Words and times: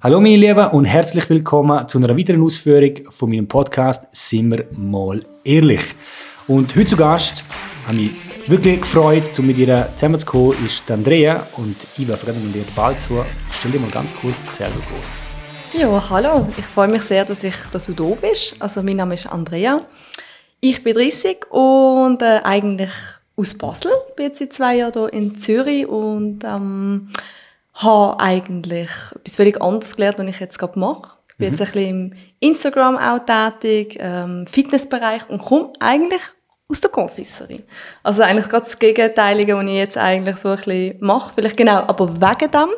Hallo 0.00 0.20
meine 0.20 0.36
Lieben 0.36 0.64
und 0.68 0.84
herzlich 0.84 1.28
willkommen 1.28 1.88
zu 1.88 1.98
einer 1.98 2.16
weiteren 2.16 2.40
Ausführung 2.44 3.10
von 3.10 3.30
meinem 3.30 3.48
Podcast 3.48 4.06
«Sind 4.12 4.52
wir 4.52 4.64
mal 4.70 5.24
ehrlich». 5.42 5.80
Und 6.46 6.76
heute 6.76 6.86
zu 6.86 6.96
Gast 6.96 7.42
habe 7.84 7.96
mich 7.96 8.12
wirklich 8.46 8.80
gefreut, 8.80 9.36
um 9.40 9.48
mit 9.48 9.58
ihr 9.58 9.88
zusammenzukommen, 9.96 10.64
ist 10.64 10.88
Andrea 10.88 11.44
und 11.56 11.74
ich 11.96 12.06
werfe 12.06 12.26
gerade 12.26 12.38
dir 12.38 12.62
den 12.62 12.74
Ball 12.76 12.96
zu. 12.96 13.24
Stell 13.50 13.72
dir 13.72 13.80
mal 13.80 13.90
ganz 13.90 14.14
kurz 14.14 14.56
selber 14.56 14.76
vor. 14.76 15.80
Ja, 15.80 16.10
hallo. 16.10 16.46
Ich 16.56 16.66
freue 16.66 16.86
mich 16.86 17.02
sehr, 17.02 17.24
dass, 17.24 17.42
ich, 17.42 17.56
dass 17.72 17.86
du 17.86 17.92
da 17.92 18.04
bist. 18.04 18.54
Also 18.60 18.84
mein 18.84 18.94
Name 18.94 19.14
ist 19.14 19.26
Andrea. 19.26 19.80
Ich 20.60 20.84
bin 20.84 20.94
30 20.94 21.50
und 21.50 22.22
äh, 22.22 22.38
eigentlich 22.44 22.92
aus 23.34 23.52
Basel. 23.54 23.90
Ich 24.10 24.14
bin 24.14 24.26
jetzt 24.26 24.38
seit 24.38 24.52
zwei 24.52 24.76
Jahren 24.76 24.92
hier 24.92 25.12
in 25.12 25.36
Zürich 25.36 25.88
und 25.88 26.44
ähm, 26.44 27.10
habe 27.78 28.20
eigentlich 28.20 28.90
etwas 29.14 29.36
völlig 29.36 29.60
anderes 29.60 29.96
gelernt, 29.96 30.18
was 30.18 30.26
ich 30.26 30.40
jetzt 30.40 30.58
gerade 30.58 30.78
mache. 30.78 31.18
Ich 31.28 31.36
bin 31.36 31.48
mhm. 31.48 31.54
jetzt 31.54 31.60
ein 31.60 31.72
bisschen 31.72 31.88
im 31.88 32.14
Instagram 32.40 32.96
auch 32.96 33.20
tätig, 33.24 33.98
ähm, 34.00 34.46
Fitnessbereich 34.46 35.28
und 35.28 35.38
komme 35.38 35.72
eigentlich 35.80 36.22
aus 36.68 36.80
der 36.80 36.90
Confiserie. 36.90 37.62
Also 38.02 38.22
eigentlich 38.22 38.48
gerade 38.48 38.64
das 38.64 38.78
Gegenteilige, 38.78 39.56
was 39.56 39.64
ich 39.64 39.74
jetzt 39.74 39.96
eigentlich 39.96 40.36
so 40.36 40.50
ein 40.50 40.56
bisschen 40.56 40.96
mache. 41.00 41.32
Vielleicht 41.34 41.56
genau, 41.56 41.76
aber 41.76 42.14
wegen 42.20 42.50
dem. 42.50 42.68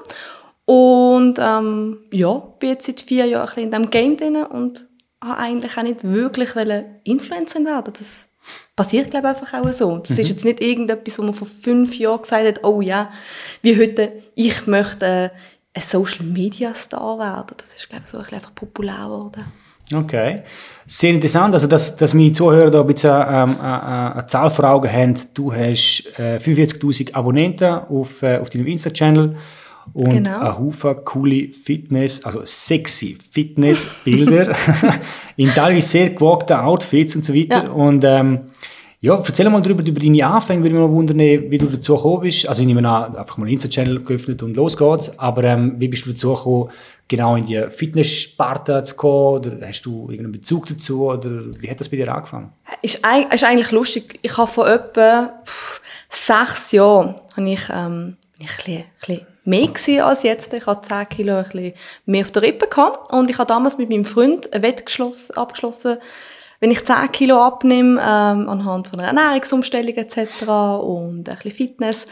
Und 0.66 1.38
ähm, 1.40 1.98
ja, 2.12 2.34
bin 2.60 2.70
jetzt 2.70 2.86
seit 2.86 3.00
vier 3.00 3.26
Jahren 3.26 3.42
ein 3.42 3.46
bisschen 3.46 3.64
in 3.64 3.70
diesem 3.70 3.90
Game 3.90 4.16
drin 4.16 4.36
und 4.44 4.86
habe 5.22 5.38
eigentlich 5.40 5.76
auch 5.76 5.82
nicht 5.82 6.04
wirklich 6.04 6.50
Influencerin 7.04 7.66
werden. 7.66 7.92
Das 7.98 8.28
passiert, 8.76 9.10
glaube 9.10 9.28
ich, 9.28 9.36
einfach 9.36 9.54
auch 9.54 9.72
so. 9.72 9.98
Das 9.98 10.10
mhm. 10.10 10.18
ist 10.20 10.28
jetzt 10.28 10.44
nicht 10.44 10.60
irgendetwas, 10.60 11.18
wo 11.18 11.22
man 11.22 11.34
vor 11.34 11.48
fünf 11.48 11.98
Jahren 11.98 12.22
gesagt 12.22 12.46
hat, 12.46 12.64
oh 12.64 12.80
ja, 12.80 13.10
wie 13.62 13.76
heute, 13.76 14.19
ich 14.34 14.66
möchte 14.66 15.06
äh, 15.06 15.30
ein 15.72 15.82
Social 15.82 16.24
Media 16.24 16.74
Star 16.74 17.18
werden. 17.18 17.54
Das 17.56 17.74
ist, 17.74 17.88
glaube 17.88 18.02
ich, 18.04 18.08
so 18.08 18.18
ein 18.18 18.22
bisschen 18.22 18.38
einfach 18.38 18.54
populär 18.54 19.04
geworden. 19.04 19.44
Okay. 19.94 20.42
Sehr 20.86 21.10
interessant, 21.10 21.54
also 21.54 21.66
dass, 21.66 21.96
dass 21.96 22.14
meine 22.14 22.32
Zuhörer 22.32 22.70
da 22.70 22.80
ein 22.80 22.86
bisschen 22.86 23.10
ähm, 23.10 23.56
äh, 23.60 23.64
äh, 23.64 24.12
eine 24.12 24.26
Zahl 24.26 24.50
vor 24.50 24.64
Augen 24.66 24.90
haben. 24.92 25.14
Du 25.34 25.52
hast 25.52 26.04
äh, 26.16 26.38
45'000 26.38 27.14
Abonnenten 27.14 27.68
auf, 27.68 28.22
äh, 28.22 28.38
auf 28.38 28.50
deinem 28.50 28.66
Insta-Channel 28.66 29.36
und 29.92 30.10
genau. 30.10 30.40
ein 30.40 30.58
Haufen 30.58 31.04
coole 31.04 31.52
Fitness, 31.52 32.24
also 32.24 32.42
sexy 32.44 33.16
Fitnessbilder 33.16 34.54
in 35.36 35.48
teilweise 35.48 35.88
sehr 35.88 36.10
gewagten 36.10 36.56
Outfits 36.56 37.16
und 37.16 37.24
so 37.24 37.34
weiter. 37.34 37.64
Ja. 37.64 37.70
Und 37.70 38.04
ähm, 38.04 38.40
ja, 39.02 39.16
erzähl 39.16 39.48
mal 39.48 39.62
darüber, 39.62 39.82
über 39.82 39.98
deine 39.98 40.26
Anfänge, 40.26 40.62
würde 40.62 40.74
mich 40.74 40.82
mal 40.82 40.90
wundern, 40.90 41.18
wie 41.18 41.56
du 41.56 41.66
dazu 41.66 41.96
gekommen 41.96 42.20
bist. 42.20 42.46
Also 42.46 42.60
ich 42.60 42.66
nehme 42.66 42.86
an, 42.86 43.16
einfach 43.16 43.38
mal 43.38 43.46
einen 43.46 43.54
Insta-Channel 43.54 44.04
geöffnet 44.04 44.42
und 44.42 44.54
los 44.56 44.76
geht's. 44.76 45.18
Aber 45.18 45.42
ähm, 45.44 45.74
wie 45.78 45.88
bist 45.88 46.04
du 46.04 46.10
dazu 46.10 46.34
gekommen, 46.34 46.70
genau 47.08 47.34
in 47.34 47.46
die 47.46 47.64
Fitness-Sparte 47.68 48.82
zu 48.82 48.96
kommen? 48.96 49.38
Oder 49.38 49.66
hast 49.66 49.82
du 49.82 50.02
irgendeinen 50.02 50.32
Bezug 50.32 50.66
dazu? 50.66 51.06
Oder 51.06 51.30
wie 51.58 51.70
hat 51.70 51.80
das 51.80 51.88
bei 51.88 51.96
dir 51.96 52.14
angefangen? 52.14 52.52
Ist, 52.82 52.96
ist 52.96 53.44
eigentlich 53.44 53.70
lustig. 53.70 54.18
Ich 54.20 54.36
habe 54.36 54.50
vor 54.50 54.68
etwa 54.68 55.32
pff, 55.46 55.80
sechs 56.10 56.72
Jahren 56.72 57.14
habe 57.38 57.50
ich, 57.50 57.70
ähm, 57.74 58.16
ich 58.38 58.50
ein 58.50 58.56
bisschen, 58.56 58.76
ein 58.76 58.84
bisschen 58.98 59.26
mehr 59.44 60.06
als 60.06 60.22
jetzt. 60.24 60.52
Ich 60.52 60.66
hatte 60.66 60.86
10 60.86 61.08
Kilo 61.08 61.36
ein 61.36 61.44
bisschen 61.44 61.72
mehr 62.04 62.22
auf 62.22 62.30
der 62.32 62.42
Rippe 62.42 62.66
gehabt. 62.68 63.12
Und 63.12 63.30
ich 63.30 63.38
habe 63.38 63.48
damals 63.48 63.78
mit 63.78 63.88
meinem 63.88 64.04
Freund 64.04 64.52
ein 64.52 64.62
Wett 64.62 64.84
abgeschlossen, 65.34 65.96
wenn 66.60 66.70
ich 66.70 66.84
10 66.84 67.10
Kilo 67.12 67.42
abnehme, 67.42 68.00
ähm, 68.00 68.48
anhand 68.48 68.88
von 68.88 69.00
einer 69.00 69.08
Ernährungsumstellung 69.08 69.94
etc. 69.96 70.42
und 70.82 71.28
ein 71.28 71.34
bisschen 71.34 71.50
Fitness, 71.50 72.06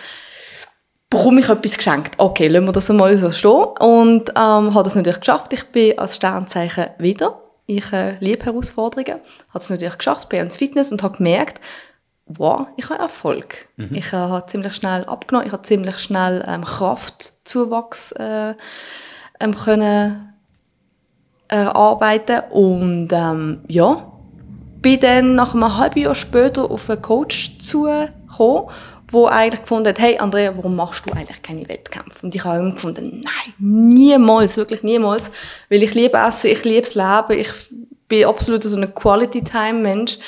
bekomme 1.10 1.40
ich 1.40 1.48
etwas 1.48 1.76
geschenkt. 1.76 2.14
Okay, 2.18 2.48
lassen 2.48 2.66
wir 2.66 2.72
das 2.72 2.90
einmal 2.90 3.16
so 3.16 3.30
stehen. 3.30 3.64
Und 3.80 4.30
ähm, 4.30 4.74
habe 4.74 4.82
das 4.84 4.94
natürlich 4.94 5.20
geschafft. 5.20 5.52
Ich 5.52 5.64
bin 5.66 5.98
als 5.98 6.16
Sternzeichen 6.16 6.86
wieder. 6.98 7.40
Ich 7.66 7.92
äh, 7.92 8.16
liebe 8.20 8.46
Herausforderungen. 8.46 9.20
Habe 9.48 9.58
es 9.58 9.70
natürlich 9.70 9.98
geschafft, 9.98 10.28
bin 10.30 10.40
ins 10.40 10.56
Fitness 10.56 10.90
und 10.90 11.02
habe 11.02 11.18
gemerkt, 11.18 11.60
wow, 12.26 12.66
ich 12.76 12.88
habe 12.88 13.00
Erfolg. 13.00 13.68
Mhm. 13.76 13.94
Ich 13.94 14.12
äh, 14.12 14.16
habe 14.16 14.46
ziemlich 14.46 14.74
schnell 14.74 15.04
abgenommen, 15.04 15.46
ich 15.46 15.52
habe 15.52 15.62
ziemlich 15.62 15.98
schnell 15.98 16.44
ähm, 16.46 16.64
Kraftzuwachs 16.64 18.12
äh, 18.12 18.54
ähm, 19.40 19.54
können 19.54 20.34
erarbeiten 21.48 22.42
und 22.50 23.08
ähm, 23.12 23.64
ja, 23.68 24.07
bin 24.80 25.00
dann 25.00 25.34
nach 25.34 25.54
einem 25.54 25.76
halben 25.76 26.00
Jahr 26.00 26.14
später 26.14 26.70
auf 26.70 26.88
einen 26.88 27.02
Coach 27.02 27.58
zugekommen, 27.58 28.70
wo 29.10 29.26
eigentlich 29.26 29.62
gefunden 29.62 29.88
hat, 29.88 29.98
hey 29.98 30.18
Andrea, 30.18 30.54
warum 30.56 30.76
machst 30.76 31.06
du 31.06 31.12
eigentlich 31.12 31.42
keine 31.42 31.68
Wettkämpfe? 31.68 32.26
Und 32.26 32.34
ich 32.34 32.44
habe 32.44 32.58
ihm 32.58 32.74
gefunden, 32.74 33.22
nein, 33.24 33.54
niemals, 33.58 34.56
wirklich 34.56 34.82
niemals, 34.82 35.30
weil 35.70 35.82
ich 35.82 35.94
liebe 35.94 36.18
Essen, 36.18 36.50
ich 36.50 36.64
liebe 36.64 36.82
das 36.82 36.94
Leben, 36.94 37.40
ich 37.40 37.50
bin 38.08 38.26
absolut 38.26 38.62
so 38.62 38.76
ein 38.76 38.94
Quality-Time-Mensch. 38.94 40.18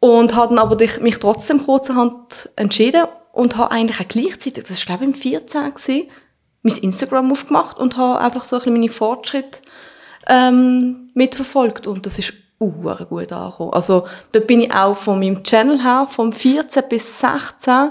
Und 0.00 0.36
habe 0.36 0.54
dann 0.54 0.64
aber 0.64 0.76
mich 1.00 1.18
trotzdem 1.18 1.64
kurzerhand 1.64 2.50
entschieden 2.54 3.06
und 3.32 3.56
habe 3.56 3.72
eigentlich 3.72 4.00
auch 4.00 4.06
gleichzeitig, 4.06 4.64
das 4.64 4.78
war 4.88 4.96
glaube 4.96 5.10
ich 5.10 5.16
im 5.16 5.20
14 5.20 5.74
gewesen, 5.74 6.10
mein 6.62 6.76
Instagram 6.76 7.32
aufgemacht 7.32 7.78
und 7.78 7.96
habe 7.96 8.20
einfach 8.20 8.44
so 8.44 8.56
ein 8.56 8.60
bisschen 8.60 8.74
meine 8.74 8.88
Fortschritte 8.90 9.60
ähm, 10.28 11.10
mitverfolgt. 11.14 11.88
Und 11.88 12.06
das 12.06 12.18
ist 12.18 12.32
uh, 12.60 13.04
gut 13.08 13.32
angekommen. 13.32 13.72
Also 13.72 14.06
da 14.32 14.40
bin 14.40 14.60
ich 14.60 14.72
auch 14.72 14.96
von 14.96 15.18
meinem 15.18 15.42
Channel 15.42 15.82
her, 15.82 16.06
vom 16.08 16.32
14 16.32 16.82
bis 16.88 17.20
16, 17.20 17.90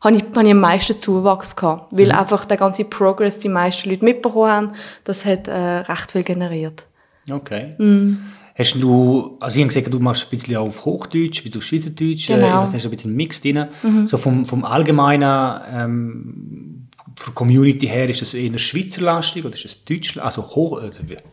habe 0.00 0.16
ich, 0.16 0.24
habe 0.34 0.44
ich 0.44 0.52
am 0.52 0.60
meisten 0.60 0.98
Zuwachs 0.98 1.56
gehabt, 1.56 1.86
weil 1.90 2.06
mhm. 2.06 2.12
einfach 2.12 2.44
der 2.44 2.56
ganze 2.56 2.84
Progress 2.84 3.38
die 3.38 3.48
meisten 3.48 3.90
Leute 3.90 4.04
mitbekommen 4.04 4.50
haben, 4.50 4.72
das 5.04 5.24
hat 5.24 5.48
äh, 5.48 5.52
recht 5.52 6.12
viel 6.12 6.22
generiert. 6.22 6.86
Okay. 7.30 7.74
Mhm. 7.78 8.22
Hast 8.58 8.74
du, 8.76 9.36
also 9.38 9.56
ich 9.58 9.64
habe 9.64 9.74
gesagt, 9.74 9.92
du 9.92 10.00
machst 10.00 10.24
ein 10.24 10.30
bisschen 10.30 10.56
auf 10.56 10.84
Hochdeutsch, 10.86 11.40
ein 11.40 11.44
bisschen 11.44 11.58
auf 11.58 11.64
Schweizerdeutsch, 11.64 12.30
äh, 12.30 12.36
genau. 12.36 12.46
äh, 12.46 12.52
hast 12.52 12.74
ein 12.74 12.90
bisschen 12.90 13.14
Mix 13.14 13.40
drin. 13.40 13.66
Mhm. 13.82 14.06
So 14.06 14.16
vom, 14.16 14.46
vom 14.46 14.64
allgemeinen, 14.64 15.60
ähm, 15.70 16.75
von 17.16 17.34
Community 17.34 17.86
her, 17.86 18.08
ist 18.08 18.20
das 18.20 18.34
eher 18.34 18.58
Schweizerlastig 18.58 19.44
oder 19.44 19.54
ist 19.54 19.64
das 19.64 19.84
Deutsch, 19.84 20.18
also 20.18 20.46
hoch, 20.46 20.82
äh, 20.82 20.90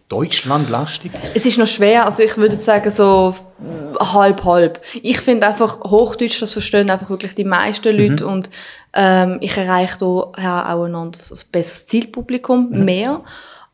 Deutschlandlastig? 0.07 1.11
Es 1.33 1.45
ist 1.45 1.57
noch 1.57 1.67
schwer, 1.67 2.05
also 2.05 2.23
ich 2.23 2.37
würde 2.37 2.55
sagen 2.55 2.89
so 2.89 3.35
halb, 3.99 4.43
halb. 4.45 4.81
Ich 5.01 5.19
finde 5.19 5.47
einfach 5.47 5.81
Hochdeutsch, 5.81 6.41
das 6.41 6.53
verstehen 6.53 6.89
einfach 6.89 7.09
wirklich 7.09 7.35
die 7.35 7.43
meisten 7.43 7.95
Leute 7.95 8.23
mhm. 8.23 8.31
und 8.31 8.49
ähm, 8.93 9.37
ich 9.41 9.57
erreiche 9.57 9.97
da 9.99 10.05
auch 10.05 10.33
ein 10.37 10.95
anderes, 10.95 11.31
also 11.31 11.45
besseres 11.51 11.85
Zielpublikum, 11.87 12.69
mhm. 12.69 12.85
mehr. 12.85 13.21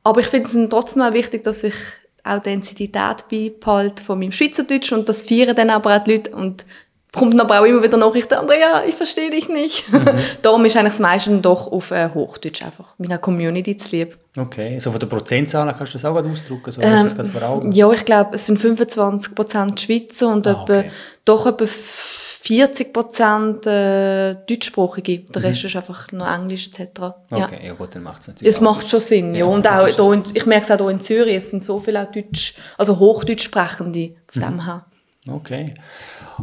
Aber 0.04 0.22
ich 0.22 0.28
finde 0.28 0.50
es 0.50 0.70
trotzdem 0.70 1.04
auch 1.04 1.14
wichtig, 1.14 1.44
dass 1.44 1.64
ich 1.64 1.76
Authentizität 2.24 3.26
beibehalte 3.30 4.04
von 4.04 4.20
meinem 4.20 4.32
Schweizerdeutsch 4.32 4.92
und 4.92 5.08
das 5.08 5.22
feiern 5.22 5.56
dann 5.56 5.70
aber 5.70 5.96
auch 5.96 6.04
die 6.04 6.14
Leute 6.14 6.32
und 6.32 6.66
kommt 7.14 7.34
dann 7.34 7.42
aber 7.42 7.62
auch 7.62 7.66
immer 7.66 7.82
wieder 7.82 7.98
Nachrichten, 7.98 8.36
Andrea, 8.36 8.84
ich 8.88 8.96
verstehe 8.96 9.32
dich 9.32 9.50
nicht. 9.50 9.92
Mhm. 9.92 10.06
Darum 10.42 10.64
ist 10.66 10.78
eigentlich 10.78 10.94
das 10.94 11.00
meiste 11.00 11.32
doch 11.38 11.72
auf 11.72 11.92
äh, 11.92 12.10
Hochdeutsch 12.14 12.64
einfach, 12.64 12.94
meiner 12.98 13.18
Community 13.18 13.76
zu 13.78 13.96
lieb. 13.96 14.18
Okay, 14.38 14.80
so 14.80 14.92
von 14.92 15.00
der 15.00 15.08
Prozentzahl 15.08 15.74
kannst 15.76 15.94
du 15.94 15.98
das 15.98 16.06
auch 16.06 16.16
ausdrücken? 16.16 16.72
So, 16.72 16.82
ähm, 16.82 17.72
ja, 17.72 17.92
ich 17.92 18.06
glaube, 18.06 18.36
es 18.36 18.46
sind 18.46 18.60
25% 18.60 19.80
Schweizer 19.80 20.30
und 20.30 20.48
ah, 20.48 20.62
okay. 20.62 20.80
etwa, 20.80 20.90
doch 21.26 21.46
etwa 21.48 21.66
40 21.66 22.94
Prozent 22.94 23.68
äh, 23.68 24.36
deutschsprachige, 24.48 25.20
der 25.20 25.44
Rest 25.44 25.64
mhm. 25.64 25.68
ist 25.68 25.76
einfach 25.76 26.12
noch 26.12 26.32
Englisch 26.32 26.68
etc. 26.68 27.02
Okay, 27.30 27.66
ja 27.66 27.74
gut, 27.74 27.94
dann 27.94 28.04
macht 28.04 28.22
es 28.22 28.28
natürlich 28.28 28.50
Es 28.50 28.62
macht 28.62 28.88
schon 28.88 29.00
Sinn, 29.00 29.34
ja. 29.34 29.40
ja. 29.40 29.46
Und 29.46 29.68
auch 29.68 29.90
da 29.90 30.14
in, 30.14 30.24
ich 30.34 30.46
merke 30.46 30.64
es 30.64 30.72
auch 30.72 30.78
hier 30.78 30.90
in 30.90 31.02
Zürich, 31.02 31.36
es 31.36 31.50
sind 31.50 31.64
so 31.64 31.80
viele 31.80 32.04
auch 32.04 32.12
Deutsch, 32.12 32.54
also 32.78 32.98
Hochdeutsch 33.00 33.44
sprechende 33.44 34.16
auf 34.30 34.36
mhm. 34.36 34.42
dem 34.42 34.66
her. 34.66 34.86
Okay. 35.28 35.74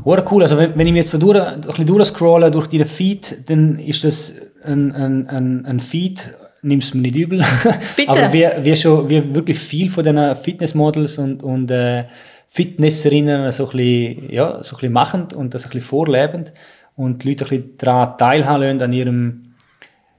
Oder 0.05 0.25
cool, 0.31 0.43
also 0.43 0.59
wenn, 0.59 0.77
wenn 0.77 0.87
ich 0.87 0.95
jetzt 0.95 1.15
da 1.15 1.19
durch, 1.19 1.41
ein 1.41 1.61
bisschen 1.61 1.87
durchscrolle 1.87 2.51
durch 2.51 2.67
deinen 2.67 2.87
Feed, 2.87 3.49
dann 3.49 3.79
ist 3.79 4.05
das 4.05 4.35
ein, 4.65 4.93
ein, 4.93 5.29
ein, 5.29 5.67
ein 5.67 5.81
Feed, 5.81 6.29
nimmst 6.63 6.95
mir 6.95 7.03
nicht 7.03 7.17
übel, 7.17 7.45
Bitte. 7.97 8.11
aber 8.11 8.33
wie, 8.33 8.47
wie 8.63 8.77
schon 8.77 9.09
wie 9.09 9.35
wirklich 9.35 9.59
viel 9.59 9.91
von 9.91 10.05
diesen 10.05 10.37
Fitnessmodels 10.37 11.19
und, 11.19 11.43
und 11.43 11.71
äh, 11.71 12.05
Fitnesserinnen 12.47 13.51
so 13.51 13.65
ein 13.65 13.77
bisschen, 13.77 14.33
ja, 14.33 14.63
so 14.63 14.77
ein 14.77 14.81
bisschen 14.81 14.93
machend 14.93 15.33
und 15.33 15.55
das 15.55 15.65
ein 15.65 15.71
bisschen 15.71 15.89
vorlebend 15.89 16.53
und 16.95 17.23
die 17.23 17.31
Leute 17.31 17.45
ein 17.45 17.49
bisschen 17.49 17.77
daran 17.79 18.19
teilhaben 18.19 18.83
an 18.83 18.93
ihrem 18.93 19.43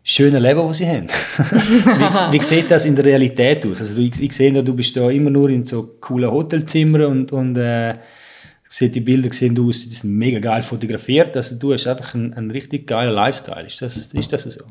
schönen 0.04 0.42
Leben, 0.42 0.66
das 0.66 0.78
sie 0.78 0.88
haben. 0.88 1.07
wie, 2.31 2.40
wie 2.40 2.44
sieht 2.44 2.72
das 2.72 2.86
in 2.86 2.96
der 2.96 3.06
Realität 3.06 3.66
aus? 3.66 3.80
Also 3.80 4.00
ich, 4.00 4.22
ich 4.22 4.31
sehe, 4.31 4.63
du 4.63 4.74
bist 4.74 4.96
da 4.96 5.10
immer 5.10 5.30
nur 5.30 5.50
in 5.50 5.66
so 5.66 5.96
coolen 6.00 6.31
Hotelzimmern 6.31 7.06
und, 7.06 7.31
und 7.34 7.57
äh, 7.57 7.96
die 8.69 9.00
Bilder 9.00 9.31
sehen 9.31 9.58
aus, 9.60 9.88
die 9.88 9.96
sind 9.96 10.18
mega 10.18 10.40
geil 10.40 10.62
fotografiert. 10.62 11.36
Also 11.36 11.56
du 11.56 11.74
hast 11.74 11.88
einfach 11.88 12.14
einen, 12.14 12.34
einen 12.34 12.52
richtig 12.52 12.88
geilen 12.88 13.14
Lifestyle. 13.14 13.66
Ist 13.66 13.81
das, 13.81 13.98
ist 13.98 14.34
das 14.34 14.44
so? 14.44 14.64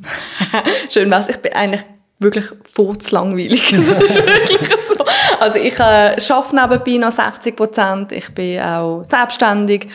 Schön 0.91 1.11
was. 1.11 1.29
Ich 1.29 1.39
bin 1.39 1.53
eigentlich 1.53 1.83
wirklich 2.19 2.47
furzlangweilig. 2.73 3.71
das 3.71 4.03
ist 4.03 4.17
wirklich 4.17 4.61
so. 4.97 5.05
Also 5.41 5.59
ich 5.59 5.79
äh, 5.79 6.17
arbeite 6.33 6.57
nebenbei 6.57 7.07
noch 7.07 7.13
60 7.13 7.57
Prozent. 7.57 8.13
Ich 8.13 8.29
bin 8.31 8.61
auch 8.61 9.03
selbstständig. 9.03 9.89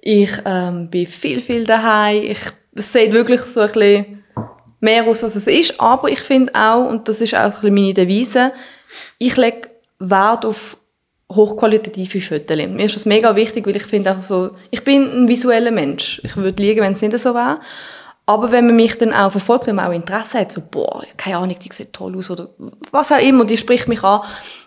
Ich 0.00 0.30
ähm, 0.44 0.88
bin 0.88 1.06
viel, 1.06 1.40
viel 1.40 1.64
daheim. 1.64 2.22
Ich, 2.22 2.40
sieht 2.74 3.12
wirklich 3.12 3.40
so 3.40 3.60
ein 3.60 3.66
bisschen 3.72 4.24
mehr 4.80 5.04
aus, 5.04 5.24
als 5.24 5.36
es 5.36 5.46
ist. 5.46 5.80
Aber 5.80 6.08
ich 6.08 6.20
finde 6.20 6.54
auch, 6.54 6.88
und 6.88 7.08
das 7.08 7.20
ist 7.20 7.34
auch 7.34 7.40
ein 7.40 7.50
bisschen 7.50 7.74
meine 7.74 7.94
Devise, 7.94 8.52
ich 9.18 9.36
lege 9.36 9.68
Wert 9.98 10.44
auf 10.44 10.77
hochqualitative 11.30 12.20
Fotos. 12.20 12.56
Mir 12.56 12.86
ist 12.86 12.96
das 12.96 13.06
mega 13.06 13.34
wichtig, 13.36 13.66
weil 13.66 13.76
ich 13.76 13.84
finde 13.84 14.12
auch 14.12 14.20
so, 14.20 14.50
ich 14.70 14.82
bin 14.82 15.02
ein 15.02 15.28
visueller 15.28 15.70
Mensch. 15.70 16.20
Ich 16.24 16.36
würde 16.36 16.62
liegen, 16.62 16.80
wenn 16.80 16.92
es 16.92 17.02
nicht 17.02 17.18
so 17.18 17.34
wäre. 17.34 17.60
Aber 18.28 18.52
wenn 18.52 18.66
man 18.66 18.76
mich 18.76 18.96
dann 18.98 19.14
auch 19.14 19.30
verfolgt, 19.30 19.66
wenn 19.66 19.76
man 19.76 19.86
auch 19.86 19.94
Interesse 19.94 20.40
hat, 20.40 20.52
so, 20.52 20.60
boah, 20.70 21.02
keine 21.16 21.38
Ahnung, 21.38 21.56
die 21.58 21.72
sieht 21.72 21.94
toll 21.94 22.14
aus 22.16 22.30
oder 22.30 22.50
was 22.90 23.10
auch 23.10 23.22
immer, 23.22 23.46
die 23.46 23.56
spricht 23.56 23.88
mich 23.88 24.04
an, 24.04 24.20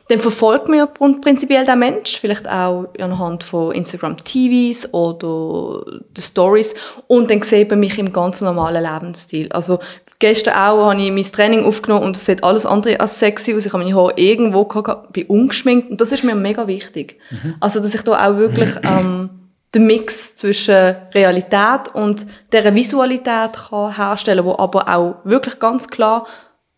dann 0.08 0.20
verfolgt 0.20 0.68
man 0.68 0.80
ja 0.80 0.88
prinzipiell 0.88 1.64
den 1.64 1.80
Mensch, 1.80 2.20
vielleicht 2.20 2.50
auch 2.50 2.88
anhand 3.00 3.44
von 3.44 3.72
Instagram 3.74 4.18
TVs 4.18 4.94
oder 4.94 5.86
den 5.86 6.22
Stories 6.22 6.74
und 7.08 7.30
dann 7.30 7.44
sieht 7.44 7.70
man 7.70 7.80
mich 7.80 7.98
im 8.00 8.12
ganz 8.12 8.42
normalen 8.42 8.84
Lebensstil. 8.84 9.52
Also 9.52 9.80
gestern 10.22 10.54
auch 10.54 10.90
habe 10.90 11.02
ich 11.02 11.12
mein 11.12 11.24
Training 11.24 11.66
aufgenommen 11.66 12.06
und 12.06 12.16
es 12.16 12.26
sieht 12.26 12.44
alles 12.44 12.66
andere 12.66 13.02
als 13.02 13.20
sexy 13.20 13.54
aus. 13.54 13.66
Ich 13.66 13.74
habe 13.74 13.84
meine 13.84 13.96
Haare 13.96 14.14
irgendwo 14.16 14.64
gehabt, 14.64 15.12
bin 15.12 15.26
ungeschminkt 15.26 15.92
und 15.92 16.00
das 16.00 16.14
ist 16.14 16.24
mir 16.24 16.36
mega 16.36 16.68
wichtig. 16.68 17.20
Mhm. 17.30 17.56
Also, 17.60 17.82
dass 17.82 17.94
ich 17.94 18.04
da 18.04 18.14
auch 18.26 18.38
wirklich 18.38 18.70
ähm, 18.84 19.30
den 19.76 19.86
Mix 19.86 20.36
zwischen 20.36 20.96
Realität 21.14 21.94
und 21.94 22.26
der 22.52 22.74
Visualität 22.74 23.52
kann 23.70 23.96
herstellen, 23.96 24.46
wo 24.46 24.58
aber 24.58 24.88
auch 24.88 25.16
wirklich 25.24 25.60
ganz 25.60 25.90
klar 25.90 26.26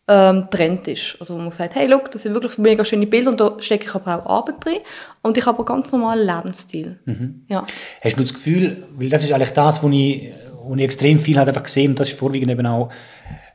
ähm, 0.07 0.45
Trend 0.49 0.87
ist. 0.87 1.15
Also 1.19 1.35
wo 1.35 1.39
man 1.39 1.51
sagt, 1.51 1.75
hey, 1.75 1.87
look, 1.87 2.11
das 2.11 2.23
sind 2.23 2.33
wirklich 2.33 2.57
mega 2.57 2.83
schöne 2.83 3.07
Bilder 3.07 3.31
und 3.31 3.39
da 3.39 3.55
stecke 3.59 3.85
ich 3.85 3.95
aber 3.95 4.17
auch 4.17 4.25
Arbeit 4.25 4.63
drin 4.63 4.77
und 5.21 5.37
ich 5.37 5.45
habe 5.45 5.57
einen 5.57 5.65
ganz 5.65 5.91
normalen 5.91 6.27
Lebensstil. 6.27 6.99
Mhm. 7.05 7.45
Ja. 7.47 7.65
Hast 8.01 8.19
du 8.19 8.23
das 8.23 8.33
Gefühl, 8.33 8.83
weil 8.95 9.09
das 9.09 9.23
ist 9.23 9.31
eigentlich 9.31 9.51
das, 9.51 9.81
wo 9.81 9.89
ich, 9.89 10.31
wo 10.63 10.75
ich 10.75 10.81
extrem 10.81 11.19
viel 11.19 11.37
halt 11.37 11.47
einfach 11.47 11.63
gesehen 11.63 11.91
und 11.91 11.99
das 11.99 12.09
ist 12.09 12.19
vorwiegend 12.19 12.51
eben 12.51 12.65
auch, 12.65 12.89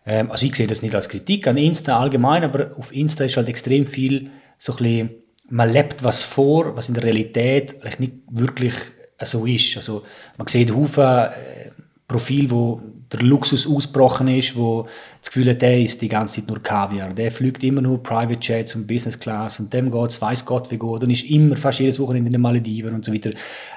ähm, 0.08 0.30
also 0.30 0.46
ich 0.46 0.56
sehe 0.56 0.66
das 0.66 0.80
nicht 0.80 0.94
als 0.94 1.10
Kritik 1.10 1.46
an 1.46 1.58
Insta 1.58 2.00
allgemein, 2.00 2.42
aber 2.42 2.70
auf 2.78 2.94
Insta 2.94 3.24
ist 3.24 3.36
halt 3.36 3.48
extrem 3.48 3.84
viel 3.84 4.30
so 4.56 4.72
ein 4.72 4.78
bisschen, 4.78 5.10
man 5.50 5.70
lebt 5.70 6.02
was 6.02 6.22
vor, 6.22 6.76
was 6.76 6.88
in 6.88 6.94
der 6.94 7.04
Realität 7.04 7.76
vielleicht 7.78 8.00
nicht 8.00 8.14
wirklich 8.30 8.72
so 9.20 9.44
ist. 9.44 9.76
Also 9.76 10.02
man 10.38 10.46
sieht 10.46 10.74
Haufen 10.74 11.04
äh, 11.04 11.70
Profil, 12.06 12.50
wo 12.50 12.80
der 13.12 13.20
Luxus 13.20 13.66
ausgebrochen 13.66 14.28
ist, 14.28 14.56
wo 14.56 14.88
das 15.28 15.34
Gefühl 15.34 15.54
der 15.54 15.78
ist 15.78 16.00
die 16.00 16.08
ganze 16.08 16.40
Zeit 16.40 16.48
nur 16.48 16.62
Kaviar. 16.62 17.12
Der 17.12 17.30
fliegt 17.30 17.62
immer 17.62 17.82
nur 17.82 18.02
Private 18.02 18.38
Jets 18.40 18.74
und 18.76 18.86
Business 18.86 19.18
Class 19.20 19.60
und 19.60 19.70
dem 19.74 19.90
geht 19.90 20.10
es, 20.10 20.22
weiß 20.22 20.42
Gott 20.46 20.70
wie 20.70 20.78
gut 20.78 21.02
und 21.02 21.10
ist 21.10 21.28
immer 21.28 21.54
fast 21.54 21.80
jedes 21.80 22.00
Wochenende 22.00 22.28
in 22.28 22.32
den 22.32 22.40
Malediven 22.40 22.94
und 22.94 23.04
so 23.04 23.12
weiter. 23.12 23.32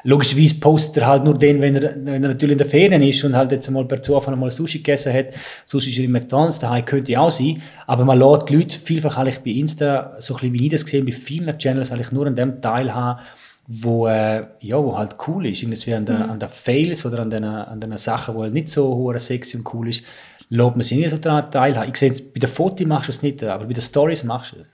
Logischerweise 0.06 0.56
postet 0.56 0.98
er 1.03 1.07
halt 1.07 1.25
nur 1.25 1.33
den, 1.33 1.62
wenn 1.62 1.75
er, 1.75 1.94
wenn 2.06 2.24
er 2.24 2.30
natürlich 2.30 2.53
in 2.53 2.57
der 2.57 2.68
Ferien 2.68 3.01
ist 3.01 3.21
und 3.25 3.36
halt 3.36 3.51
jetzt 3.51 3.69
mal 3.69 3.83
per 3.83 4.01
Zufall 4.01 4.38
mal 4.38 4.50
Sushi 4.50 4.77
gegessen 4.77 5.13
hat. 5.13 5.33
Sushi 5.65 5.89
ist 5.89 5.98
er 5.98 6.06
in 6.06 6.13
McDonalds, 6.13 6.59
daheim 6.59 6.86
könnte 6.86 7.19
auch 7.19 7.31
sein. 7.31 7.62
Aber 7.86 8.06
man 8.06 8.18
lädt 8.18 8.48
die 8.48 8.56
Leute 8.56 8.80
vielfach 8.80 9.18
eigentlich 9.18 9.39
bei 9.39 9.51
Insta, 9.51 10.15
so 10.19 10.36
ein 10.36 10.39
bisschen 10.39 10.53
wie 10.53 10.65
ich 10.68 10.71
das 10.71 10.86
gesehen 10.86 11.06
bei 11.06 11.12
vielen 11.12 11.57
Channels, 11.57 11.92
eigentlich 11.92 12.13
nur 12.13 12.27
an 12.27 12.36
dem 12.36 12.62
Teil 12.62 12.95
haben, 12.95 13.19
wo, 13.68 14.07
äh, 14.07 14.45
ja, 14.62 14.81
wo 14.81 14.98
halt 14.98 15.15
cool 15.27 15.48
ist. 15.48 15.63
Irgendwie 15.63 15.94
an 15.94 16.06
den, 16.06 16.15
mhm. 16.15 16.30
an 16.30 16.39
den 16.39 16.48
Fails 16.48 17.06
oder 17.06 17.19
an 17.19 17.30
den, 17.30 17.44
an 17.44 17.81
den 17.81 17.98
Sachen, 17.98 18.36
die 18.36 18.42
halt 18.42 18.53
nicht 18.53 18.69
so 18.69 18.95
hohe 18.95 19.19
sexy 19.19 19.57
und 19.57 19.74
cool 19.74 19.89
ist, 19.89 20.03
lobt 20.51 20.75
man 20.75 20.83
sich 20.83 20.98
nicht 20.98 21.09
so 21.09 21.18
daran 21.18 21.50
teilhaben. 21.50 21.89
Ich 21.89 21.98
sehe 21.98 22.09
jetzt, 22.09 22.33
bei 22.33 22.39
den 22.39 22.50
Fotos 22.50 22.86
machst 22.86 23.07
du 23.07 23.12
es 23.12 23.21
nicht, 23.24 23.42
aber 23.44 23.65
bei 23.65 23.74
den 23.74 23.81
Stories 23.81 24.24
machst 24.25 24.51
du 24.51 24.57
es. 24.57 24.68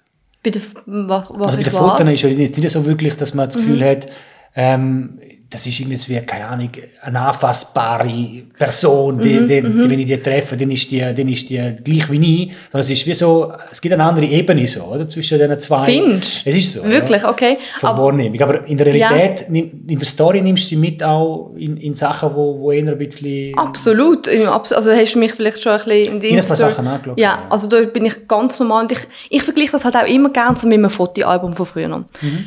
Bei 0.44 0.50
den, 0.50 1.09
also 1.12 1.35
bei 1.35 1.63
den 1.63 1.71
Fotos 1.71 2.00
ist 2.07 2.24
es 2.24 2.35
nicht, 2.35 2.57
nicht 2.57 2.69
so 2.69 2.85
wirklich, 2.85 3.15
dass 3.15 3.33
man 3.35 3.47
das 3.47 3.57
Gefühl 3.57 3.77
mhm. 3.77 3.83
hat, 3.83 4.07
ähm, 4.56 5.19
das 5.49 5.65
ist 5.65 5.79
irgendwie, 5.79 6.19
keine 6.25 6.47
Ahnung, 6.47 6.69
eine 7.01 7.21
anfassbare 7.21 8.44
Person, 8.57 9.17
die, 9.17 9.29
mhm, 9.29 9.47
die, 9.47 9.61
die, 9.61 9.67
mhm. 9.67 9.89
wenn 9.89 9.99
ich 9.99 10.05
die 10.05 10.17
treffe, 10.17 10.57
dann 10.57 10.69
ist 10.71 10.91
die, 10.91 10.99
dann 10.99 11.27
ist 11.29 11.49
die 11.49 11.75
gleich 11.83 12.11
wie 12.11 12.44
ich, 12.44 12.51
sondern 12.69 12.81
es 12.81 12.89
ist 12.89 13.07
wie 13.07 13.13
so, 13.13 13.53
es 13.71 13.79
gibt 13.79 13.94
eine 13.94 14.03
andere 14.03 14.25
Ebene 14.25 14.67
so, 14.67 14.83
oder, 14.83 15.07
zwischen 15.07 15.39
den 15.39 15.57
zwei. 15.59 15.85
Findest 15.85 16.41
Es 16.45 16.55
ist 16.55 16.73
so. 16.73 16.83
Wirklich, 16.83 17.21
ja, 17.21 17.29
okay. 17.29 17.57
Von 17.79 17.89
aber, 17.89 18.03
Wahrnehmung. 18.03 18.41
Aber 18.41 18.67
in 18.67 18.75
der 18.75 18.88
Realität, 18.88 19.47
ja. 19.49 19.55
in 19.55 19.97
der 19.97 20.05
Story 20.05 20.41
nimmst 20.41 20.65
du 20.65 20.67
sie 20.69 20.75
mit 20.75 21.01
auch 21.01 21.53
in, 21.57 21.77
in 21.77 21.93
Sachen, 21.93 22.35
wo, 22.35 22.59
wo 22.59 22.71
eher 22.73 22.91
ein 22.91 22.97
bisschen... 22.97 23.57
Absolut. 23.57 24.27
Also 24.27 24.91
hast 24.91 25.13
du 25.15 25.19
mich 25.19 25.31
vielleicht 25.31 25.63
schon 25.63 25.71
ein 25.71 25.77
bisschen 25.77 26.15
in 26.15 26.19
die 26.19 26.27
Insta... 26.27 26.55
Sachen 26.55 26.88
angeschaut. 26.88 27.17
Ja, 27.17 27.45
also 27.50 27.69
da 27.69 27.81
bin 27.83 28.05
ich 28.05 28.27
ganz 28.27 28.59
normal 28.59 28.83
und 28.83 28.91
ich, 28.91 29.00
ich 29.29 29.43
vergleiche 29.43 29.71
das 29.71 29.85
halt 29.85 29.95
auch 29.95 30.07
immer 30.07 30.29
gerne 30.29 30.59
so 30.59 30.67
mit 30.67 30.77
einem 30.77 30.89
Fotoalbum 30.89 31.55
von 31.55 31.65
früher. 31.65 31.88
Mhm. 31.88 32.05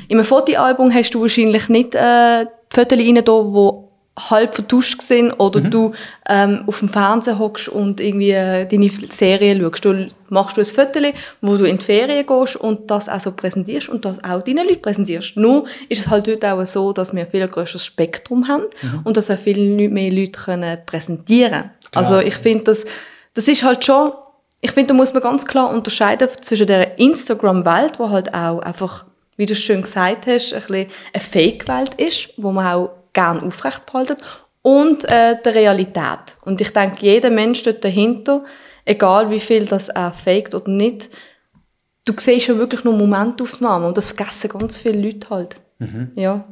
In 0.08 0.18
einem 0.18 0.24
Fotoalbum 0.24 0.92
hast 0.92 1.14
du 1.14 1.22
wahrscheinlich 1.22 1.70
nicht... 1.70 1.94
Äh, 1.94 2.44
Fotos 2.72 2.98
rein, 2.98 3.14
die 3.14 3.90
halb 4.28 4.54
vertuscht 4.54 5.00
sind 5.02 5.32
oder 5.32 5.60
mhm. 5.60 5.70
du 5.70 5.92
ähm, 6.28 6.64
auf 6.66 6.80
dem 6.80 6.88
Fernseher 6.88 7.38
hockst 7.38 7.68
und 7.68 8.00
irgendwie 8.00 8.32
äh, 8.32 8.66
deine 8.66 8.88
Serie 8.88 9.58
schaust. 9.58 9.84
Du 9.84 10.08
machst 10.28 10.56
du 10.56 10.60
ein 10.60 10.66
Foto, 10.66 11.00
wo 11.40 11.56
du 11.56 11.64
in 11.64 11.78
die 11.78 11.84
Ferien 11.84 12.26
gehst 12.26 12.56
und 12.56 12.90
das 12.90 13.08
auch 13.08 13.20
so 13.20 13.32
präsentierst 13.32 13.88
und 13.88 14.04
das 14.04 14.22
auch 14.22 14.42
deinen 14.42 14.66
Leuten 14.66 14.82
präsentierst. 14.82 15.36
Nur 15.36 15.64
ist 15.88 16.00
es 16.00 16.08
halt 16.08 16.28
heute 16.28 16.52
auch 16.52 16.64
so, 16.66 16.92
dass 16.92 17.14
wir 17.14 17.22
ein 17.22 17.30
viel 17.30 17.46
größeres 17.46 17.84
Spektrum 17.84 18.48
haben 18.48 18.64
mhm. 18.82 19.00
und 19.04 19.16
dass 19.16 19.30
auch 19.30 19.38
viele 19.38 19.88
mehr 19.88 20.12
Leute 20.12 20.32
können 20.32 20.78
präsentieren 20.84 21.52
können. 21.52 21.70
Also 21.94 22.18
ich 22.20 22.34
finde, 22.34 22.64
das, 22.64 22.84
das 23.34 23.48
ist 23.48 23.64
halt 23.64 23.84
schon, 23.84 24.12
ich 24.60 24.72
finde, 24.72 24.88
da 24.88 24.94
muss 24.94 25.14
man 25.14 25.22
ganz 25.22 25.46
klar 25.46 25.72
unterscheiden 25.72 26.28
zwischen 26.42 26.66
der 26.66 26.98
Instagram-Welt, 26.98 27.98
wo 27.98 28.10
halt 28.10 28.34
auch 28.34 28.58
einfach 28.60 29.06
wie 29.40 29.46
du 29.46 29.54
schön 29.54 29.80
gesagt 29.80 30.26
hast, 30.26 30.52
ein 30.52 30.60
bisschen 30.60 30.86
eine 31.14 31.20
Fake-Welt 31.22 31.94
ist, 31.94 32.28
wo 32.36 32.52
man 32.52 32.66
auch 32.66 32.90
gerne 33.14 33.42
aufrecht 33.42 33.86
behalten 33.86 34.16
und 34.60 35.04
äh, 35.06 35.40
der 35.42 35.54
Realität. 35.54 36.36
Und 36.44 36.60
ich 36.60 36.74
denke, 36.74 36.98
jeder 37.00 37.30
Mensch 37.30 37.62
dort 37.62 37.82
dahinter, 37.82 38.44
egal 38.84 39.30
wie 39.30 39.40
viel 39.40 39.64
das 39.64 39.88
er 39.88 40.12
faked 40.12 40.54
oder 40.54 40.70
nicht, 40.70 41.08
du 42.04 42.12
siehst 42.18 42.48
ja 42.48 42.58
wirklich 42.58 42.84
nur 42.84 42.92
Momentaufnahmen 42.92 43.88
und 43.88 43.96
das 43.96 44.12
vergessen 44.12 44.50
ganz 44.50 44.76
viele 44.76 45.00
Leute 45.00 45.30
halt. 45.30 45.56
Mhm. 45.78 46.10
Ja. 46.16 46.44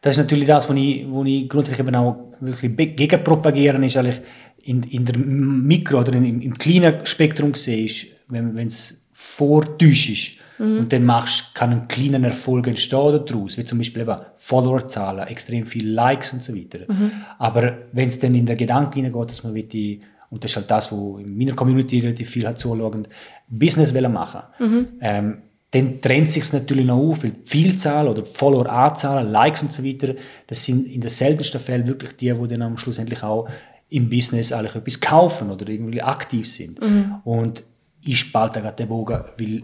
Das 0.00 0.16
ist 0.16 0.22
natürlich 0.22 0.46
das, 0.46 0.66
was 0.66 0.76
ich, 0.78 1.04
was 1.10 1.26
ich 1.26 1.46
grundsätzlich 1.46 1.86
eben 1.86 1.94
auch 1.94 2.30
wirklich 2.40 2.96
gegen 2.96 3.22
propagieren 3.22 3.82
ist 3.82 3.98
eigentlich 3.98 4.22
in, 4.62 4.82
in 4.84 5.04
der 5.04 5.18
Mikro- 5.18 5.98
oder 5.98 6.14
in, 6.14 6.40
im 6.40 6.56
kleinen 6.56 7.04
Spektrum 7.04 7.52
sehe, 7.52 7.90
wenn 8.28 8.66
es 8.66 9.10
vortäuscht 9.12 10.08
ist 10.08 10.40
Mhm. 10.60 10.78
Und 10.78 10.92
dann 10.92 11.04
machst, 11.04 11.54
kann 11.54 11.72
ein 11.72 11.88
kleiner 11.88 12.22
Erfolg 12.26 12.68
entstehen 12.68 13.20
daraus, 13.26 13.56
wie 13.56 13.64
zum 13.64 13.78
Beispiel 13.78 14.02
eben 14.02 14.16
Followerzahlen, 14.34 15.26
extrem 15.26 15.64
viele 15.64 15.90
Likes 15.90 16.32
und 16.32 16.42
so 16.42 16.54
weiter. 16.54 16.80
Mhm. 16.86 17.12
Aber 17.38 17.78
wenn 17.92 18.08
es 18.08 18.18
dann 18.18 18.34
in 18.34 18.44
den 18.44 18.56
Gedanken 18.56 19.02
hineingeht, 19.02 19.30
dass 19.30 19.42
man 19.42 19.54
die 19.54 20.02
und 20.28 20.44
das 20.44 20.52
ist 20.52 20.56
halt 20.58 20.70
das, 20.70 20.92
wo 20.92 21.18
in 21.18 21.36
meiner 21.36 21.54
Community 21.54 21.98
relativ 21.98 22.30
viel 22.30 22.46
hat 22.46 22.56
zuschauen, 22.56 23.08
Business 23.48 23.92
machen 23.92 24.42
mhm. 24.60 24.86
ähm, 25.00 25.38
dann 25.72 26.00
trennt 26.00 26.28
sich 26.28 26.52
natürlich 26.52 26.84
noch 26.84 26.98
auf, 26.98 27.22
weil 27.22 27.30
die 27.30 27.48
Vielzahl 27.48 28.08
oder 28.08 28.24
Follower-Anzahl, 28.24 29.26
Likes 29.26 29.62
und 29.62 29.72
so 29.72 29.84
weiter, 29.84 30.14
das 30.46 30.64
sind 30.64 30.86
in 30.86 31.00
den 31.00 31.10
seltensten 31.10 31.60
Fällen 31.60 31.86
wirklich 31.86 32.16
die, 32.16 32.32
die 32.32 32.48
dann 32.48 32.62
am 32.62 32.76
schlussendlich 32.76 33.22
auch 33.22 33.48
im 33.88 34.08
Business 34.10 34.52
eigentlich 34.52 34.74
etwas 34.74 35.00
kaufen 35.00 35.50
oder 35.50 35.68
irgendwie 35.68 36.02
aktiv 36.02 36.48
sind. 36.48 36.80
Mhm. 36.80 37.16
Und 37.24 37.62
ich 38.02 38.18
spalte 38.18 38.60
gerade 38.60 38.76
den 38.76 38.88
Bogen, 38.88 39.20
weil 39.38 39.62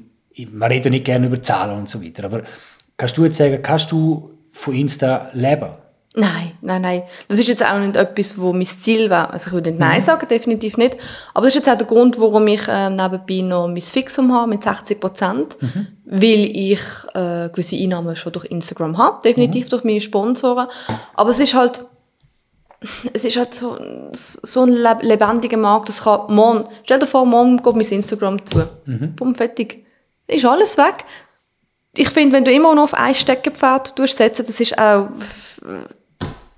man 0.52 0.70
redet 0.70 0.90
nicht 0.90 1.04
gerne 1.04 1.26
über 1.26 1.40
Zahlen 1.40 1.78
und 1.78 1.88
so 1.88 2.02
weiter, 2.02 2.24
aber 2.24 2.42
kannst 2.96 3.16
du 3.16 3.24
jetzt 3.24 3.36
sagen, 3.36 3.62
kannst 3.62 3.90
du 3.92 4.30
von 4.52 4.74
Insta 4.74 5.30
leben? 5.32 5.70
Nein, 6.18 6.52
nein, 6.62 6.80
nein. 6.80 7.02
Das 7.28 7.38
ist 7.38 7.48
jetzt 7.48 7.62
auch 7.62 7.78
nicht 7.78 7.94
etwas, 7.94 8.38
wo 8.40 8.54
mein 8.54 8.64
Ziel 8.64 9.10
war. 9.10 9.30
Also 9.34 9.48
ich 9.48 9.52
würde 9.52 9.70
nicht 9.70 9.78
Nein 9.78 9.98
mhm. 9.98 10.02
sagen, 10.02 10.26
definitiv 10.26 10.78
nicht. 10.78 10.96
Aber 11.34 11.44
das 11.44 11.54
ist 11.54 11.66
jetzt 11.66 11.68
auch 11.68 11.76
der 11.76 11.86
Grund, 11.86 12.18
warum 12.18 12.46
ich 12.46 12.66
äh, 12.68 12.88
nebenbei 12.88 13.42
noch 13.46 13.68
mein 13.68 13.82
Fixum 13.82 14.32
habe 14.32 14.48
mit 14.48 14.62
60 14.62 14.98
Prozent, 14.98 15.58
mhm. 15.60 15.88
weil 16.06 16.50
ich 16.56 16.80
äh, 17.12 17.50
gewisse 17.50 17.76
Einnahmen 17.76 18.16
schon 18.16 18.32
durch 18.32 18.46
Instagram 18.46 18.96
habe, 18.96 19.20
definitiv 19.28 19.66
mhm. 19.66 19.68
durch 19.68 19.84
meine 19.84 20.00
Sponsoren. 20.00 20.68
Aber 21.14 21.30
es 21.30 21.40
ist 21.40 21.54
halt 21.54 21.84
es 23.12 23.24
ist 23.24 23.36
halt 23.36 23.54
so, 23.54 23.76
so 24.12 24.62
ein 24.62 24.72
lebendiger 25.00 25.56
Markt, 25.56 25.88
das 25.88 26.04
kann 26.04 26.20
morgen, 26.28 26.66
stell 26.84 26.98
dir 26.98 27.06
vor, 27.06 27.24
morgen 27.24 27.56
geht 27.62 27.74
mein 27.74 27.86
Instagram 27.86 28.44
zu. 28.44 28.58
Mhm. 28.84 29.14
Bumm, 29.16 29.34
fertig 29.34 29.85
ist 30.26 30.44
alles 30.44 30.76
weg. 30.76 31.04
Ich 31.96 32.10
finde, 32.10 32.36
wenn 32.36 32.44
du 32.44 32.52
immer 32.52 32.74
noch 32.74 32.84
auf 32.84 32.94
ein 32.94 33.14
Steckenpferd 33.14 33.94
setzen, 34.08 34.44
das 34.46 34.60
ist 34.60 34.78
auch, 34.78 35.08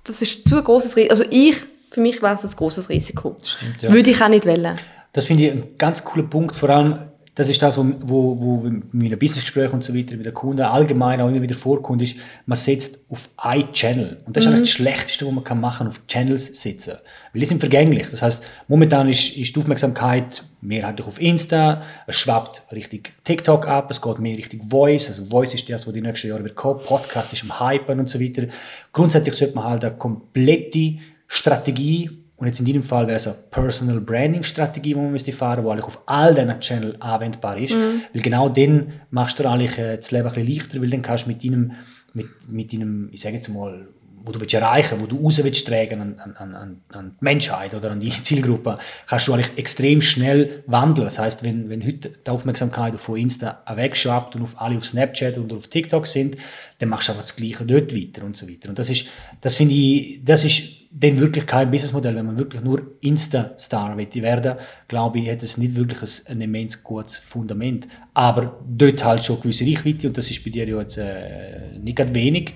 das 0.03 0.21
ist 0.21 0.47
zu 0.47 0.57
ein 0.57 0.63
grosses 0.63 0.95
Risiko. 0.95 1.11
Also 1.11 1.23
ich, 1.29 1.55
für 1.91 2.01
mich 2.01 2.21
wäre 2.21 2.35
es 2.35 2.43
ein 2.43 2.51
grosses 2.55 2.89
Risiko. 2.89 3.35
Stimmt, 3.41 3.81
ja. 3.81 3.91
Würde 3.91 4.09
ich 4.09 4.21
auch 4.21 4.27
nicht 4.27 4.45
wählen. 4.45 4.75
Das 5.13 5.25
finde 5.25 5.45
ich 5.45 5.51
ein 5.51 5.77
ganz 5.77 6.03
cooler 6.03 6.25
Punkt, 6.25 6.55
vor 6.55 6.69
allem, 6.69 6.99
das 7.35 7.47
ist 7.47 7.61
das, 7.61 7.77
wo, 7.77 7.85
wo, 8.01 8.41
wo 8.41 8.67
in 8.67 8.83
meinen 8.91 9.17
Businessgesprächen 9.17 9.75
und 9.75 9.83
so 9.83 9.95
weiter 9.95 10.17
mit 10.17 10.25
den 10.25 10.33
Kunden 10.33 10.61
allgemein 10.61 11.21
auch 11.21 11.29
immer 11.29 11.41
wieder 11.41 11.55
vorkommt, 11.55 12.01
ist, 12.01 12.15
man 12.45 12.57
setzt 12.57 13.09
auf 13.09 13.29
ein 13.37 13.71
Channel. 13.71 14.17
Und 14.25 14.35
das 14.35 14.43
ist 14.43 14.49
mhm. 14.49 14.55
eigentlich 14.55 14.69
das 14.69 14.75
Schlechteste, 14.75 15.25
was 15.25 15.33
man 15.33 15.43
kann 15.43 15.61
machen 15.61 15.87
auf 15.87 16.05
Channels 16.07 16.61
setzen. 16.61 16.95
Weil 17.33 17.41
die 17.41 17.45
sind 17.45 17.59
vergänglich. 17.59 18.07
Das 18.09 18.21
heißt, 18.21 18.43
momentan 18.67 19.07
ist, 19.07 19.37
ist 19.37 19.55
die 19.55 19.59
Aufmerksamkeit 19.59 20.43
mehrheitlich 20.61 21.07
auf 21.07 21.21
Insta, 21.21 21.81
es 22.07 22.15
schwappt 22.15 22.63
richtig 22.71 23.13
TikTok 23.23 23.67
ab, 23.67 23.91
es 23.91 24.01
geht 24.01 24.19
mehr 24.19 24.37
richtig 24.37 24.63
Voice, 24.63 25.07
also 25.07 25.25
Voice 25.25 25.53
ist 25.53 25.69
das, 25.69 25.87
was 25.87 25.93
die 25.93 26.01
nächsten 26.01 26.27
Jahre 26.27 26.43
wird 26.43 26.55
kommen, 26.55 26.81
Podcast 26.83 27.31
ist 27.33 27.43
am 27.43 27.59
Hypen 27.59 27.99
und 27.99 28.09
so 28.09 28.19
weiter. 28.19 28.47
Grundsätzlich 28.91 29.35
sollte 29.35 29.55
man 29.55 29.65
halt 29.65 29.85
eine 29.85 29.95
komplette 29.95 30.95
Strategie 31.27 32.09
Und 32.39 32.47
jetzt 32.47 32.59
in 32.59 32.65
diesem 32.65 32.83
Fall 32.83 33.05
wäre 33.05 33.17
es 33.17 33.27
eine 33.27 33.35
Personal 33.51 33.99
Branding 33.99 34.43
Strategie, 34.43 34.93
die 34.93 34.95
man 34.95 35.11
müsste 35.11 35.33
fahren, 35.33 35.61
die 35.61 35.69
eigentlich 35.69 35.85
auf 35.85 36.03
all 36.05 36.33
diesen 36.33 36.59
Channels 36.61 37.01
anwendbar 37.01 37.57
ist. 37.57 37.73
Mhm. 37.73 38.01
Weil 38.13 38.21
genau 38.21 38.47
dann 38.47 38.93
machst 39.11 39.39
du 39.39 39.45
eigentlich 39.45 39.77
äh, 39.77 39.97
das 39.97 40.11
Leben 40.11 40.27
ein 40.27 40.33
bisschen 40.33 40.47
leichter, 40.47 40.81
weil 40.81 40.89
dann 40.89 41.01
kannst 41.01 41.25
du 41.25 41.29
mit 41.29 41.43
deinem, 41.43 41.73
mit, 42.13 42.27
mit 42.47 42.71
deinem, 42.71 43.09
ich 43.11 43.19
sage 43.19 43.35
jetzt 43.35 43.49
mal, 43.49 43.87
wo 44.23 44.31
du 44.31 44.39
willst 44.39 44.53
erreichen 44.53 44.99
wo 44.99 45.05
du 45.05 45.23
raus 45.23 45.39
willst 45.43 45.67
tragen 45.67 46.01
an, 46.01 46.19
an, 46.19 46.55
an, 46.55 46.81
an 46.93 47.15
die 47.19 47.23
Menschheit 47.23 47.73
oder 47.73 47.91
an 47.91 47.99
die 47.99 48.09
Zielgruppe, 48.23 48.77
kannst 49.07 49.27
du 49.27 49.33
eigentlich 49.33 49.57
extrem 49.57 50.01
schnell 50.01 50.63
wandeln. 50.67 51.05
Das 51.05 51.19
heißt, 51.19 51.43
wenn, 51.43 51.69
wenn 51.69 51.85
heute 51.85 52.09
die 52.09 52.29
Aufmerksamkeit 52.29 52.99
von 52.99 53.17
Insta 53.17 53.63
wegschwappt 53.67 54.35
und 54.35 54.43
auf 54.43 54.59
alle 54.59 54.77
auf 54.77 54.85
Snapchat 54.85 55.37
oder 55.37 55.55
auf 55.55 55.67
TikTok 55.67 56.07
sind, 56.07 56.37
dann 56.79 56.89
machst 56.89 57.07
du 57.07 57.11
einfach 57.11 57.23
das 57.23 57.35
Gleiche 57.35 57.65
dort 57.65 57.95
weiter 57.95 58.25
und 58.25 58.37
so 58.37 58.47
weiter. 58.47 58.69
Und 58.69 58.79
das 58.79 58.89
ist, 58.89 59.07
das 59.41 59.55
finde 59.55 59.75
ich, 59.75 60.21
das 60.23 60.45
ist 60.45 60.79
dann 60.91 61.19
wirklich 61.19 61.45
kein 61.45 61.69
Businessmodell. 61.69 62.15
Wenn 62.15 62.25
man 62.25 62.37
wirklich 62.37 62.63
nur 62.63 62.95
Insta-Star 63.01 63.97
werden 63.97 64.55
glaube 64.87 65.19
ich, 65.19 65.29
hat 65.29 65.43
es 65.43 65.57
nicht 65.57 65.75
wirklich 65.75 65.99
ein, 66.01 66.31
ein 66.31 66.41
immens 66.41 66.83
gutes 66.83 67.17
Fundament. 67.17 67.87
Aber 68.13 68.59
dort 68.67 69.03
halt 69.03 69.23
schon 69.23 69.39
gewisse 69.41 69.65
Reichweite 69.65 70.07
und 70.07 70.17
das 70.17 70.31
ist 70.31 70.43
bei 70.43 70.49
dir 70.49 70.67
ja 70.67 70.79
jetzt 70.79 70.97
äh, 70.97 71.77
nicht 71.79 72.13
wenig. 72.13 72.53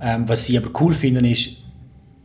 Ähm, 0.00 0.28
was 0.28 0.44
sie 0.44 0.56
aber 0.56 0.68
cool 0.80 0.94
finden, 0.94 1.24
ist, 1.24 1.60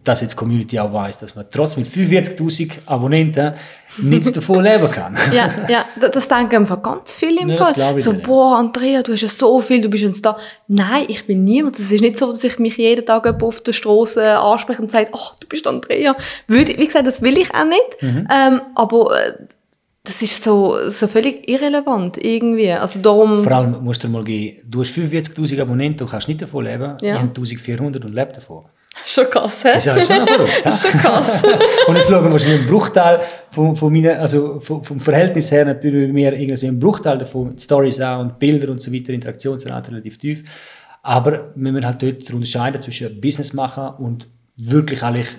dass 0.06 0.22
jetzt 0.22 0.34
die 0.34 0.38
Community 0.38 0.80
auch 0.80 0.94
weiß, 0.94 1.18
dass 1.18 1.36
man 1.36 1.46
trotz 1.52 1.78
mit 1.78 1.88
45.000 1.88 2.86
Abonnenten 2.86 3.54
nicht 3.98 4.36
davon 4.36 4.64
leben 4.64 4.90
kann. 4.92 5.18
ja, 5.34 5.50
ja, 5.68 5.86
das 6.00 6.28
denken 6.28 6.58
einfach 6.58 6.82
ganz 6.82 7.18
viele 7.18 7.42
im 7.42 7.50
ja, 7.50 7.64
Fall. 7.64 8.00
So, 8.00 8.14
boah, 8.14 8.58
Andrea, 8.58 9.02
du 9.02 9.14
hast 9.14 9.22
ja 9.22 9.28
so 9.28 9.60
viel, 9.62 9.82
du 9.82 9.90
bist 9.90 10.04
ein 10.04 10.14
Star. 10.14 10.38
Nein, 10.68 11.06
ich 11.08 11.26
bin 11.26 11.44
niemand. 11.44 11.80
Es 11.80 11.92
ist 11.92 12.02
nicht 12.02 12.18
so, 12.18 12.32
dass 12.32 12.44
ich 12.44 12.60
mich 12.60 12.78
jeden 12.78 13.06
Tag 13.06 13.42
auf 13.42 13.62
der 13.62 13.74
Straße 13.74 14.40
anspreche 14.40 14.82
und 14.82 14.92
sage, 14.92 15.10
ach, 15.14 15.36
du 15.40 15.48
bist 15.48 15.66
Andrea. 15.66 16.16
Wie 16.48 16.64
gesagt, 16.64 17.08
das 17.08 17.22
will 17.22 17.38
ich 17.38 17.54
auch 17.54 17.66
nicht. 17.66 18.02
Mhm. 18.02 18.28
Ähm, 18.32 18.62
aber 18.76 19.18
äh, 19.20 19.34
das 20.06 20.22
ist 20.22 20.44
so, 20.44 20.78
so 20.90 21.08
völlig 21.08 21.50
irrelevant 21.50 22.24
irgendwie. 22.24 22.72
Also 22.72 23.00
darum 23.00 23.44
Vor 23.44 23.52
allem 23.52 23.84
musst 23.84 24.04
du 24.04 24.08
mal 24.08 24.24
gehen, 24.24 24.62
du 24.66 24.82
hast 24.82 24.96
45'000 24.96 25.62
Abonnenten, 25.62 25.98
du 25.98 26.06
kannst 26.06 26.28
nicht 26.28 26.42
davon 26.42 26.64
leben, 26.64 26.96
ja. 27.02 27.16
ich 27.16 27.22
habe 27.22 27.28
1400 27.28 28.06
und 28.06 28.14
lebe 28.14 28.32
davon. 28.32 28.66
Schon 29.04 29.26
krass, 29.30 29.66
hä? 29.66 29.78
Ist 29.78 29.86
ja 29.86 29.98
schon 29.98 30.26
verrückt. 30.26 30.62
ist 30.66 30.88
schon 30.88 31.00
krass. 31.00 31.44
und 31.88 31.96
jetzt 31.96 32.08
schauen 32.08 32.24
wir 32.24 32.32
wahrscheinlich 32.32 32.62
einen 32.62 32.70
Bruchteil 32.70 33.20
von, 33.50 33.76
von 33.76 33.92
meinen, 33.92 34.18
also 34.18 34.60
vom, 34.60 34.84
vom 34.84 35.00
Verhältnis 35.00 35.52
her 35.52 35.66
natürlich 35.66 36.08
bei 36.08 36.14
mir 36.14 36.34
irgendwie 36.34 36.68
einen 36.68 36.80
Bruchteil 36.80 37.18
davon, 37.18 37.58
Stories 37.60 38.00
auch 38.00 38.22
und 38.22 38.40
Bilder 38.40 38.72
und 38.72 38.82
so 38.82 38.94
weiter, 38.94 39.12
Interaktionsrate 39.12 39.92
relativ 39.92 40.18
tief. 40.18 40.44
Aber 41.02 41.52
wir 41.56 41.72
müssen 41.72 41.86
halt 41.86 42.02
dort 42.02 42.32
unterscheiden 42.32 42.82
zwischen 42.82 43.20
Business 43.20 43.54
machen 43.54 43.96
und 44.04 44.28
wirklich 44.56 45.04
eigentlich 45.04 45.30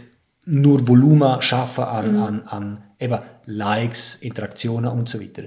nur 0.45 0.87
Volumen 0.87 1.41
schaffen 1.41 1.85
an, 1.85 2.13
mhm. 2.13 2.23
an, 2.23 2.43
an 2.47 2.85
eben 3.01 3.19
Likes, 3.47 4.17
Interaktionen 4.17 4.91
und 4.91 5.09
so 5.09 5.21
weiter. 5.21 5.45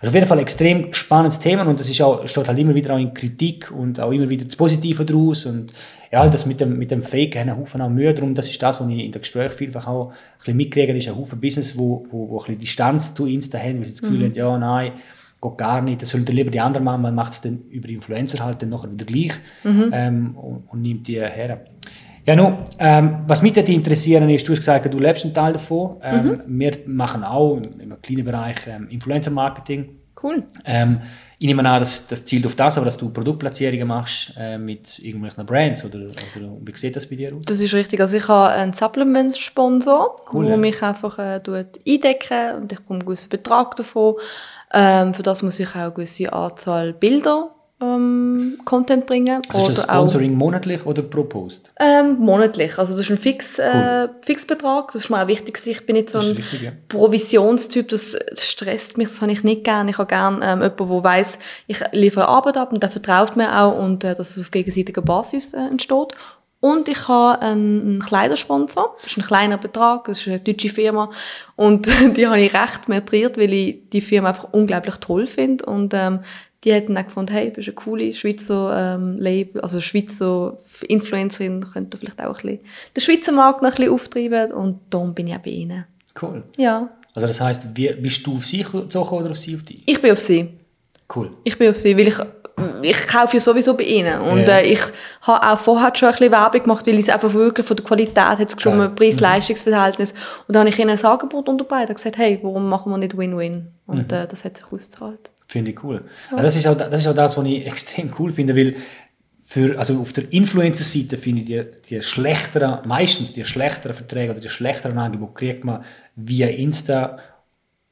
Also 0.00 0.08
auf 0.08 0.14
jeden 0.14 0.26
Fall 0.26 0.38
ein 0.38 0.42
extrem 0.42 0.92
spannendes 0.92 1.38
Thema 1.38 1.66
und 1.66 1.78
das 1.78 1.88
ist 1.88 2.00
auch, 2.00 2.26
steht 2.26 2.48
halt 2.48 2.58
immer 2.58 2.74
wieder 2.74 2.94
auch 2.94 2.98
in 2.98 3.12
Kritik 3.12 3.70
und 3.70 4.00
auch 4.00 4.10
immer 4.10 4.28
wieder 4.28 4.44
das 4.44 4.56
Positive 4.56 5.04
daraus 5.04 5.46
und 5.46 5.72
ja, 6.10 6.28
das 6.28 6.44
mit 6.44 6.60
dem, 6.60 6.78
mit 6.78 6.90
dem 6.90 7.02
Fake 7.02 7.36
haben 7.36 7.48
einen 7.48 7.58
Haufen 7.58 7.80
auch 7.80 7.88
Mühe 7.88 8.12
drum. 8.12 8.34
Das 8.34 8.46
ist 8.48 8.62
das, 8.62 8.80
was 8.80 8.88
ich 8.88 8.98
in 8.98 9.12
den 9.12 9.22
Gesprächen 9.22 9.54
vielfach 9.54 9.86
auch 9.86 10.10
ein 10.10 10.14
bisschen 10.36 10.56
mitkriege, 10.58 10.96
ist 10.96 11.08
ein 11.08 11.16
Haufen 11.16 11.40
Business, 11.40 11.78
wo, 11.78 12.06
wo, 12.10 12.28
wo 12.28 12.38
ein 12.38 12.44
bisschen 12.44 12.58
Distanz 12.58 13.14
zu 13.14 13.26
Insta 13.26 13.58
haben, 13.58 13.78
weil 13.78 13.86
sie 13.86 13.92
das 13.92 14.02
Gefühl 14.02 14.18
mhm. 14.18 14.24
haben, 14.24 14.34
ja, 14.34 14.58
nein, 14.58 14.92
geht 15.40 15.58
gar 15.58 15.80
nicht, 15.80 16.02
das 16.02 16.10
sollen 16.10 16.26
lieber 16.26 16.50
die 16.50 16.60
anderen 16.60 16.84
machen, 16.84 17.02
man 17.02 17.14
macht 17.14 17.32
es 17.32 17.40
dann 17.40 17.62
über 17.70 17.88
Influencer 17.88 18.44
halt 18.44 18.62
dann 18.62 18.68
nachher 18.68 18.92
wieder 18.92 19.06
gleich 19.06 19.32
mhm. 19.64 19.90
ähm, 19.92 20.36
und, 20.36 20.64
und 20.68 20.82
nimmt 20.82 21.08
die 21.08 21.18
her. 21.18 21.64
Ja, 22.24 22.36
nun, 22.36 22.58
ähm, 22.78 23.18
was 23.26 23.42
mich 23.42 23.56
interessieren 23.56 24.30
ist, 24.30 24.46
du 24.46 24.52
hast 24.52 24.58
gesagt, 24.60 24.92
du 24.92 24.98
lebst 24.98 25.24
einen 25.24 25.34
Teil 25.34 25.54
davon. 25.54 25.96
Ähm, 26.02 26.24
mhm. 26.24 26.42
Wir 26.46 26.78
machen 26.86 27.24
auch 27.24 27.56
im, 27.56 28.00
kleinen 28.00 28.24
Bereich 28.24 28.58
ähm, 28.68 28.88
Influencer-Marketing. 28.88 29.88
Cool. 30.22 30.44
Ähm, 30.64 31.00
ich 31.38 31.48
nehme 31.48 31.68
an, 31.68 31.80
das, 31.80 32.06
das 32.06 32.24
zielt 32.24 32.46
auf 32.46 32.54
das, 32.54 32.76
aber 32.76 32.84
dass 32.84 32.96
du 32.96 33.12
Produktplatzierungen 33.12 33.88
machst 33.88 34.34
äh, 34.38 34.56
mit 34.56 35.00
irgendwelchen 35.00 35.44
Brands 35.44 35.84
oder, 35.84 35.98
oder 35.98 36.56
wie 36.60 36.76
sieht 36.76 36.94
das 36.94 37.08
bei 37.08 37.16
dir 37.16 37.34
aus? 37.34 37.40
Das 37.44 37.60
ist 37.60 37.74
richtig. 37.74 37.98
Also 37.98 38.16
ich 38.16 38.28
habe 38.28 38.54
einen 38.54 38.72
Supplements-Sponsor, 38.72 40.14
cool, 40.32 40.44
der 40.44 40.54
ja. 40.54 40.60
mich 40.60 40.80
einfach 40.80 41.18
äh, 41.18 41.40
eindecken 41.44 42.56
und 42.60 42.72
ich 42.72 42.78
bekomme 42.78 43.00
einen 43.00 43.06
gewissen 43.06 43.30
Betrag 43.30 43.74
davon. 43.74 44.14
Ähm, 44.72 45.14
für 45.14 45.24
das 45.24 45.42
muss 45.42 45.58
ich 45.58 45.68
auch 45.70 45.74
eine 45.74 45.90
gewisse 45.90 46.32
Anzahl 46.32 46.92
Bilder 46.92 47.52
ähm, 47.82 48.58
Content 48.64 49.06
bringen. 49.06 49.42
Also 49.48 49.70
ist 49.70 49.78
das 49.78 49.84
Sponsoring 49.84 50.34
auch, 50.34 50.38
monatlich 50.38 50.86
oder 50.86 51.02
pro 51.02 51.24
Post? 51.24 51.70
Ähm, 51.80 52.18
monatlich. 52.18 52.78
Also 52.78 52.92
das 52.92 53.00
ist 53.00 53.10
ein 53.10 53.18
Fix, 53.18 53.58
äh, 53.58 53.64
cool. 53.64 54.10
Fixbetrag. 54.24 54.92
Das 54.92 55.02
ist 55.02 55.10
mir 55.10 55.22
auch 55.22 55.26
wichtig. 55.26 55.58
Ich 55.66 55.84
bin 55.84 55.96
nicht 55.96 56.10
so 56.10 56.18
ein 56.18 56.36
wichtig, 56.36 56.62
ja. 56.62 56.72
Provisionstyp. 56.88 57.88
Das, 57.88 58.16
stresst 58.34 58.96
mich. 58.98 59.08
Das 59.08 59.20
habe 59.20 59.32
ich 59.32 59.42
nicht 59.42 59.64
gerne. 59.64 59.90
Ich 59.90 59.98
habe 59.98 60.08
gerne 60.08 60.36
ähm, 60.36 60.62
jemanden, 60.62 60.76
der 60.76 61.04
weiss, 61.04 61.38
ich 61.66 61.80
liefere 61.92 62.28
Arbeit 62.28 62.56
ab 62.56 62.72
und 62.72 62.82
der 62.82 62.90
vertraut 62.90 63.36
mir 63.36 63.60
auch 63.60 63.76
und 63.76 64.04
äh, 64.04 64.14
dass 64.14 64.36
es 64.36 64.44
auf 64.44 64.50
gegenseitiger 64.50 65.02
Basis 65.02 65.52
äh, 65.52 65.58
entsteht. 65.58 66.14
Und 66.60 66.86
ich 66.86 67.08
habe 67.08 67.42
einen 67.42 68.00
Kleidersponsor. 68.00 68.94
Das 69.02 69.10
ist 69.10 69.16
ein 69.16 69.24
kleiner 69.24 69.58
Betrag. 69.58 70.04
Das 70.04 70.20
ist 70.20 70.28
eine 70.28 70.38
deutsche 70.38 70.68
Firma. 70.68 71.10
Und 71.56 71.86
die 72.16 72.24
habe 72.24 72.40
ich 72.40 72.54
recht 72.54 72.88
metriert, 72.88 73.36
weil 73.36 73.52
ich 73.52 73.90
die 73.92 74.00
Firma 74.00 74.28
einfach 74.28 74.48
unglaublich 74.52 74.94
toll 74.98 75.26
finde. 75.26 75.66
Und 75.66 75.92
ähm, 75.92 76.20
die 76.64 76.72
hätten 76.72 76.94
dann 76.94 77.04
gefunden, 77.04 77.32
hey, 77.32 77.48
du 77.48 77.56
bist 77.56 77.68
eine 77.68 77.74
coole 77.74 78.14
Schweizer 78.14 78.94
ähm, 78.94 79.18
Label, 79.18 79.60
also 79.62 79.80
Schweizer 79.80 80.56
Influencerin, 80.88 81.64
könnte 81.72 81.98
vielleicht 81.98 82.20
auch 82.20 82.38
ein 82.38 82.56
bisschen 82.56 82.60
den 82.96 83.00
Schweizer 83.00 83.32
Markt 83.32 83.62
noch 83.62 83.70
ein 83.70 83.74
bisschen 83.74 83.92
auftreiben 83.92 84.52
und 84.52 84.80
darum 84.90 85.14
bin 85.14 85.26
ich 85.26 85.34
auch 85.34 85.40
bei 85.40 85.50
ihnen. 85.50 85.84
Cool. 86.20 86.42
Ja. 86.56 86.88
Also 87.14 87.26
das 87.26 87.40
heisst, 87.40 87.66
wie, 87.74 87.92
bist 87.94 88.26
du 88.26 88.36
auf 88.36 88.46
sie 88.46 88.62
gezogen 88.62 89.16
oder 89.16 89.30
auf 89.30 89.36
sie 89.36 89.54
auf 89.54 89.62
dich? 89.62 89.82
Ich 89.86 90.00
bin 90.00 90.12
auf 90.12 90.18
sie. 90.18 90.48
Cool. 91.14 91.30
Ich 91.44 91.58
bin 91.58 91.68
auf 91.68 91.76
sie, 91.76 91.96
weil 91.96 92.08
ich 92.08 92.18
ich 92.82 93.08
kaufe 93.08 93.36
ja 93.36 93.40
sowieso 93.40 93.74
bei 93.74 93.84
ihnen. 93.84 94.20
Und 94.20 94.46
yeah. 94.46 94.58
äh, 94.58 94.72
ich 94.72 94.80
habe 95.22 95.46
auch 95.46 95.58
vorher 95.58 95.92
schon 95.94 96.08
ein 96.08 96.12
bisschen 96.12 96.32
Werbung 96.32 96.62
gemacht, 96.62 96.86
weil 96.86 96.98
es 96.98 97.08
einfach 97.08 97.32
wirklich 97.32 97.66
von 97.66 97.76
der 97.76 97.84
Qualität 97.84 98.16
hat 98.16 98.54
gestimmt, 98.54 98.94
Preis-Leistungs-Verhältnis. 98.94 100.12
Und 100.46 100.54
dann 100.54 100.60
habe 100.60 100.68
ich 100.68 100.78
ihnen 100.78 100.90
ein 100.90 101.04
Angebot 101.04 101.48
unterbreitet 101.48 101.90
und 101.90 101.96
gesagt, 101.96 102.18
hey, 102.18 102.38
warum 102.42 102.68
machen 102.68 102.92
wir 102.92 102.98
nicht 102.98 103.16
Win-Win? 103.16 103.68
Und 103.86 104.12
mhm. 104.12 104.16
äh, 104.16 104.26
das 104.26 104.44
hat 104.44 104.56
sich 104.56 104.66
ausgezahlt. 104.66 105.31
Finde 105.52 105.72
ich 105.72 105.84
cool. 105.84 106.02
Ja. 106.30 106.38
Also 106.38 106.44
das, 106.44 106.56
ist 106.56 106.66
auch, 106.66 106.78
das 106.78 107.00
ist 107.00 107.06
auch 107.06 107.14
das, 107.14 107.36
was 107.36 107.44
ich 107.44 107.66
extrem 107.72 108.10
cool 108.18 108.32
finde, 108.32 108.56
weil 108.56 108.76
für, 109.44 109.78
also 109.78 110.00
auf 110.00 110.14
der 110.14 110.32
Influencer-Seite 110.32 111.18
finde 111.18 111.42
ich 111.42 111.46
die, 111.46 111.62
die 111.90 112.00
schlechteren, 112.00 112.88
meistens 112.88 113.34
die 113.34 113.44
schlechteren 113.44 113.94
Verträge 113.94 114.32
oder 114.32 114.40
die 114.40 114.48
schlechteren 114.48 114.96
Angebote 114.96 115.34
kriegt 115.34 115.62
man 115.62 115.84
via 116.16 116.46
Insta, 116.46 117.18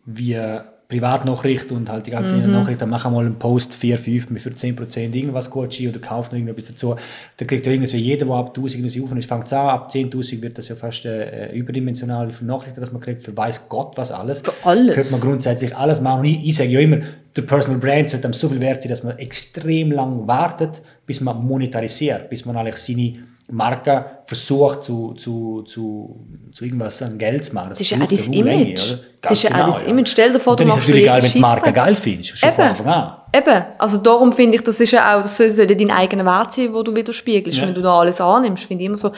via 0.06 0.64
Privatnachricht 0.90 1.70
und 1.70 1.88
halt 1.88 2.08
die 2.08 2.10
ganzen 2.10 2.44
mhm. 2.44 2.50
Nachrichten, 2.50 2.90
wir 2.90 3.10
mal 3.10 3.24
einen 3.24 3.38
Post 3.38 3.74
4, 3.74 3.96
5 3.96 4.42
für 4.42 4.50
10% 4.50 5.14
irgendwas 5.14 5.48
Gucci 5.48 5.88
oder 5.88 6.00
kauft 6.00 6.32
noch 6.32 6.38
irgendwas 6.38 6.66
dazu. 6.66 6.96
Da 7.36 7.44
kriegt 7.44 7.64
ja 7.64 7.72
irgendwie 7.72 7.96
jeder, 7.96 8.26
der 8.26 8.34
ab 8.34 8.56
1000 8.56 9.00
aufnimmt, 9.00 9.24
fängt 9.24 9.44
es 9.44 9.52
an, 9.52 9.68
ab 9.68 9.88
10.000 9.92 10.42
wird 10.42 10.58
das 10.58 10.68
ja 10.68 10.74
fast 10.74 11.04
äh, 11.04 11.52
überdimensional, 11.52 12.28
wie 12.28 12.32
viele 12.32 12.48
Nachrichten 12.48 12.80
das 12.80 12.90
man 12.90 13.00
kriegt, 13.00 13.22
für 13.22 13.36
weiß 13.36 13.68
Gott 13.68 13.96
was 13.96 14.10
alles. 14.10 14.40
Für 14.40 14.52
alles. 14.64 14.96
Könnte 14.96 15.12
man 15.12 15.20
grundsätzlich 15.20 15.76
alles 15.76 16.00
machen. 16.00 16.20
Und 16.20 16.24
ich, 16.24 16.44
ich 16.44 16.56
sage 16.56 16.70
ja 16.70 16.80
immer, 16.80 16.98
der 17.36 17.42
Personal 17.42 17.78
Brand 17.80 18.10
sollte 18.10 18.24
einem 18.24 18.32
so 18.32 18.48
viel 18.48 18.60
wert 18.60 18.82
sein, 18.82 18.90
dass 18.90 19.02
man 19.02 19.18
extrem 19.18 19.92
lang 19.92 20.26
wartet, 20.26 20.82
bis 21.06 21.20
man 21.20 21.42
monetarisiert, 21.44 22.28
bis 22.28 22.44
man 22.44 22.56
eigentlich 22.56 22.76
seine 22.76 23.30
Marke 23.52 24.04
versucht 24.24 24.84
zu, 24.84 25.12
zu, 25.14 25.62
zu, 25.62 26.24
zu 26.52 26.64
irgendwas 26.64 27.02
an 27.02 27.18
Geld 27.18 27.44
zu 27.44 27.54
machen. 27.54 27.70
Das, 27.70 27.78
das 27.78 27.86
ist 27.86 27.90
ja 27.90 28.04
auch 28.04 28.08
das 28.08 28.26
Image. 28.28 28.94
das 29.20 29.32
ist 29.32 29.42
ja 29.42 29.50
genau, 29.50 29.62
auch 29.62 29.66
das 29.66 29.82
Image. 29.82 30.08
Stell 30.08 30.32
dir 30.32 30.40
vor, 30.40 30.56
du 30.56 30.64
machst 30.64 30.80
natürlich 30.80 31.04
geil, 31.04 31.22
wenn 31.22 31.28
du 31.28 31.34
die 31.34 31.40
Marke 31.40 31.72
geil 31.72 31.96
findest. 31.96 32.38
Schon 32.38 32.48
Eben. 32.48 32.74
von 32.74 32.86
an. 32.86 33.16
Eben. 33.34 33.64
Also 33.78 33.98
darum 33.98 34.32
finde 34.32 34.56
ich, 34.56 34.62
das 34.62 34.80
ist 34.80 34.92
ja 34.92 35.16
auch, 35.16 35.22
das 35.22 35.36
soll 35.36 35.48
ja 35.48 35.66
dein 35.66 35.90
eigener 35.90 36.24
Wert 36.24 36.52
sein, 36.52 36.72
wo 36.72 36.82
du 36.82 36.94
widerspiegelst. 36.94 37.58
Ja. 37.58 37.66
Wenn 37.66 37.74
du 37.74 37.82
da 37.82 37.98
alles 37.98 38.20
annimmst, 38.20 38.64
finde 38.64 38.84
ich 38.84 38.86
immer 38.86 38.98
so, 38.98 39.12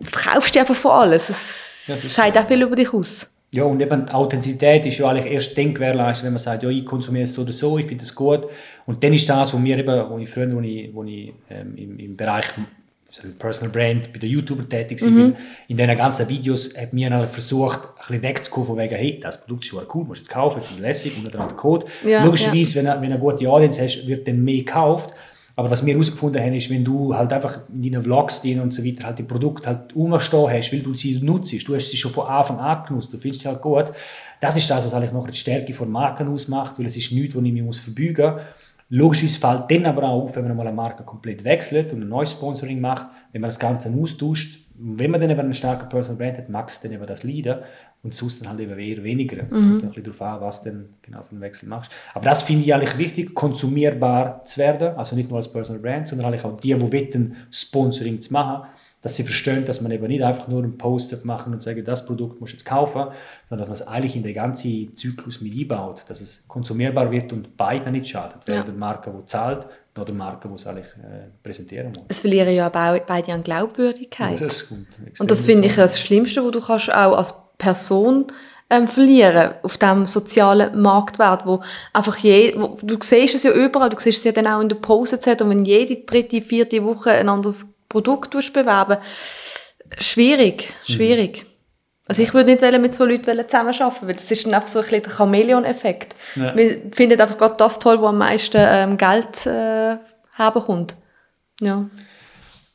verkaufst 0.00 0.54
du 0.54 0.60
einfach 0.60 0.74
von 0.74 0.90
alles. 0.92 1.26
Das, 1.26 1.84
ja, 1.86 1.94
das 1.94 2.14
sagt 2.14 2.38
auch 2.38 2.46
viel 2.46 2.62
über 2.62 2.76
dich 2.76 2.92
aus. 2.92 3.28
Ja, 3.54 3.64
und 3.64 3.80
eben 3.80 4.06
die 4.06 4.12
Authentizität 4.12 4.84
ist 4.86 4.98
ja 4.98 5.08
eigentlich 5.08 5.32
erst 5.32 5.56
dann 5.56 5.74
gewährleistet, 5.74 6.24
wenn 6.26 6.32
man 6.32 6.38
sagt, 6.38 6.62
ja, 6.62 6.68
ich 6.68 6.84
konsumiere 6.84 7.24
es 7.24 7.34
so 7.34 7.42
oder 7.42 7.52
so, 7.52 7.78
ich 7.78 7.86
finde 7.86 8.02
es 8.02 8.14
gut. 8.14 8.46
Und 8.86 9.02
dann 9.02 9.12
ist 9.12 9.28
das, 9.28 9.54
was 9.54 9.60
mir 9.60 9.78
eben, 9.78 10.10
wo 10.10 10.18
ich 10.18 10.28
früher, 10.28 10.52
wo 10.52 10.60
ich, 10.60 10.90
wo 10.92 11.04
ich 11.04 11.32
ähm, 11.50 11.74
im, 11.76 11.98
im 11.98 12.16
Bereich 12.16 12.46
Personal 13.38 13.72
Brand 13.72 14.12
bei 14.12 14.18
den 14.18 14.30
YouTuber 14.30 14.68
tätig 14.68 15.00
mhm. 15.02 15.14
bin, 15.14 15.36
in 15.68 15.76
diesen 15.76 15.96
ganzen 15.96 16.28
Videos 16.28 16.76
hat 16.76 16.92
mir 16.92 17.12
eigentlich 17.12 17.30
versucht, 17.30 17.80
ein 17.80 17.94
bisschen 17.98 18.22
wegzukommen 18.22 18.66
von 18.66 18.78
wegen, 18.78 18.96
hey, 18.96 19.20
das 19.20 19.40
Produkt 19.40 19.64
ist 19.64 19.70
schon 19.70 19.86
cool, 19.94 20.04
musst 20.04 20.22
du 20.22 20.24
es 20.24 20.28
kaufen, 20.28 20.60
ist 20.60 20.80
lässig, 20.80 21.16
und 21.16 21.32
dann 21.32 21.48
den 21.48 21.56
Code. 21.56 21.86
Ja, 22.04 22.24
Logischerweise, 22.24 22.82
ja. 22.82 23.00
wenn 23.00 23.10
du 23.10 23.14
eine 23.14 23.18
gute 23.18 23.48
Audience 23.48 23.82
hast, 23.82 24.06
wird 24.06 24.26
dann 24.26 24.42
mehr 24.42 24.58
gekauft. 24.58 25.14
Aber 25.56 25.70
was 25.70 25.86
wir 25.86 25.92
herausgefunden 25.92 26.42
haben, 26.42 26.54
ist, 26.54 26.68
wenn 26.68 26.84
du 26.84 27.14
halt 27.14 27.32
einfach 27.32 27.60
in 27.72 27.82
deinen 27.82 28.02
Vlogs 28.02 28.42
drin 28.42 28.60
und 28.60 28.74
so 28.74 28.84
weiter 28.84 29.04
halt 29.04 29.18
die 29.18 29.22
Produkte 29.22 29.68
halt 29.68 29.94
umstehen 29.94 30.50
hast, 30.50 30.72
weil 30.72 30.80
du 30.80 30.94
sie 30.94 31.20
nutzt, 31.20 31.52
du 31.68 31.76
hast 31.76 31.90
sie 31.90 31.96
schon 31.96 32.10
von 32.10 32.26
Anfang 32.26 32.58
an 32.58 32.84
genutzt, 32.86 33.12
du 33.12 33.18
findest 33.18 33.42
sie 33.42 33.48
halt 33.48 33.62
gut. 33.62 33.92
Das 34.40 34.56
ist 34.56 34.68
das, 34.68 34.84
was 34.84 34.94
eigentlich 34.94 35.12
noch 35.12 35.28
die 35.28 35.36
Stärke 35.36 35.72
von 35.72 35.90
Marken 35.90 36.28
ausmacht, 36.28 36.78
weil 36.78 36.86
es 36.86 36.96
ist 36.96 37.12
nichts, 37.12 37.36
was 37.36 37.42
ich 37.44 37.52
mir 37.52 37.72
verbeugen 37.72 38.32
muss 38.34 38.42
Logischerweise 38.90 39.40
fällt 39.40 39.70
dann 39.70 39.86
aber 39.86 40.04
auch 40.04 40.24
auf, 40.24 40.36
wenn 40.36 40.46
man 40.46 40.56
mal 40.56 40.66
eine 40.66 40.76
Marke 40.76 41.04
komplett 41.04 41.42
wechselt 41.44 41.92
und 41.92 42.02
ein 42.02 42.08
neues 42.08 42.32
Sponsoring 42.32 42.80
macht, 42.80 43.06
wenn 43.32 43.40
man 43.40 43.48
das 43.48 43.58
Ganze 43.58 43.90
austauscht, 43.90 44.60
wenn 44.76 45.10
man 45.10 45.20
dann 45.20 45.30
eben 45.30 45.40
einen 45.40 45.54
starken 45.54 45.88
Personal 45.88 46.18
Brand 46.18 46.38
hat, 46.38 46.48
magst 46.48 46.82
du 46.82 46.88
dann 46.88 46.96
eben 46.96 47.06
das 47.06 47.22
leiden 47.22 47.56
und 48.04 48.14
sonst 48.14 48.40
dann 48.40 48.50
halt 48.50 48.60
eben 48.60 48.78
eher 48.78 49.02
weniger. 49.02 49.36
Das 49.36 49.62
mhm. 49.62 49.70
kommt 49.70 49.82
ein 49.82 49.88
bisschen 49.88 50.04
darauf 50.04 50.22
an, 50.22 50.40
was 50.42 50.62
du 50.62 50.70
dann 50.70 50.88
genau 51.02 51.22
für 51.22 51.32
einen 51.32 51.40
Wechsel 51.40 51.68
machst. 51.68 51.90
Aber 52.12 52.24
das 52.24 52.42
finde 52.42 52.62
ich 52.62 52.74
eigentlich 52.74 52.98
wichtig, 52.98 53.34
konsumierbar 53.34 54.44
zu 54.44 54.58
werden, 54.58 54.96
also 54.96 55.16
nicht 55.16 55.30
nur 55.30 55.38
als 55.38 55.50
Personal 55.50 55.80
Brand, 55.80 56.06
sondern 56.06 56.28
eigentlich 56.28 56.44
auch 56.44 56.56
die, 56.56 56.74
die 56.74 56.80
wollen, 56.80 57.34
Sponsoring 57.50 58.20
zu 58.20 58.32
machen, 58.32 58.68
dass 59.00 59.16
sie 59.16 59.22
verstehen, 59.22 59.64
dass 59.64 59.80
man 59.80 59.92
eben 59.92 60.06
nicht 60.06 60.22
einfach 60.22 60.48
nur 60.48 60.62
einen 60.62 60.78
Poster 60.78 61.18
machen 61.24 61.52
und 61.52 61.62
sagen, 61.62 61.84
das 61.84 62.06
Produkt 62.06 62.40
musst 62.40 62.52
du 62.52 62.56
jetzt 62.56 62.64
kaufen, 62.64 63.06
sondern 63.44 63.68
dass 63.68 63.80
man 63.80 63.88
es 63.88 63.94
eigentlich 63.94 64.16
in 64.16 64.22
den 64.22 64.34
ganzen 64.34 64.94
Zyklus 64.94 65.40
mit 65.40 65.54
einbaut, 65.54 66.04
dass 66.08 66.20
es 66.20 66.46
konsumierbar 66.48 67.10
wird 67.10 67.32
und 67.32 67.56
beiden 67.56 67.92
nicht 67.92 68.08
schadet. 68.08 68.46
Weder 68.46 68.58
ja. 68.58 68.64
der 68.64 68.74
Marke, 68.74 69.12
die 69.18 69.24
zahlt, 69.26 69.66
noch 69.96 70.04
der 70.04 70.14
Marke, 70.14 70.48
die 70.48 70.54
es 70.54 70.66
eigentlich 70.66 70.86
äh, 70.86 71.28
präsentieren 71.42 71.88
muss. 71.88 72.04
Es 72.08 72.20
verlieren 72.20 72.54
ja 72.54 72.68
beide 72.68 73.32
an 73.32 73.42
Glaubwürdigkeit. 73.42 74.40
Ja, 74.40 74.46
das 74.46 74.72
und 75.18 75.30
das 75.30 75.40
finde 75.40 75.68
ich 75.68 75.76
das 75.76 76.00
Schlimmste, 76.00 76.42
was 76.42 76.50
du 76.50 76.60
kannst 76.60 76.92
auch 76.92 77.16
als 77.16 77.43
Person 77.58 78.26
ähm, 78.70 78.88
verlieren 78.88 79.54
auf 79.62 79.78
dem 79.78 80.06
sozialen 80.06 80.80
Marktwert, 80.80 81.46
wo 81.46 81.60
einfach 81.92 82.16
je, 82.16 82.54
wo, 82.56 82.78
du 82.82 82.96
siehst 83.00 83.34
es 83.34 83.42
ja 83.42 83.52
überall, 83.52 83.90
du 83.90 83.98
siehst 83.98 84.18
es 84.18 84.24
ja 84.24 84.32
dann 84.32 84.46
auch 84.46 84.60
in 84.60 84.68
der 84.68 84.76
Pause 84.76 85.16
und 85.16 85.50
wenn 85.50 85.64
jede 85.64 85.96
dritte, 85.96 86.40
vierte 86.40 86.82
Woche 86.84 87.12
ein 87.12 87.28
anderes 87.28 87.66
Produkt 87.88 88.30
bewerben 88.52 88.98
schwierig, 89.98 90.72
schwierig. 90.86 91.44
Mhm. 91.44 91.48
Also 92.06 92.22
ich 92.22 92.34
würde 92.34 92.50
nicht 92.50 92.80
mit 92.80 92.94
so 92.94 93.06
Leuten 93.06 93.48
zusammenarbeiten, 93.48 94.06
weil 94.06 94.14
das 94.14 94.30
ist 94.30 94.44
dann 94.44 94.54
einfach 94.54 94.68
so 94.68 94.80
ein 94.80 94.84
bisschen 94.84 95.02
der 95.02 95.12
Chamäleon-Effekt. 95.12 96.14
Ja. 96.36 96.54
Wir 96.54 96.82
finden 96.94 97.18
einfach 97.18 97.38
gerade 97.38 97.54
das 97.56 97.78
toll, 97.78 98.00
wo 98.00 98.06
am 98.06 98.18
meisten 98.18 98.58
ähm, 98.60 98.98
Geld 98.98 99.46
äh, 99.46 99.96
haben 100.34 100.62
kommt. 100.62 100.96
Ja. 101.60 101.86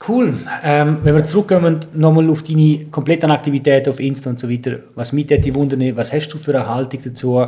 Cool. 0.07 0.37
Ähm, 0.63 0.99
wenn 1.03 1.13
wir 1.13 1.23
zurückkommen, 1.25 1.79
nochmal 1.93 2.29
auf 2.29 2.43
deine 2.43 2.85
kompletten 2.85 3.31
Aktivitäten 3.31 3.89
auf 3.89 3.99
Insta 3.99 4.29
und 4.29 4.39
so 4.39 4.49
weiter, 4.49 4.79
was 4.95 5.11
mich 5.11 5.27
die 5.27 5.53
wundern, 5.53 5.95
was 5.97 6.13
hast 6.13 6.29
du 6.29 6.37
für 6.37 6.55
eine 6.55 6.67
Haltung 6.67 7.01
dazu? 7.03 7.45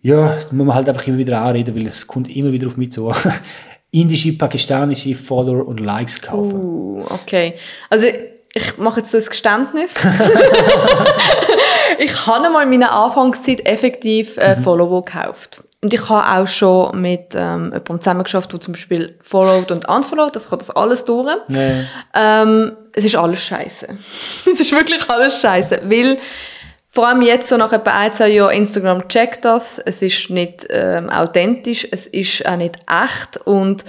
Ja, 0.00 0.26
da 0.26 0.52
muss 0.52 0.66
man 0.66 0.74
halt 0.74 0.88
einfach 0.88 1.06
immer 1.06 1.18
wieder 1.18 1.40
anreden, 1.40 1.74
weil 1.74 1.86
es 1.86 2.06
kommt 2.06 2.34
immer 2.34 2.52
wieder 2.52 2.66
auf 2.66 2.76
mich 2.76 2.92
zu. 2.92 3.12
Indische, 3.90 4.32
pakistanische 4.32 5.14
Follower 5.14 5.68
und 5.68 5.80
Likes 5.80 6.20
kaufen. 6.20 6.54
Uh, 6.54 7.04
okay. 7.10 7.54
Also 7.90 8.06
ich 8.54 8.78
mache 8.78 9.00
jetzt 9.00 9.10
so 9.10 9.18
ein 9.18 9.24
Geständnis. 9.24 9.94
ich 11.98 12.26
habe 12.26 12.50
mal 12.50 12.62
in 12.62 12.70
meiner 12.70 12.94
Anfangszeit 12.94 13.66
effektiv 13.66 14.38
äh, 14.38 14.56
mhm. 14.56 14.62
Follower 14.62 15.04
gekauft. 15.04 15.64
Und 15.84 15.92
ich 15.92 16.08
habe 16.08 16.40
auch 16.40 16.46
schon 16.46 16.98
mit 16.98 17.34
ähm, 17.34 17.64
jemandem 17.64 18.00
zusammengeschafft, 18.00 18.50
der 18.50 18.58
zum 18.58 18.72
Beispiel 18.72 19.18
followed 19.20 19.70
und 19.70 19.86
unfollowed, 19.86 20.34
das 20.34 20.48
kann 20.48 20.58
das 20.58 20.70
alles 20.70 21.04
durch. 21.04 21.28
Nee. 21.46 21.84
Ähm, 22.14 22.72
es 22.94 23.04
ist 23.04 23.16
alles 23.16 23.40
scheiße. 23.40 23.88
es 24.50 24.60
ist 24.60 24.72
wirklich 24.72 25.06
alles 25.10 25.42
scheiße, 25.42 25.82
weil 25.84 26.16
vor 26.88 27.06
allem 27.06 27.20
jetzt, 27.20 27.50
so 27.50 27.58
nach 27.58 27.70
etwa 27.70 27.90
ein, 27.90 28.10
zwei 28.14 28.30
Jahren, 28.30 28.54
Instagram 28.54 29.06
checkt 29.08 29.44
das, 29.44 29.78
es 29.78 30.00
ist 30.00 30.30
nicht 30.30 30.66
ähm, 30.70 31.10
authentisch, 31.10 31.86
es 31.90 32.06
ist 32.06 32.46
auch 32.46 32.56
nicht 32.56 32.76
echt 32.88 33.46
und 33.46 33.84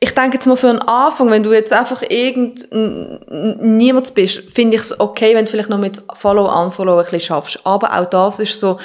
ich 0.00 0.14
denke 0.14 0.38
jetzt 0.38 0.46
mal 0.46 0.56
für 0.56 0.70
einen 0.70 0.80
Anfang, 0.80 1.30
wenn 1.30 1.44
du 1.44 1.52
jetzt 1.52 1.72
einfach 1.72 2.02
irgend 2.02 2.66
niemand 2.72 4.12
bist, 4.14 4.40
finde 4.50 4.74
ich 4.74 4.82
es 4.82 4.98
okay, 4.98 5.36
wenn 5.36 5.44
du 5.44 5.50
vielleicht 5.52 5.70
noch 5.70 5.78
mit 5.78 6.02
Follow, 6.14 6.50
Unfollow 6.50 6.98
ein 6.98 7.04
bisschen 7.04 7.20
schaffst. 7.20 7.60
Aber 7.62 7.96
auch 7.96 8.06
das 8.06 8.40
ist 8.40 8.58
so, 8.58 8.80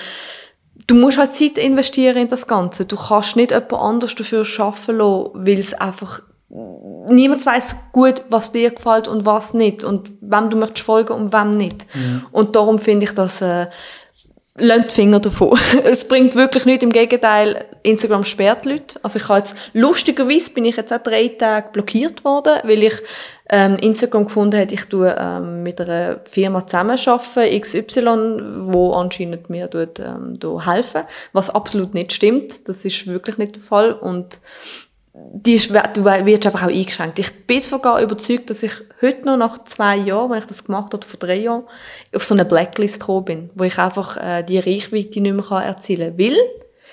du 0.88 0.96
musst 0.96 1.18
halt 1.18 1.34
Zeit 1.34 1.58
investieren 1.58 2.18
in 2.18 2.28
das 2.30 2.48
Ganze. 2.48 2.86
Du 2.86 2.96
kannst 2.96 3.36
nicht 3.36 3.52
jemand 3.52 3.74
anders 3.74 4.16
dafür 4.16 4.46
arbeiten 4.60 4.98
lassen, 4.98 5.30
weil 5.34 5.60
es 5.60 5.74
einfach 5.74 6.22
niemand 6.50 7.46
weiß 7.46 7.76
gut, 7.92 8.24
was 8.30 8.54
dir 8.54 8.72
gefällt 8.72 9.08
und 9.08 9.26
was 9.26 9.54
nicht 9.54 9.84
und 9.84 10.12
wem 10.22 10.50
du 10.50 10.58
möchtest 10.58 10.86
folgen 10.86 11.14
und 11.14 11.34
wem 11.34 11.58
nicht. 11.58 11.86
Mhm. 11.94 12.26
Und 12.32 12.56
darum 12.56 12.80
finde 12.80 13.06
ich 13.06 13.14
das 13.14 13.42
äh, 13.42 13.68
Lasst 14.60 14.90
die 14.92 14.96
Finger 14.96 15.20
davon. 15.20 15.58
es 15.84 16.08
bringt 16.08 16.34
wirklich 16.34 16.66
nichts. 16.66 16.84
Im 16.84 16.92
Gegenteil, 16.92 17.66
Instagram 17.84 18.24
sperrt 18.24 18.66
Leute. 18.66 19.00
Also 19.04 19.20
ich 19.20 19.30
habe 19.30 19.40
jetzt, 19.40 19.56
lustigerweise 19.74 20.52
bin 20.52 20.66
ich 20.66 20.76
jetzt 20.76 20.92
auch 20.92 20.98
drei 20.98 21.28
Tage 21.28 21.70
blockiert 21.72 22.26
worden, 22.26 22.54
weil 22.64 22.82
ich 22.82 22.96
ähm, 23.50 23.78
Instagram 23.78 24.26
gefunden 24.26 24.60
habe, 24.60 24.74
ich 24.74 24.86
tue 24.86 25.16
ähm, 25.18 25.62
mit 25.62 25.80
einer 25.80 26.22
Firma 26.26 26.66
zusammenarbeiten, 26.66 27.62
XY, 27.62 28.66
wo 28.72 28.94
anscheinend 28.94 29.48
mir 29.52 29.70
tut, 29.70 30.00
ähm, 30.00 30.40
helfen. 30.66 31.04
Was 31.34 31.52
absolut 31.52 31.94
nicht 31.94 32.14
stimmt. 32.14 32.68
Das 32.68 32.84
ist 32.84 33.06
wirklich 33.06 33.38
nicht 33.38 33.58
der 33.58 33.64
Fall. 33.64 33.94
Und 33.94 34.40
die 35.34 35.56
wirst 35.56 36.46
einfach 36.46 36.64
auch 36.64 36.72
eingeschränkt. 36.72 37.20
Ich 37.20 37.46
bin 37.46 37.62
sogar 37.62 38.02
überzeugt, 38.02 38.50
dass 38.50 38.64
ich 38.64 38.72
heute 39.02 39.26
noch 39.26 39.38
nach 39.38 39.64
zwei 39.64 39.98
Jahren, 39.98 40.32
wenn 40.32 40.40
ich 40.40 40.46
das 40.46 40.64
gemacht 40.64 40.94
habe, 40.94 41.06
vor 41.06 41.20
drei 41.20 41.38
Jahren, 41.38 41.64
auf 42.16 42.24
so 42.24 42.34
eine 42.34 42.46
Blacklist 42.46 43.00
gekommen 43.00 43.26
bin, 43.26 43.50
wo 43.56 43.64
ich 43.64 43.78
einfach 43.78 44.18
äh, 44.18 44.44
die 44.44 44.60
Reichweite 44.60 45.22
nicht 45.22 45.50
mehr 45.50 45.62
erzielen 45.64 46.18
kann. 46.18 46.20
Weil 46.20 46.38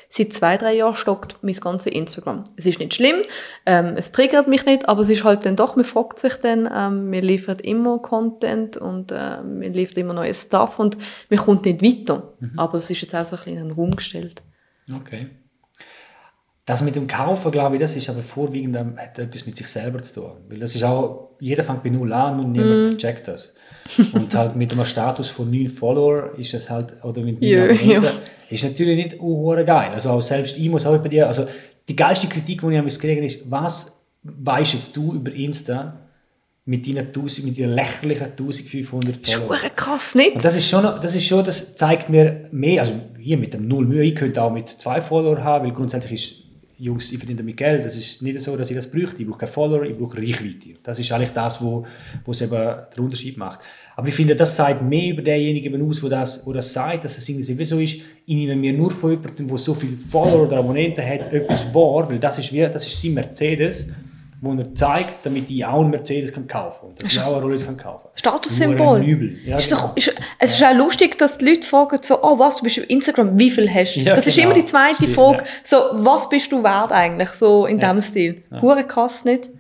seit 0.09 0.33
zwei, 0.33 0.57
drei 0.57 0.75
Jahren 0.75 0.97
stockt 0.97 1.37
mein 1.43 1.55
ganzes 1.55 1.93
Instagram. 1.93 2.45
Es 2.57 2.67
ist 2.67 2.79
nicht 2.79 2.95
schlimm, 2.95 3.17
ähm, 3.67 3.95
es 3.97 4.13
triggert 4.13 4.49
mich 4.49 4.65
nicht, 4.65 4.89
aber 4.89 5.01
es 5.01 5.09
ist 5.09 5.25
halt 5.25 5.45
dann 5.45 5.57
doch, 5.57 5.77
man 5.77 5.85
fragt 5.85 6.19
sich 6.19 6.35
dann, 6.35 6.69
ähm, 6.73 7.11
wir 7.11 7.23
liefern 7.23 7.59
immer 7.59 7.99
Content 7.99 8.77
und 8.77 9.11
äh, 9.11 9.39
wir 9.45 9.71
liefern 9.71 10.01
immer 10.01 10.15
neues 10.15 10.43
Stuff 10.43 10.79
und 10.79 10.97
man 11.31 11.39
kommt 11.39 11.65
nicht 11.65 11.83
weiter. 11.83 12.35
Mhm. 12.41 12.59
Aber 12.59 12.79
es 12.79 12.91
ist 12.91 13.03
jetzt 13.03 13.15
auch 13.15 13.25
so 13.25 13.37
ein 13.37 13.43
bisschen 13.45 13.59
in 13.59 13.69
den 13.69 13.73
Raum 13.73 13.97
gestellt. 13.97 14.43
Okay. 14.95 15.31
Das 16.67 16.83
mit 16.83 16.97
dem 16.97 17.07
Kaufen, 17.07 17.51
glaube 17.51 17.77
ich, 17.77 17.81
das 17.83 17.95
ist 17.95 18.09
aber 18.09 18.23
vorwiegend 18.23 18.77
hat 18.97 19.19
etwas 19.19 19.45
mit 19.45 19.57
sich 19.57 19.69
selber 19.69 20.03
zu 20.03 20.15
tun. 20.15 20.33
Weil 20.49 20.59
das 20.59 20.75
ist 20.75 20.83
auch, 20.83 21.33
jeder 21.39 21.63
fängt 21.63 21.83
bei 21.83 21.91
null 21.91 22.11
an 22.13 22.41
und 22.41 22.53
niemand 22.53 22.95
mm. 22.95 22.97
checkt 22.97 23.29
das. 23.29 23.55
Und 24.15 24.35
halt 24.35 24.57
mit 24.57 24.73
einem 24.73 24.87
Status 24.87 25.29
von 25.29 25.51
9 25.51 25.69
Follower 25.69 26.31
ist 26.39 26.55
es 26.55 26.71
halt, 26.71 27.05
oder 27.05 27.21
mit 27.21 27.43
9 27.43 27.51
ja, 27.87 28.03
ist 28.49 28.65
natürlich 28.65 28.97
nicht 28.97 29.21
uh, 29.21 29.55
geil. 29.65 29.91
Also 29.93 30.11
auch 30.11 30.23
selbst 30.23 30.57
ich 30.57 30.71
muss 30.71 30.87
auch 30.87 30.97
bei 30.99 31.09
dir, 31.09 31.27
also 31.27 31.47
die 31.87 31.97
geilste 31.97 32.29
Kritik, 32.29 32.63
die 32.63 32.67
ich 32.71 32.79
habe 32.79 32.89
gekriegt 32.89 33.23
ist, 33.23 33.51
was 33.51 34.01
weißt 34.23 34.73
jetzt 34.73 34.97
du 34.97 35.13
über 35.13 35.33
Insta 35.33 36.01
mit 36.65 36.87
deinen, 36.87 37.09
1000, 37.09 37.47
mit 37.47 37.59
deinen 37.59 37.75
lächerlichen 37.75 38.25
1500 38.25 39.19
Followern? 39.19 39.49
Das 39.51 39.65
ist 39.65 39.77
krass, 39.77 40.15
nicht? 40.15 40.37
Und 40.37 40.45
das 40.45 40.57
ist 40.57 40.67
schon, 40.67 40.83
das 40.83 41.15
ist 41.15 41.27
schon, 41.27 41.45
das 41.45 41.77
zeigt 41.77 42.09
mir 42.09 42.49
mehr, 42.53 42.81
also 42.81 42.95
hier 43.19 43.37
mit 43.37 43.53
dem 43.53 43.69
Null 43.69 43.85
Mühe, 43.85 44.03
ich 44.03 44.15
könnte 44.15 44.43
auch 44.43 44.51
mit 44.51 44.71
zwei 44.71 45.03
Follower 45.03 45.45
haben, 45.45 45.67
weil 45.67 45.75
grundsätzlich 45.75 46.13
ist 46.15 46.44
Jungs, 46.79 47.13
ich 47.13 47.19
verdiene 47.19 47.39
damit 47.39 47.57
Geld. 47.57 47.85
Das 47.85 47.97
ist 47.97 48.21
nicht 48.23 48.41
so, 48.41 48.57
dass 48.57 48.69
ich 48.69 48.77
das 48.77 48.91
bräuchte. 48.91 49.23
Ich 49.23 49.29
brauche 49.29 49.39
keine 49.39 49.53
Follower, 49.53 49.83
ich 49.85 49.97
brauche 49.97 50.19
Reichweite. 50.19 50.75
Das 50.83 50.99
ist 50.99 51.11
eigentlich 51.13 51.31
das, 51.31 51.63
wo, 51.63 51.87
wo 52.25 52.31
es 52.33 52.43
eben 52.43 52.75
den 52.97 53.05
Unterschied 53.05 53.37
macht. 53.37 53.61
Aber 53.97 54.09
ich 54.09 54.15
finde, 54.15 54.35
das 54.35 54.57
sagt 54.57 54.83
mehr 54.83 55.13
über 55.13 55.23
denjenigen 55.23 55.81
aus, 55.89 56.03
wo 56.03 56.09
das, 56.09 56.45
wo 56.47 56.53
das 56.53 56.73
sagt, 56.73 57.05
dass 57.05 57.17
es 57.17 57.29
irgendwie 57.29 57.65
so 57.65 57.79
ist, 57.79 58.01
ich 58.27 58.35
nehme 58.35 58.57
mir 58.57 58.73
nur 58.73 58.91
von 58.91 59.13
jemandem, 59.13 59.47
der 59.47 59.59
so 59.59 59.75
viele 59.75 59.97
Follower 59.97 60.47
oder 60.47 60.59
Abonnenten 60.59 61.05
hat, 61.05 61.33
etwas 61.33 61.73
wahr, 61.73 62.09
weil 62.11 62.19
das 62.19 62.39
ist, 62.39 62.53
wie, 62.53 62.61
das 62.61 62.87
ist 62.87 63.01
sein 63.01 63.15
Mercedes 63.15 63.91
wo 64.45 64.53
er 64.53 64.75
zeigt, 64.75 65.21
damit 65.25 65.51
ich 65.51 65.65
auch 65.65 65.81
einen 65.81 65.91
Mercedes 65.91 66.33
kann 66.33 66.47
kaufen 66.47 66.89
kann. 66.89 66.97
Dass 66.97 67.13
ich 67.13 67.21
auch 67.21 67.35
eine 67.35 67.43
Rolls 67.43 67.67
kann 67.67 67.77
kaufen 67.77 68.09
Statussymbol. 68.15 69.05
Ja, 69.45 69.57
ist 69.57 69.73
doch, 69.73 69.97
ist, 69.97 70.15
es 70.39 70.55
ist 70.55 70.65
auch 70.65 70.75
lustig, 70.75 71.19
dass 71.19 71.39
die 71.39 71.47
Leute 71.47 71.63
fragen 71.67 71.99
so, 72.03 72.23
oh 72.23 72.39
was, 72.39 72.57
du 72.57 72.65
bist 72.65 72.79
auf 72.79 72.89
Instagram, 72.89 73.39
wie 73.39 73.51
viel 73.51 73.73
hast 73.73 73.97
du? 73.97 74.01
Ja, 74.01 74.15
das 74.15 74.25
genau. 74.25 74.37
ist 74.37 74.45
immer 74.45 74.55
die 74.55 74.65
zweite 74.65 74.97
Stimmt, 74.97 75.15
Frage, 75.15 75.39
ja. 75.39 75.45
so, 75.63 75.77
was 75.93 76.29
bist 76.29 76.53
du 76.53 76.63
wert 76.63 76.93
eigentlich, 76.93 77.31
so 77.31 77.67
in 77.67 77.79
ja. 77.79 77.93
diesem 77.93 78.09
Stil. 78.09 78.43
Ja. 78.51 78.63
Hure 78.63 78.85
krass 78.85 79.25
nicht? 79.25 79.51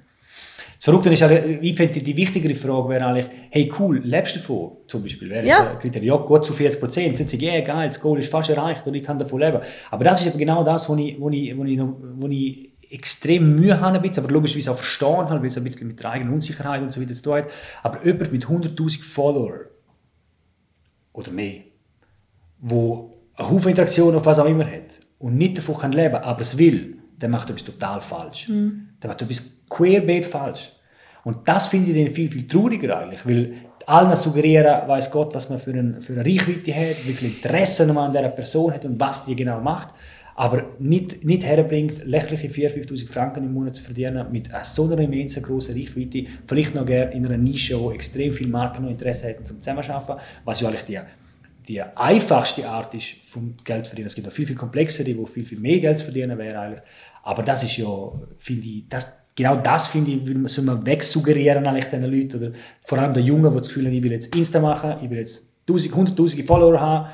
Das 0.84 0.92
Verrückte 0.92 1.10
ist, 1.10 1.22
ich 1.62 1.76
finde, 1.76 2.00
die 2.00 2.14
wichtigere 2.14 2.54
Frage 2.54 2.90
wäre 2.90 3.06
eigentlich, 3.06 3.26
hey 3.48 3.72
cool, 3.78 4.02
lebst 4.04 4.36
du 4.36 4.38
davon? 4.38 4.72
Zum 4.86 5.02
Beispiel 5.02 5.30
wäre 5.30 5.46
jetzt 5.46 5.58
ja. 5.58 5.70
ein 5.70 5.78
Kriterium, 5.78 6.20
ja 6.20 6.22
gut, 6.22 6.44
zu 6.44 6.52
40 6.52 6.78
Prozent. 6.78 7.18
Dann 7.18 7.26
sage 7.26 7.46
ich, 7.46 7.50
yeah, 7.50 7.60
geil, 7.62 7.88
das 7.88 7.98
Goal 7.98 8.18
ist 8.18 8.30
fast 8.30 8.50
erreicht 8.50 8.86
und 8.86 8.92
ich 8.94 9.02
kann 9.02 9.18
davon 9.18 9.40
leben. 9.40 9.60
Aber 9.90 10.04
das 10.04 10.20
ist 10.20 10.26
eben 10.26 10.38
genau 10.38 10.62
das, 10.62 10.86
wo 10.90 10.96
ich, 10.96 11.18
wo 11.18 11.30
ich, 11.30 11.56
wo 11.56 11.64
ich, 11.64 11.80
wo 11.80 12.28
ich 12.28 12.73
extrem 12.94 13.56
Mühe 13.56 13.80
haben, 13.80 13.96
ein 13.96 14.02
bisschen, 14.02 14.24
aber 14.24 14.32
logischerweise 14.32 14.70
auch 14.70 14.76
verstehen, 14.76 15.28
halt, 15.28 15.40
weil 15.40 15.46
es 15.46 15.56
ein 15.56 15.64
bisschen 15.64 15.88
mit 15.88 16.00
der 16.00 16.10
eigenen 16.10 16.32
Unsicherheit 16.32 16.80
und 16.80 16.92
so 16.92 17.00
weiter 17.00 17.12
zu 17.12 17.22
tun 17.22 17.34
hat. 17.34 17.48
Aber 17.82 18.04
jemand 18.04 18.32
mit 18.32 18.46
100.000 18.46 19.02
Follower 19.02 19.60
oder 21.12 21.30
mehr, 21.32 21.62
wo 22.60 23.18
eine 23.34 23.50
Haufen 23.50 23.70
Interaktion 23.70 24.14
auf 24.14 24.24
was 24.24 24.38
auch 24.38 24.46
immer 24.46 24.64
hat 24.64 25.00
und 25.18 25.36
nicht 25.36 25.58
davon 25.58 25.76
kann 25.76 25.92
leben 25.92 26.16
aber 26.16 26.40
es 26.40 26.56
will, 26.56 26.98
der 27.16 27.28
macht 27.28 27.50
etwas 27.50 27.64
total 27.64 28.00
falsch. 28.00 28.48
Mhm. 28.48 28.88
Der 29.02 29.10
macht 29.10 29.22
etwas 29.22 29.64
querbeet 29.68 30.24
falsch. 30.24 30.72
Und 31.24 31.48
das 31.48 31.68
finde 31.68 31.90
ich 31.90 32.04
dann 32.04 32.14
viel, 32.14 32.30
viel 32.30 32.46
trauriger 32.46 32.98
eigentlich, 32.98 33.26
weil 33.26 33.54
allen 33.86 34.14
suggerieren, 34.14 34.86
weiß 34.86 35.10
Gott, 35.10 35.34
was 35.34 35.48
man 35.50 35.58
für, 35.58 35.72
ein, 35.72 36.00
für 36.00 36.12
eine 36.12 36.24
Reichweite 36.24 36.74
hat, 36.74 37.06
wie 37.06 37.12
viel 37.12 37.28
Interesse 37.28 37.86
man 37.86 38.06
an 38.06 38.12
dieser 38.12 38.28
Person 38.28 38.72
hat 38.72 38.84
und 38.84 39.00
was 39.00 39.24
die 39.24 39.34
genau 39.34 39.60
macht 39.60 39.88
aber 40.36 40.64
nicht, 40.80 41.24
nicht 41.24 41.44
herbringt, 41.44 42.04
lächerliche 42.04 42.48
4.000, 42.48 42.88
5.000 42.88 43.08
Franken 43.08 43.44
im 43.44 43.52
Monat 43.52 43.76
zu 43.76 43.82
verdienen 43.82 44.26
mit 44.32 44.48
so 44.64 44.84
einer 44.84 44.98
immensen 44.98 45.42
grossen 45.42 45.76
Reichweite, 45.76 46.24
vielleicht 46.46 46.74
noch 46.74 46.84
gerne 46.84 47.12
in 47.12 47.24
einer 47.24 47.36
Nische, 47.36 47.78
wo 47.78 47.92
extrem 47.92 48.32
viele 48.32 48.50
Marken 48.50 48.82
noch 48.82 48.90
Interesse 48.90 49.28
hätten 49.28 49.44
zum 49.44 49.62
Zusammenarbeiten, 49.62 50.20
was 50.44 50.60
ja 50.60 50.68
eigentlich 50.68 50.84
die, 50.84 50.98
die 51.68 51.82
einfachste 51.82 52.68
Art 52.68 52.94
ist, 52.94 53.24
vom 53.28 53.54
Geld 53.62 53.84
zu 53.84 53.90
verdienen. 53.90 54.06
Es 54.06 54.14
gibt 54.14 54.26
noch 54.26 54.34
viel, 54.34 54.46
viel 54.46 54.56
komplexere, 54.56 55.16
wo 55.16 55.24
viel, 55.24 55.44
viel 55.44 55.60
mehr 55.60 55.78
Geld 55.78 56.00
zu 56.00 56.06
verdienen 56.06 56.36
wäre 56.36 56.58
eigentlich. 56.58 56.82
Aber 57.22 57.42
das 57.42 57.62
ist 57.62 57.76
ja, 57.76 57.86
finde 58.36 58.66
ich, 58.66 58.84
das, 58.88 59.24
genau 59.36 59.56
das 59.56 59.86
finde 59.86 60.10
ich, 60.10 60.26
will 60.26 60.34
man, 60.34 60.48
soll 60.48 60.64
man 60.64 60.84
wegsuggerieren 60.84 61.64
eigentlich 61.64 61.86
diesen 61.86 62.04
Leuten. 62.04 62.36
Oder 62.36 62.52
vor 62.80 62.98
allem 62.98 63.14
den 63.14 63.24
Jungen, 63.24 63.50
die 63.50 63.58
das 63.58 63.68
Gefühl 63.68 63.86
haben, 63.86 63.94
ich 63.94 64.02
will 64.02 64.12
jetzt 64.12 64.34
Insta 64.34 64.60
machen, 64.60 64.94
ich 65.00 65.08
will 65.08 65.18
jetzt 65.18 65.54
100'000 65.68 66.44
Follower 66.44 66.80
haben. 66.80 67.08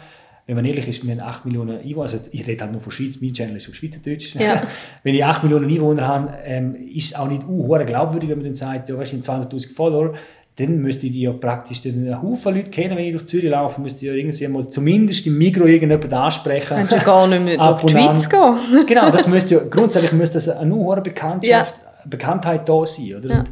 Wenn 0.50 0.56
man 0.56 0.64
ehrlich 0.64 0.88
ist, 0.88 1.06
wir 1.06 1.12
haben 1.12 1.20
8 1.20 1.46
Millionen 1.46 1.78
Einwohner, 1.78 2.02
also 2.02 2.18
ich 2.32 2.44
rede 2.44 2.64
halt 2.64 2.72
nur 2.72 2.80
von 2.80 2.90
Schweiz, 2.90 3.18
mein 3.20 3.32
Channel 3.32 3.58
ist 3.58 3.68
auf 3.68 3.74
Schweizerdeutsch. 3.76 4.34
Ja. 4.34 4.60
wenn 5.04 5.14
ich 5.14 5.24
8 5.24 5.44
Millionen 5.44 5.70
Einwohner 5.70 6.08
habe, 6.08 6.38
ähm, 6.44 6.74
ist 6.74 7.12
es 7.12 7.14
auch 7.14 7.28
nicht 7.28 7.44
uh, 7.46 7.68
glaubwürdig, 7.86 8.28
wenn 8.30 8.38
man 8.38 8.46
dann 8.46 8.54
sagt, 8.54 8.88
ja, 8.88 8.98
weißt 8.98 9.12
du, 9.12 9.16
200'000 9.18 9.72
Follower, 9.72 10.12
dann 10.56 10.78
müsste 10.78 11.06
ich 11.06 11.14
ja 11.14 11.32
praktisch 11.32 11.86
einen 11.86 12.20
Haufen 12.20 12.52
Leute 12.52 12.68
kennen, 12.68 12.96
wenn 12.96 13.04
ich 13.04 13.12
durch 13.12 13.26
Zürich 13.26 13.48
laufe, 13.48 13.80
müsste 13.80 14.04
ich 14.04 14.10
ja 14.10 14.12
irgendwie 14.12 14.48
mal 14.48 14.66
zumindest 14.66 15.24
im 15.28 15.38
Mikro 15.38 15.66
irgendjemand 15.66 16.12
ansprechen. 16.12 16.78
Kannst 16.78 16.94
du 16.94 16.98
gar 16.98 17.28
nicht 17.28 17.44
mehr 17.44 17.56
durch 17.56 17.82
die 17.82 17.88
Schweiz 17.90 18.28
gehen. 18.28 18.86
genau, 18.88 19.12
das 19.12 19.28
müsste 19.28 19.54
ja, 19.54 19.60
grundsätzlich 19.70 20.12
müsste 20.14 20.34
das 20.34 20.48
eine 20.48 20.74
hohe 20.74 21.00
Bekanntschaft, 21.00 21.74
ja. 21.78 22.08
Bekanntheit 22.08 22.68
da 22.68 22.84
sein, 22.84 23.14
oder? 23.18 23.28
Ja. 23.28 23.44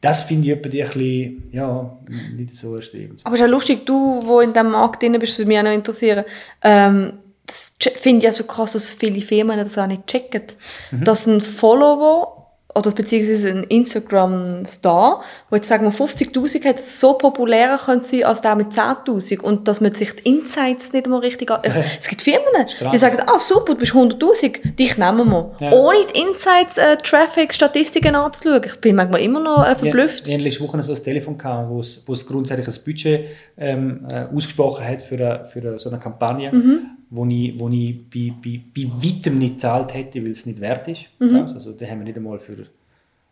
Das 0.00 0.22
finde 0.22 0.48
ich 0.48 0.54
ein 0.54 0.62
bisschen, 0.62 1.50
ja, 1.52 1.98
nicht 2.36 2.54
so 2.54 2.76
erstrebend. 2.76 3.20
Aber 3.24 3.34
es 3.34 3.40
ist 3.40 3.46
ja 3.46 3.50
lustig, 3.50 3.84
du, 3.84 4.20
wo 4.24 4.40
in 4.40 4.52
diesem 4.52 4.70
Markt 4.70 5.02
drin 5.02 5.18
bist, 5.18 5.38
würde 5.38 5.48
mich 5.48 5.58
auch 5.58 5.64
noch 5.64 5.72
interessieren, 5.72 6.24
ähm, 6.62 7.14
das 7.46 7.72
finde 7.96 8.18
ich 8.18 8.24
ja 8.24 8.32
so 8.32 8.44
krass, 8.44 8.74
dass 8.74 8.90
viele 8.90 9.22
Firmen 9.22 9.58
das 9.58 9.78
auch 9.78 9.86
nicht 9.86 10.06
checken. 10.06 10.42
Mhm. 10.90 11.04
Dass 11.04 11.26
ein 11.26 11.40
Follower 11.40 12.37
oder 12.74 12.90
beziehungsweise 12.90 13.48
ein 13.48 13.64
Instagram-Star, 13.64 15.22
wo 15.50 15.56
jetzt 15.56 15.68
sagen 15.68 15.84
wir 15.84 15.92
50'000 15.92 16.64
hat, 16.64 16.78
so 16.78 17.14
populärer 17.14 17.78
könnte 17.78 18.06
sein 18.06 18.24
als 18.24 18.42
der 18.42 18.54
mit 18.54 18.68
10'000 18.68 19.40
und 19.40 19.66
dass 19.66 19.80
man 19.80 19.94
sich 19.94 20.14
die 20.16 20.28
Insights 20.28 20.92
nicht 20.92 21.06
mal 21.06 21.18
richtig 21.20 21.50
an... 21.50 21.60
es 21.62 22.06
gibt 22.06 22.22
Firmen, 22.22 22.44
die 22.92 22.96
sagen, 22.98 23.18
ah 23.26 23.38
super, 23.38 23.72
du 23.72 23.76
bist 23.76 23.92
100'000, 23.92 24.76
dich 24.76 24.98
nehmen 24.98 25.30
wir. 25.30 25.56
Ja. 25.60 25.72
Ohne 25.72 25.98
die 26.14 26.20
Insights, 26.20 26.76
äh, 26.78 26.96
Traffic, 27.02 27.54
Statistiken 27.54 28.14
anzuschauen. 28.14 28.62
Ich 28.64 28.76
bin 28.76 28.96
manchmal 28.96 29.22
immer 29.22 29.40
noch 29.40 29.66
äh, 29.66 29.74
verblüfft. 29.74 30.28
Ja, 30.28 30.36
ich 30.36 30.42
letzte 30.42 30.62
Woche 30.62 30.82
so 30.82 30.92
ein 30.92 31.02
Telefon 31.02 31.38
gehabt, 31.38 31.70
wo 31.70 31.80
es, 31.80 32.02
wo 32.06 32.12
es 32.12 32.26
grundsätzlich 32.26 32.68
ein 32.68 32.84
Budget 32.84 33.24
ähm, 33.56 34.06
äh, 34.12 34.34
ausgesprochen 34.34 34.86
hat 34.86 35.00
für, 35.00 35.14
eine, 35.14 35.44
für 35.44 35.60
eine, 35.60 35.78
so 35.78 35.88
eine 35.88 35.98
Kampagne. 35.98 36.52
Mhm 36.52 36.97
wo 37.10 37.26
ich, 37.26 37.58
wo 37.58 37.68
ich 37.68 38.08
bei, 38.10 38.32
bei, 38.42 38.60
bei 38.74 38.90
weitem 39.02 39.38
nicht 39.38 39.54
gezahlt 39.54 39.94
hätte, 39.94 40.22
weil 40.22 40.30
es 40.30 40.46
nicht 40.46 40.60
wert 40.60 40.88
ist. 40.88 41.06
Mhm. 41.18 41.36
Also 41.54 41.72
da 41.72 41.86
haben 41.86 41.98
wir 41.98 42.04
nicht 42.04 42.16
einmal 42.16 42.38
für, 42.38 42.66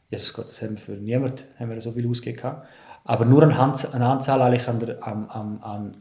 Jesus 0.09 0.33
Gott, 0.33 0.49
das 0.49 0.63
haben 0.63 0.73
wir 0.73 0.79
für 0.79 0.93
niemand 0.93 1.45
haben 1.59 1.71
wir 1.71 1.81
so 1.81 1.93
viel 1.93 2.09
ausgegeben. 2.09 2.57
Aber 3.05 3.25
nur 3.25 3.43
eine, 3.43 3.57
Hand, 3.57 3.95
eine 3.95 4.07
Anzahl 4.07 4.41
eigentlich 4.43 4.69
an, 4.69 4.83
an, 5.01 5.31
an, 5.31 5.59
an 5.63 5.97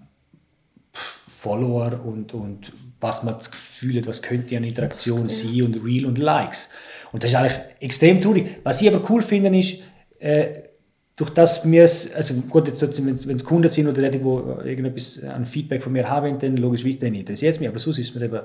Follower 1.28 2.00
und, 2.04 2.34
und 2.34 2.72
was 3.00 3.24
man 3.24 3.36
das 3.36 3.52
Gefühl 3.52 3.98
hat, 3.98 4.08
was 4.08 4.22
könnte 4.22 4.56
eine 4.56 4.68
Interaktion 4.68 5.30
sein 5.30 5.64
und 5.64 5.84
Real 5.84 6.06
und 6.06 6.18
Likes. 6.18 6.70
Und 7.12 7.24
das 7.24 7.32
ist 7.32 7.36
eigentlich 7.36 7.60
extrem 7.80 8.22
traurig. 8.22 8.58
Was 8.64 8.82
ich 8.82 8.94
aber 8.94 9.08
cool 9.10 9.22
finde, 9.22 9.58
ist, 9.58 9.82
äh, 10.20 10.65
durch 11.16 11.30
das 11.30 11.70
wir 11.70 11.84
es, 11.84 12.14
also 12.14 12.34
gut, 12.50 12.68
jetzt, 12.68 13.06
wenn 13.06 13.36
es 13.36 13.44
Kunden 13.46 13.70
sind 13.70 13.88
oder 13.88 14.10
die, 14.10 14.20
die 14.20 14.26
irgendetwas 14.26 15.24
an 15.24 15.46
Feedback 15.46 15.82
von 15.82 15.94
mir 15.94 16.10
haben, 16.10 16.38
dann 16.40 16.58
logischerweise 16.58 17.00
dann 17.00 17.16
interessiert 17.16 17.54
es 17.54 17.60
mich, 17.60 17.70
aber 17.70 17.80
sonst 17.80 18.00
ist 18.00 18.10
es 18.10 18.16
mir 18.16 18.26
eben 18.26 18.42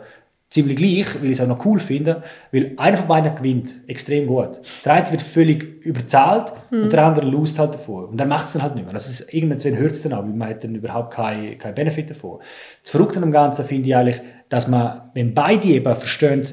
ziemlich 0.50 0.76
gleich, 0.76 1.14
weil 1.20 1.26
ich 1.26 1.38
es 1.38 1.40
auch 1.40 1.46
noch 1.46 1.64
cool 1.64 1.78
finde, 1.78 2.22
weil 2.50 2.72
einer 2.76 2.96
von 2.96 3.09
beiden 3.09 3.35
gewinnt 3.35 3.76
extrem 3.87 4.26
gut. 4.26 4.61
Der 4.85 4.94
eine 4.94 5.11
wird 5.11 5.22
völlig 5.22 5.85
überzahlt 5.85 6.52
mhm. 6.70 6.83
und 6.83 6.92
der 6.92 7.04
andere 7.04 7.26
lost 7.26 7.59
halt 7.59 7.74
davor. 7.74 8.09
Und 8.09 8.16
dann 8.18 8.28
macht 8.28 8.46
es 8.46 8.52
dann 8.52 8.62
halt 8.62 8.74
nicht 8.74 8.85
mehr. 8.85 8.92
Das 8.92 9.09
ist, 9.09 9.33
irgendwann 9.33 9.76
hört 9.76 9.92
es 9.92 10.02
dann 10.02 10.12
auch, 10.12 10.24
weil 10.24 10.30
man 10.30 10.48
hat 10.48 10.64
dann 10.64 10.74
überhaupt 10.74 11.14
keinen 11.14 11.56
kein 11.56 11.74
Benefit 11.74 12.11
davon. 12.11 12.40
Das 12.83 12.90
Verrückte 12.90 13.22
am 13.22 13.30
Ganzen 13.30 13.64
finde 13.64 13.88
ich 13.88 13.96
eigentlich, 13.96 14.20
dass 14.48 14.66
man, 14.66 15.11
wenn 15.14 15.35
beide 15.35 15.68
eben 15.68 15.96
verstehen, 15.96 16.48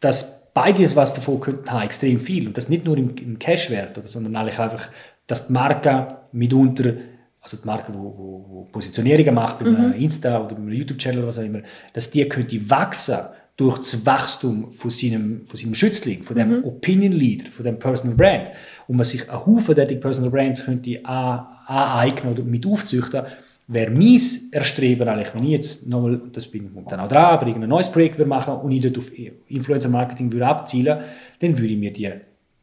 dass 0.00 0.50
beide 0.52 0.94
was 0.94 1.14
davon 1.14 1.40
könnten 1.40 1.70
haben, 1.70 1.84
extrem 1.84 2.20
viel, 2.20 2.46
und 2.46 2.58
das 2.58 2.68
nicht 2.68 2.84
nur 2.84 2.98
im, 2.98 3.16
im 3.16 3.38
Cash-Wert, 3.38 3.98
sondern 4.04 4.36
eigentlich 4.36 4.58
einfach 4.58 4.90
dass 5.26 5.46
die 5.46 5.52
Marke 5.52 6.18
mitunter, 6.32 6.94
also 7.40 7.56
die 7.56 7.66
Marke, 7.66 7.92
die 7.92 7.98
wo, 7.98 8.44
wo 8.48 8.68
Positionierungen 8.70 9.34
macht, 9.34 9.58
bei 9.58 9.66
mhm. 9.66 9.92
Insta 9.94 10.40
oder 10.40 10.54
beim 10.54 10.68
YouTube-Channel 10.68 11.18
oder 11.18 11.28
was 11.28 11.38
auch 11.38 11.44
immer, 11.44 11.60
dass 11.92 12.10
die 12.10 12.28
könnte 12.28 12.70
wachsen 12.70 13.18
durch 13.56 13.78
das 13.78 14.04
Wachstum 14.06 14.72
von 14.72 14.90
seinem, 14.90 15.46
von 15.46 15.58
seinem 15.58 15.74
Schützling, 15.74 16.22
von 16.22 16.36
dem 16.36 16.58
mhm. 16.58 16.64
Opinion 16.64 17.12
Leader, 17.12 17.50
von 17.50 17.64
dem 17.64 17.78
Personal 17.78 18.16
Brand. 18.16 18.50
Und 18.88 18.96
man 18.96 19.04
sich 19.04 19.28
einen 19.28 19.44
Haufen 19.44 19.74
dieser 19.74 20.00
Personal 20.00 20.30
Brands 20.30 20.64
könnte 20.64 21.04
aneignen 21.04 22.32
oder 22.32 22.42
mit 22.42 22.66
aufzüchten, 22.66 23.22
wäre 23.68 23.90
mein 23.90 24.20
Erstreben 24.50 25.08
eigentlich, 25.08 25.34
wenn 25.34 25.44
ich 25.44 25.50
jetzt 25.50 25.88
nochmal, 25.88 26.20
das 26.32 26.46
bin 26.46 26.70
dann 26.88 27.00
auch 27.00 27.08
dran, 27.08 27.24
aber 27.24 27.46
irgendein 27.46 27.70
neues 27.70 27.90
Projekt 27.90 28.18
würde 28.18 28.28
machen 28.28 28.54
und 28.54 28.72
ich 28.72 28.80
dort 28.80 28.98
auf 28.98 29.10
Influencer 29.48 29.88
Marketing 29.88 30.32
würde 30.32 30.46
abzielen, 30.46 30.98
dann 31.38 31.58
würde 31.58 31.72
ich 31.72 31.78
mir 31.78 31.92
die 31.92 32.10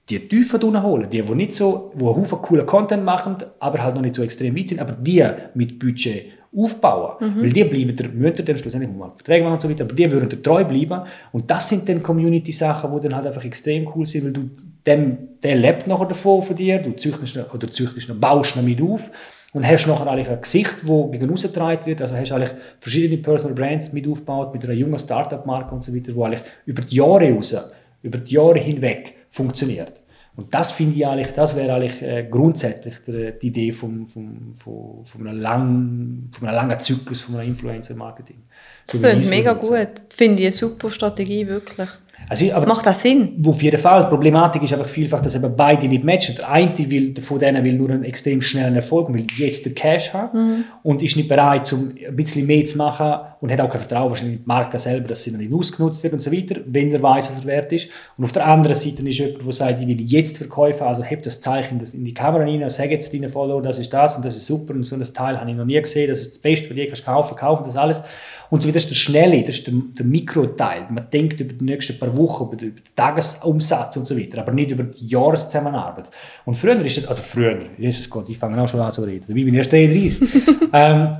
die 0.09 0.27
tiefer 0.27 0.59
holen, 0.83 1.09
die, 1.09 1.21
die 1.21 1.35
nicht 1.35 1.53
so, 1.53 1.91
wo 1.95 2.15
Haufen 2.15 2.41
coolen 2.41 2.65
Content 2.65 3.03
machen, 3.03 3.37
aber 3.59 3.83
halt 3.83 3.95
noch 3.95 4.01
nicht 4.01 4.15
so 4.15 4.23
extrem 4.23 4.57
weit 4.57 4.69
sind, 4.69 4.79
aber 4.79 4.93
die 4.93 5.23
mit 5.53 5.77
Budget 5.77 6.39
aufbauen. 6.55 7.15
Mhm. 7.19 7.43
Weil 7.43 7.53
die 7.53 7.63
bleiben 7.63 7.95
der, 7.95 8.09
müssen 8.09 8.45
dann 8.45 8.57
schlussendlich 8.57 8.91
mal 8.91 9.11
Verträge 9.15 9.43
machen 9.43 9.53
und 9.53 9.61
so 9.61 9.69
weiter, 9.69 9.83
aber 9.83 9.93
die 9.93 10.11
würden 10.11 10.43
treu 10.43 10.63
bleiben. 10.65 11.01
Und 11.31 11.49
das 11.49 11.69
sind 11.69 11.87
dann 11.87 12.01
Community-Sachen, 12.01 12.91
die 12.95 13.07
dann 13.07 13.15
halt 13.15 13.27
einfach 13.27 13.45
extrem 13.45 13.87
cool 13.95 14.05
sind, 14.05 14.25
weil 14.25 14.33
du 14.33 14.49
dem, 14.85 15.17
der 15.43 15.55
lebt 15.55 15.87
nachher 15.87 16.07
davon 16.07 16.41
von 16.41 16.55
dir, 16.55 16.79
du 16.79 16.95
züchtest 16.95 17.37
oder 17.53 17.69
züchtest 17.69 18.19
baust 18.19 18.55
noch 18.55 18.63
mit 18.63 18.81
auf 18.81 19.11
und 19.53 19.67
hast 19.67 19.87
nachher 19.87 20.07
eigentlich 20.07 20.29
ein 20.29 20.41
Gesicht, 20.41 20.77
das 20.81 21.11
gegen 21.11 21.35
getragen 21.35 21.85
wird. 21.85 22.01
Also 22.01 22.15
hast 22.15 22.31
eigentlich 22.31 22.51
verschiedene 22.79 23.21
Personal 23.21 23.53
Brands 23.53 23.93
mit 23.93 24.07
aufgebaut, 24.07 24.53
mit 24.53 24.63
einer 24.63 24.73
jungen 24.73 24.97
Startup-Marke 24.97 25.75
und 25.75 25.83
so 25.83 25.93
weiter, 25.93 26.11
die 26.13 26.21
eigentlich 26.21 26.41
über 26.65 26.81
die 26.81 26.95
Jahre 26.95 27.31
raus, 27.31 27.55
über 28.01 28.17
die 28.17 28.33
Jahre 28.33 28.59
hinweg 28.59 29.18
funktioniert. 29.29 30.01
Und 30.35 30.53
das 30.53 30.71
finde 30.71 30.95
ich 30.95 31.05
eigentlich, 31.05 31.33
das 31.33 31.55
wäre 31.55 31.73
eigentlich 31.73 32.01
äh, 32.01 32.25
grundsätzlich 32.29 32.95
die, 33.05 33.33
die 33.41 33.47
Idee 33.47 33.71
vom, 33.73 34.07
vom, 34.07 34.53
vom, 34.53 35.03
von, 35.03 35.27
einem 35.27 35.37
langen, 35.37 36.31
von 36.37 36.47
einem 36.47 36.55
langen 36.55 36.79
Zyklus 36.79 37.21
von 37.21 37.35
einem 37.35 37.49
Influencer-Marketing. 37.49 38.37
So 38.85 38.99
das 38.99 39.11
klingt 39.11 39.29
mega 39.29 39.53
gut. 39.53 39.89
Das 40.07 40.15
finde 40.15 40.41
ich 40.41 40.45
eine 40.45 40.51
super 40.53 40.91
Strategie, 40.91 41.45
wirklich. 41.45 41.89
Also, 42.27 42.45
Macht 42.67 42.85
das 42.85 43.01
Sinn? 43.01 43.43
Auf 43.45 43.61
jeden 43.63 43.79
Fall. 43.79 44.03
Die 44.03 44.09
Problematik 44.09 44.61
ist 44.61 44.73
einfach 44.73 44.87
vielfach, 44.87 45.21
dass 45.21 45.35
eben 45.35 45.55
beide 45.55 45.87
nicht 45.87 46.03
matchen. 46.03 46.35
Der 46.35 46.49
eine 46.49 46.77
will, 46.77 47.13
von 47.19 47.39
denen 47.39 47.63
will 47.63 47.73
nur 47.73 47.89
einen 47.89 48.03
extrem 48.03 48.41
schnellen 48.41 48.75
Erfolg 48.75 49.09
und 49.09 49.15
will 49.15 49.25
jetzt 49.37 49.65
den 49.65 49.73
Cash 49.73 50.13
haben 50.13 50.37
mhm. 50.37 50.63
und 50.83 51.01
ist 51.01 51.15
nicht 51.15 51.27
bereit, 51.27 51.71
um 51.73 51.91
ein 52.07 52.15
bisschen 52.15 52.45
mehr 52.45 52.63
zu 52.65 52.77
machen 52.77 53.13
und 53.41 53.51
hat 53.51 53.59
auch 53.61 53.69
kein 53.69 53.81
Vertrauen 53.81 54.09
wahrscheinlich 54.09 54.37
in 54.37 54.43
die 54.43 54.47
Marke 54.47 54.77
selber, 54.77 55.07
dass 55.07 55.23
sie 55.23 55.31
noch 55.31 55.39
nicht 55.39 55.51
ausgenutzt 55.51 56.03
wird 56.03 56.13
und 56.13 56.21
so 56.21 56.31
weiter, 56.31 56.57
wenn 56.65 56.91
er 56.91 57.01
weiß, 57.01 57.29
was 57.29 57.39
er 57.39 57.45
wert 57.45 57.71
ist. 57.73 57.89
Und 58.17 58.25
auf 58.25 58.31
der 58.31 58.45
anderen 58.45 58.75
Seite 58.75 59.07
ist 59.07 59.17
jemand, 59.17 59.45
der 59.45 59.53
sagt, 59.53 59.81
ich 59.81 59.87
will 59.87 60.01
jetzt 60.01 60.37
verkaufen, 60.37 60.83
also 60.83 61.03
heb 61.03 61.23
das 61.23 61.41
Zeichen 61.41 61.81
in 61.93 62.05
die 62.05 62.13
Kamera 62.13 62.43
rein, 62.43 62.69
sag 62.69 62.91
jetzt 62.91 63.11
deinen 63.11 63.29
Follower, 63.29 63.61
das 63.61 63.79
ist 63.79 63.91
das 63.91 64.17
und 64.17 64.25
das 64.25 64.35
ist 64.35 64.45
super 64.45 64.75
und 64.75 64.83
so 64.83 64.95
ein 64.95 65.03
Teil 65.03 65.39
habe 65.39 65.49
ich 65.49 65.57
noch 65.57 65.65
nie 65.65 65.81
gesehen, 65.81 66.07
das 66.09 66.19
ist 66.19 66.31
das 66.31 66.39
Beste, 66.39 66.69
was 66.69 66.75
du 66.75 66.85
kannst 66.85 67.05
kaufen, 67.05 67.35
kaufen 67.35 67.63
das 67.65 67.75
alles. 67.75 68.03
Und 68.49 68.63
so 68.63 68.67
weiter. 68.67 68.75
Das 68.75 68.83
ist 68.83 68.89
der 68.89 68.95
Schnelle, 68.95 69.41
das 69.41 69.59
ist 69.59 69.67
der, 69.67 69.73
der 69.97 70.05
Mikroteil. 70.05 70.87
Man 70.89 71.07
denkt 71.11 71.39
über 71.39 71.53
die 71.53 71.65
nächsten 71.65 71.99
paar 71.99 72.08
Wochen, 72.17 72.45
über 72.45 72.55
den, 72.55 72.69
über 72.69 72.79
den 72.79 72.95
Tagesumsatz 72.95 73.97
und 73.97 74.05
so 74.05 74.17
weiter, 74.17 74.39
aber 74.39 74.51
nicht 74.51 74.71
über 74.71 74.83
die 74.83 75.07
Jahreszusammenarbeit. 75.07 76.09
Und 76.45 76.55
früher 76.55 76.83
ist 76.83 76.97
das, 76.97 77.07
also 77.07 77.21
früher, 77.21 77.57
Jesus 77.77 78.09
Gott, 78.09 78.29
ich 78.29 78.37
fange 78.37 78.61
auch 78.61 78.67
schon 78.67 78.79
an 78.79 78.91
zu 78.91 79.01
reden, 79.01 79.25
dabei 79.27 79.43
bin 79.43 79.53
ich 79.53 79.57
erst 79.57 79.73
33. 79.73 80.29
ähm, 80.73 81.13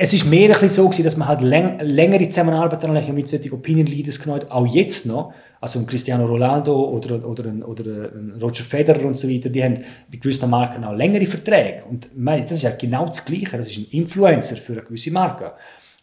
es 0.00 0.12
ist 0.12 0.26
mehr 0.26 0.48
ein 0.48 0.52
bisschen 0.52 0.68
so 0.68 0.84
gewesen, 0.84 1.04
dass 1.04 1.16
man 1.16 1.26
halt 1.26 1.40
läng 1.42 1.80
längere 1.80 2.28
Zusammenarbeit 2.28 2.82
dann 2.84 3.14
mit 3.14 3.28
solchen 3.28 3.52
Opinion 3.52 3.86
Leaders 3.86 4.20
genommen 4.20 4.48
auch 4.48 4.66
jetzt 4.66 5.06
noch, 5.06 5.32
also 5.60 5.80
ein 5.80 5.86
Cristiano 5.86 6.24
Ronaldo 6.24 6.72
oder, 6.72 7.26
oder, 7.26 7.46
ein, 7.46 7.64
oder 7.64 7.84
ein 7.84 8.38
Roger 8.40 8.62
Federer 8.62 9.04
und 9.04 9.18
so 9.18 9.28
weiter, 9.28 9.48
die 9.48 9.62
haben 9.62 9.74
bei 9.74 10.18
gewissen 10.18 10.48
Marken 10.48 10.84
auch 10.84 10.94
längere 10.94 11.26
Verträge. 11.26 11.82
Und 11.90 12.08
das 12.14 12.52
ist 12.52 12.62
ja 12.62 12.70
genau 12.70 13.06
das 13.06 13.24
Gleiche, 13.24 13.56
das 13.56 13.66
ist 13.66 13.78
ein 13.78 13.86
Influencer 13.90 14.56
für 14.56 14.74
eine 14.74 14.82
gewisse 14.82 15.10
Marke. 15.10 15.52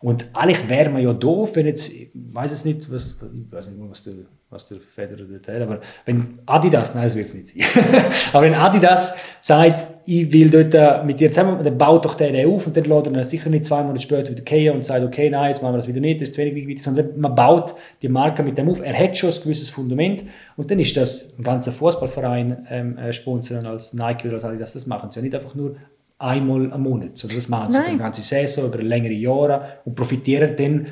Und 0.06 0.28
eigentlich 0.34 0.70
wäre 0.70 0.91
man 0.91 1.02
ja 1.02 1.13
doof, 1.13 1.56
wenn 1.56 1.65
jetzt, 1.65 1.91
ich 1.91 2.12
weiß 2.13 2.52
es 2.52 2.63
nicht, 2.63 2.91
was, 2.91 3.15
ich 3.15 3.52
weiß 3.52 3.70
nicht, 3.70 3.80
was 3.89 4.04
der, 4.04 4.13
was 4.52 4.68
der 4.68 4.78
Federer 4.80 5.26
hat, 5.36 5.62
aber 5.63 5.80
wenn 6.06 6.38
Adidas, 6.46 6.94
nein, 6.94 7.06
das 7.06 7.15
wird 7.15 7.26
es 7.26 7.34
nicht 7.34 7.48
sein, 7.48 7.84
aber 8.34 8.44
wenn 8.44 8.54
Adidas 8.54 9.18
sagt, 9.41 9.88
ich 10.06 10.32
will 10.32 10.52
dort 10.52 10.76
äh, 10.76 11.04
mit 11.04 11.20
dir 11.20 11.32
zusammen, 11.32 11.63
dann 11.63 11.76
baut 11.76 12.06
doch 12.06 12.13
der 12.13 12.48
auf 12.48 12.68
und 12.68 12.78
dann 12.78 12.84
lädt 12.84 13.08
er 13.08 13.28
sicher 13.28 13.50
nicht 13.50 13.65
zwei 13.65 13.82
Monate 13.82 14.02
später 14.02 14.30
wieder 14.30 14.44
gehen 14.44 14.76
und 14.76 14.86
sagt, 14.86 15.04
okay, 15.04 15.28
nein, 15.28 15.50
jetzt 15.50 15.63
machen 15.63 15.74
wir 15.74 15.78
das 15.78 15.88
wieder 15.88 16.02
nicht, 16.02 16.22
das 16.22 16.30
ist 16.30 16.36
zu 16.36 16.41
wenig 16.41 16.54
wichtig, 16.54 16.84
sondern 16.84 17.20
man 17.20 17.34
baut 17.34 17.74
die 18.04 18.10
Marke 18.10 18.44
mit 18.44 18.60
dem 18.60 18.70
auf, 18.70 18.86
er 18.86 18.94
hat 18.94 19.18
schon 19.18 19.32
ein 19.32 19.41
gewisses 19.41 19.72
Fundament 19.72 20.24
und 20.56 20.70
dann 20.70 20.78
ist 20.78 20.96
das 20.96 21.34
ein 21.39 21.44
ganzer 21.44 21.72
Fußballverein 21.72 22.68
ähm, 22.70 22.98
äh, 23.00 23.12
sponsern 23.12 23.65
als 23.65 23.96
Nike 23.96 24.28
oder 24.28 24.36
als 24.36 24.46
Adidas, 24.46 24.74
das 24.74 24.86
machen 24.86 25.10
sie 25.10 25.18
ja 25.18 25.24
nicht 25.24 25.34
einfach 25.34 25.56
nur 25.56 25.78
einmal 26.17 26.71
am 26.71 26.84
Monat, 26.84 27.17
sondern 27.17 27.38
das 27.38 27.49
machen 27.49 27.71
sie 27.71 27.80
über 27.80 27.88
eine 27.88 27.97
ganze 27.97 28.21
Saison, 28.21 28.65
über 28.65 28.82
längere 28.82 29.13
Jahre 29.13 29.80
und 29.86 29.95
profitieren 29.95 30.56
dann 30.56 30.88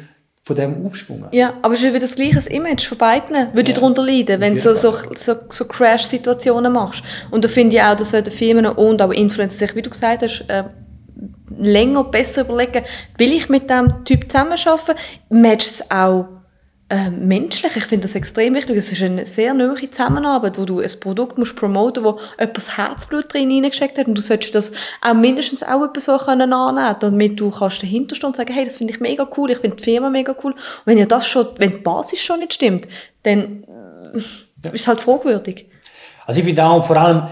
von 0.46 0.56
dem 0.58 0.86
Aufschwung. 0.86 1.26
Ja, 1.32 1.54
aber 1.62 1.74
es 1.74 1.82
ist 1.82 1.90
wieder 1.90 2.00
das 2.00 2.16
gleiche 2.16 2.50
Image 2.50 2.86
von 2.86 2.98
beiden, 2.98 3.36
würde 3.54 3.72
ja. 3.72 3.76
darunter 3.76 4.06
leiden, 4.06 4.42
wenn 4.42 4.56
du 4.56 4.60
so, 4.60 4.76
so, 4.76 4.94
so, 5.16 5.36
so 5.48 5.66
Crash-Situationen 5.66 6.74
machst. 6.74 7.04
Und 7.32 7.46
da 7.46 7.48
finde 7.48 7.78
ich 7.78 7.82
auch, 7.82 7.96
dass 7.96 8.12
die 8.12 8.30
Firmen 8.30 8.66
und 8.66 9.02
auch 9.02 9.12
Influencer 9.12 9.58
sich, 9.58 9.76
wie 9.76 9.82
du 9.82 9.90
gesagt 9.90 10.22
hast, 10.22 10.44
äh, 10.50 10.66
länger 11.58 12.04
besser 12.04 12.42
überlegen, 12.42 12.84
will 13.18 13.32
ich 13.32 13.48
mit 13.48 13.70
dem 13.70 14.04
Typ 14.04 14.30
zusammenarbeiten, 14.30 14.96
matcht 15.30 15.68
es 15.68 15.92
auch 15.92 16.28
äh, 16.94 17.10
menschlich. 17.10 17.76
Ich 17.76 17.86
finde 17.86 18.08
das 18.08 18.14
extrem 18.14 18.54
wichtig. 18.54 18.78
Es 18.78 18.92
ist 18.92 19.02
eine 19.02 19.26
sehr 19.26 19.56
nahe 19.56 19.90
Zusammenarbeit, 19.90 20.60
wo 20.60 20.66
du 20.66 20.80
ein 20.80 20.92
Produkt 21.00 21.40
musst 21.40 21.56
promoten 21.56 22.04
musst, 22.04 22.20
wo 22.20 22.42
etwas 22.44 22.78
Herzblut 22.78 23.34
drin 23.34 23.50
hineingesteckt 23.50 23.98
hat 23.98 24.08
und 24.08 24.16
du 24.16 24.22
solltest 24.22 24.54
das 24.54 24.72
auch 25.02 25.16
mindestens 25.16 25.64
auch 25.64 25.84
etwas 25.84 26.06
so 26.06 26.18
können 26.18 26.54
annehmen 26.54 26.96
damit 27.00 27.40
du 27.40 27.50
kannst 27.50 27.82
dahinter 27.82 28.16
stehen 28.16 28.28
und 28.28 28.36
sagen, 28.36 28.54
hey, 28.54 28.66
das 28.66 28.78
finde 28.78 28.94
ich 28.94 29.00
mega 29.00 29.28
cool, 29.36 29.50
ich 29.50 29.58
finde 29.58 29.78
die 29.78 29.84
Firma 29.84 30.12
mega 30.12 30.36
cool. 30.44 30.52
Und 30.52 30.58
wenn 30.86 31.00
ja 31.00 31.06
das 31.06 31.26
schon, 31.26 31.48
wenn 31.58 31.72
die 31.72 31.78
Basis 31.78 32.20
schon 32.20 32.42
nicht 32.42 32.54
stimmt, 32.54 32.88
dann 33.24 33.64
ja. 33.68 34.20
ist 34.20 34.82
es 34.82 34.88
halt 34.88 35.02
fragwürdig. 35.02 35.66
Also 36.28 36.42
ich 36.42 36.46
finde 36.46 36.64
auch, 36.64 36.86
vor 36.86 36.98
allem, 36.98 37.24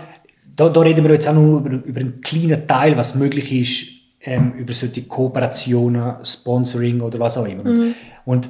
da, 0.56 0.70
da 0.70 0.80
reden 0.80 1.04
wir 1.06 1.14
jetzt 1.14 1.28
auch 1.28 1.36
nur 1.36 1.60
über, 1.60 1.86
über 1.86 2.00
einen 2.00 2.20
kleinen 2.22 2.68
Teil, 2.68 2.98
was 2.98 3.14
möglich 3.14 3.52
ist, 3.52 4.28
ähm, 4.28 4.54
über 4.54 4.74
solche 4.74 5.04
Kooperationen, 5.04 6.26
Sponsoring 6.26 7.02
oder 7.02 7.20
was 7.20 7.38
auch 7.38 7.46
immer. 7.46 7.64
Mhm. 7.64 7.94
Und 8.26 8.50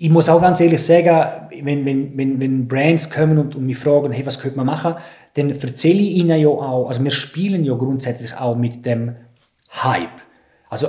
ich 0.00 0.10
muss 0.10 0.28
auch 0.28 0.40
ganz 0.40 0.60
ehrlich 0.60 0.80
sagen, 0.80 1.48
wenn, 1.62 1.84
wenn, 1.84 2.16
wenn, 2.16 2.40
wenn 2.40 2.68
Brands 2.68 3.10
kommen 3.10 3.36
und, 3.36 3.56
und 3.56 3.66
mich 3.66 3.78
fragen, 3.78 4.12
hey, 4.12 4.24
was 4.24 4.38
könnte 4.38 4.56
man 4.56 4.66
machen, 4.66 4.94
dann 5.34 5.50
erzähle 5.50 6.00
ich 6.00 6.16
ihnen 6.16 6.40
ja 6.40 6.48
auch, 6.48 6.86
also 6.86 7.02
wir 7.02 7.10
spielen 7.10 7.64
ja 7.64 7.74
grundsätzlich 7.74 8.36
auch 8.36 8.56
mit 8.56 8.86
dem 8.86 9.16
Hype. 9.82 10.22
Also 10.70 10.86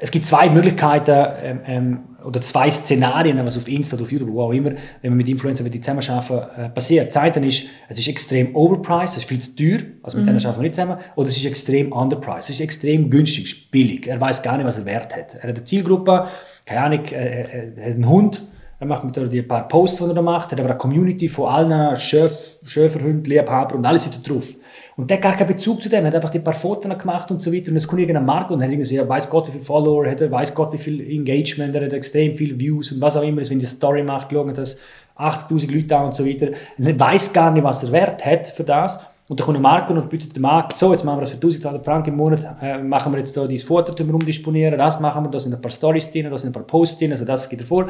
es 0.00 0.10
gibt 0.10 0.26
zwei 0.26 0.50
Möglichkeiten 0.50 1.26
ähm, 1.40 1.60
ähm, 1.66 1.98
oder 2.24 2.40
zwei 2.40 2.68
Szenarien, 2.68 3.44
was 3.44 3.56
auf 3.56 3.68
Insta 3.68 3.94
oder 3.94 4.02
auf 4.02 4.10
YouTube, 4.10 4.32
wo 4.32 4.42
auch 4.42 4.52
immer, 4.52 4.72
wenn 5.00 5.10
man 5.10 5.18
mit 5.18 5.28
Influencern 5.28 5.70
die 5.70 5.80
zusammenarbeiten, 5.80 6.60
äh, 6.60 6.68
passiert. 6.70 7.08
Das 7.08 7.16
eine 7.16 7.46
ist, 7.46 7.66
es 7.88 7.98
ist 8.00 8.08
extrem 8.08 8.56
overpriced, 8.56 9.10
es 9.10 9.16
ist 9.18 9.28
viel 9.28 9.38
zu 9.38 9.54
teuer, 9.54 9.86
also 10.02 10.18
mit 10.18 10.26
mhm. 10.26 10.30
denen 10.30 10.46
arbeiten 10.46 10.58
wir 10.58 10.62
nicht 10.62 10.74
zusammen, 10.74 10.98
oder 11.14 11.28
es 11.28 11.36
ist 11.36 11.44
extrem 11.44 11.92
underpriced, 11.92 12.50
es 12.50 12.50
ist 12.50 12.60
extrem 12.60 13.08
günstig, 13.08 13.70
billig. 13.70 14.08
Er 14.08 14.20
weiß 14.20 14.42
gar 14.42 14.56
nicht, 14.56 14.66
was 14.66 14.78
er 14.78 14.84
wert 14.86 15.14
hat. 15.14 15.34
Er 15.34 15.42
hat 15.44 15.56
eine 15.56 15.64
Zielgruppe, 15.64 16.26
keine 16.72 16.86
Ahnung, 16.86 17.04
er, 17.10 17.76
er 17.76 17.86
hat 17.86 17.94
einen 17.94 18.08
Hund, 18.08 18.42
er 18.78 18.86
macht 18.86 19.04
mit 19.04 19.16
ein 19.16 19.48
paar 19.48 19.68
Posts, 19.68 19.98
die 19.98 20.04
er 20.04 20.14
da 20.14 20.22
macht, 20.22 20.50
hat 20.50 20.58
aber 20.58 20.70
eine 20.70 20.78
Community 20.78 21.28
von 21.28 21.48
allen 21.48 21.96
Schöf, 21.96 22.58
Schöferhunden, 22.64 23.24
Liebhaber 23.24 23.76
und 23.76 23.86
alles 23.86 24.04
sind 24.04 24.16
da 24.16 24.28
drauf. 24.32 24.56
Und 24.96 25.08
der 25.08 25.16
hat 25.16 25.22
gar 25.22 25.36
keinen 25.36 25.48
Bezug 25.48 25.82
zu 25.82 25.88
dem, 25.88 26.04
hat 26.04 26.14
einfach 26.14 26.30
die 26.30 26.38
paar 26.38 26.54
Fotos 26.54 26.98
gemacht 26.98 27.30
und 27.30 27.40
so 27.40 27.52
weiter. 27.52 27.70
Und 27.70 27.76
es 27.76 27.88
kommt 27.88 28.00
irgendein 28.00 28.26
Markt 28.26 28.50
und 28.50 28.62
hat 28.62 28.70
irgendwie, 28.70 29.08
weiß 29.08 29.30
Gott, 29.30 29.48
wie 29.48 29.52
viele 29.52 29.64
Follower 29.64 30.06
hat 30.06 30.20
er, 30.20 30.30
weiß 30.30 30.54
Gott, 30.54 30.72
wie 30.72 30.78
viel 30.78 31.00
Engagement, 31.00 31.74
er 31.74 31.86
hat 31.86 31.92
extrem 31.92 32.34
viele 32.34 32.58
Views 32.58 32.92
und 32.92 33.00
was 33.00 33.16
auch 33.16 33.22
immer. 33.22 33.48
Wenn 33.48 33.58
die 33.58 33.66
Story 33.66 34.02
macht, 34.02 34.30
schauen 34.30 34.52
das 34.52 34.78
80.000 35.16 35.74
Leute 35.74 35.96
an 35.96 36.06
und 36.06 36.14
so 36.14 36.26
weiter. 36.26 36.48
Er 36.78 37.00
weiß 37.00 37.32
gar 37.32 37.52
nicht, 37.52 37.64
was 37.64 37.84
er 37.84 37.92
Wert 37.92 38.24
hat 38.24 38.48
für 38.48 38.64
das. 38.64 39.00
Und 39.28 39.38
dann 39.38 39.46
kommt 39.46 39.56
ein 39.56 39.62
Markt 39.62 39.90
und 39.90 40.10
bietet 40.10 40.34
dem 40.34 40.42
Markt, 40.42 40.76
so, 40.76 40.92
jetzt 40.92 41.04
machen 41.04 41.18
wir 41.18 41.20
das 41.20 41.30
für 41.30 41.36
1200 41.36 41.84
Franken 41.84 42.10
im 42.10 42.16
Monat, 42.16 42.56
äh, 42.60 42.78
machen 42.78 43.12
wir 43.12 43.18
jetzt 43.18 43.36
da 43.36 43.46
dieses 43.46 43.66
Foto 43.66 43.94
umdisponieren, 44.02 44.76
das 44.76 44.98
machen 44.98 45.24
wir, 45.24 45.30
da 45.30 45.38
sind 45.38 45.54
ein 45.54 45.60
paar 45.60 45.70
Stories 45.70 46.10
drin, 46.10 46.28
da 46.28 46.36
sind 46.36 46.50
ein 46.50 46.52
paar 46.52 46.64
Posts 46.64 46.98
drin, 46.98 47.12
also 47.12 47.24
das 47.24 47.48
geht 47.48 47.60
davor. 47.60 47.86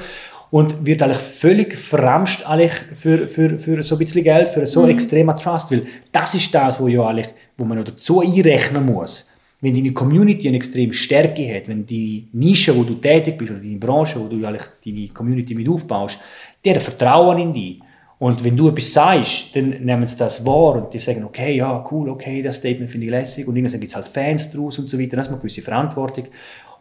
Und 0.50 0.84
wird 0.84 1.02
eigentlich 1.02 1.18
völlig 1.18 1.74
verramscht 1.78 2.46
eigentlich 2.46 2.74
für, 2.92 3.26
für, 3.26 3.58
für 3.58 3.82
so 3.82 3.94
ein 3.94 3.98
bisschen 4.00 4.22
Geld, 4.22 4.50
für 4.50 4.66
so 4.66 4.82
mhm. 4.82 4.90
extremer 4.90 5.34
Trust, 5.34 5.72
weil 5.72 5.86
das 6.12 6.34
ist 6.34 6.54
das, 6.54 6.78
wo, 6.78 6.86
ja 6.88 7.06
eigentlich, 7.06 7.28
wo 7.56 7.64
man 7.64 7.82
dazu 7.82 8.20
einrechnen 8.20 8.84
muss. 8.84 9.30
Wenn 9.62 9.74
deine 9.74 9.92
Community 9.92 10.48
eine 10.48 10.58
extreme 10.58 10.92
Stärke 10.92 11.54
hat, 11.54 11.68
wenn 11.68 11.86
die 11.86 12.28
Nische, 12.32 12.76
wo 12.76 12.82
du 12.82 12.96
tätig 12.96 13.38
bist, 13.38 13.52
oder 13.52 13.60
deine 13.60 13.76
Branche, 13.76 14.20
wo 14.20 14.26
du 14.26 14.44
eigentlich 14.44 14.64
deine 14.84 15.08
Community 15.08 15.54
mit 15.54 15.68
aufbaust, 15.68 16.18
hat 16.66 16.82
Vertrauen 16.82 17.38
in 17.38 17.52
dich. 17.54 17.80
Und 18.22 18.44
wenn 18.44 18.56
du 18.56 18.68
etwas 18.68 18.92
sagst, 18.92 19.46
dann 19.54 19.70
nehmen 19.70 20.06
sie 20.06 20.16
das 20.16 20.46
wahr 20.46 20.76
und 20.76 20.94
die 20.94 21.00
sagen, 21.00 21.24
okay, 21.24 21.56
ja, 21.56 21.84
cool, 21.90 22.08
okay, 22.08 22.40
das 22.40 22.58
Statement 22.58 22.88
finde 22.88 23.06
ich 23.06 23.10
lässig 23.10 23.48
und 23.48 23.56
irgendwann 23.56 23.80
gibt 23.80 23.90
es 23.90 23.96
halt 23.96 24.06
Fans 24.06 24.52
draus 24.52 24.78
und 24.78 24.88
so 24.88 24.96
weiter, 24.96 25.16
das 25.16 25.26
ist 25.26 25.32
eine 25.32 25.40
gewisse 25.40 25.60
Verantwortung. 25.60 26.26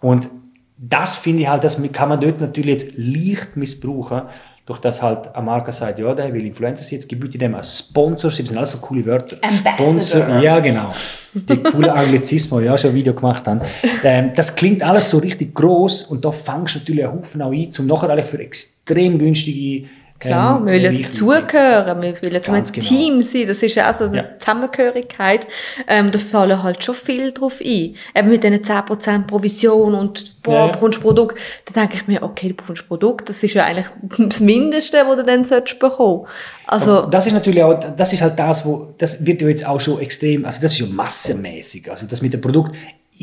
Und 0.01 0.29
das 0.77 1.15
finde 1.15 1.41
ich 1.41 1.49
halt, 1.49 1.63
das 1.63 1.81
kann 1.93 2.09
man 2.09 2.21
dort 2.21 2.41
natürlich 2.41 2.83
jetzt 2.83 2.93
leicht 2.95 3.57
missbrauchen, 3.57 4.21
durch 4.67 4.77
das 4.81 5.01
halt 5.01 5.33
eine 5.33 5.43
Marke 5.43 5.71
sagt, 5.71 5.97
ja, 5.97 6.13
der 6.13 6.31
will 6.31 6.45
Influencer 6.45 6.83
sein, 6.83 6.99
jetzt 6.99 7.09
gebietet 7.09 7.41
dem 7.41 7.55
als 7.55 7.79
Sponsor, 7.79 8.29
das 8.29 8.37
sind 8.37 8.55
alles 8.55 8.69
so 8.69 8.77
coole 8.77 9.03
Wörter. 9.03 9.37
Sponsor, 9.51 10.39
ja 10.41 10.59
genau. 10.59 10.91
Die 11.33 11.57
coole 11.57 11.91
Anglizismus, 11.95 12.63
ja, 12.63 12.77
schon 12.77 12.91
ein 12.91 12.95
Video 12.97 13.15
gemacht 13.15 13.47
haben. 13.47 13.61
Ähm, 14.03 14.29
das 14.35 14.55
klingt 14.55 14.83
alles 14.83 15.09
so 15.09 15.17
richtig 15.17 15.55
groß 15.55 16.03
und 16.03 16.23
da 16.23 16.29
fängst 16.29 16.75
du 16.75 16.79
natürlich 16.79 17.03
einen 17.03 17.19
Haufen 17.19 17.41
auch 17.41 17.51
ein, 17.51 17.69
um 17.79 17.87
nachher 17.87 18.23
für 18.23 18.37
extrem 18.37 19.17
günstige 19.17 19.87
Klar, 20.21 20.59
ähm, 20.59 20.65
wir 20.67 20.73
wollen 20.73 20.95
ja 20.95 21.07
dazugehören, 21.07 22.01
wir 22.01 22.13
wollen 22.13 22.65
zum 22.65 22.73
genau. 22.73 22.87
Team 22.87 23.21
sein, 23.21 23.47
das 23.47 23.63
ist 23.63 23.73
ja 23.73 23.89
auch 23.89 23.95
so 23.95 24.03
eine 24.03 24.17
ja. 24.17 24.37
Zusammengehörigkeit. 24.37 25.47
Ähm, 25.87 26.11
da 26.11 26.19
fallen 26.19 26.61
halt 26.61 26.83
schon 26.83 26.93
viel 26.93 27.31
drauf 27.31 27.59
ein. 27.59 27.95
Eben 28.15 28.29
mit 28.29 28.43
diesen 28.43 28.61
10% 28.61 29.25
Provision 29.25 29.95
und 29.95 30.43
boah, 30.43 30.67
ja. 30.67 30.67
bekommst 30.67 31.01
Produkt, 31.01 31.39
da 31.65 31.81
denke 31.81 31.95
ich 31.95 32.07
mir, 32.07 32.21
okay, 32.21 32.49
du 32.49 32.53
bekommst 32.53 32.87
Produkt, 32.87 33.29
das 33.29 33.43
ist 33.43 33.55
ja 33.55 33.65
eigentlich 33.65 33.87
das 34.17 34.39
Mindeste, 34.39 35.03
was 35.07 35.17
du 35.17 35.23
dann 35.23 35.43
solltest 35.43 35.79
bekommen. 35.79 36.27
Also, 36.67 37.07
das 37.07 37.25
ist 37.25 37.33
natürlich 37.33 37.63
auch, 37.63 37.79
das 37.79 38.13
ist 38.13 38.21
halt 38.21 38.37
das, 38.37 38.63
wo, 38.63 38.93
das 38.99 39.25
wird 39.25 39.41
ja 39.41 39.47
jetzt 39.47 39.65
auch 39.65 39.81
schon 39.81 39.99
extrem, 39.99 40.45
also 40.45 40.61
das 40.61 40.73
ist 40.73 40.79
ja 40.79 40.85
massenmäßig, 40.85 41.89
also 41.89 42.05
das 42.05 42.21
mit 42.21 42.33
dem 42.33 42.41
Produkt, 42.41 42.75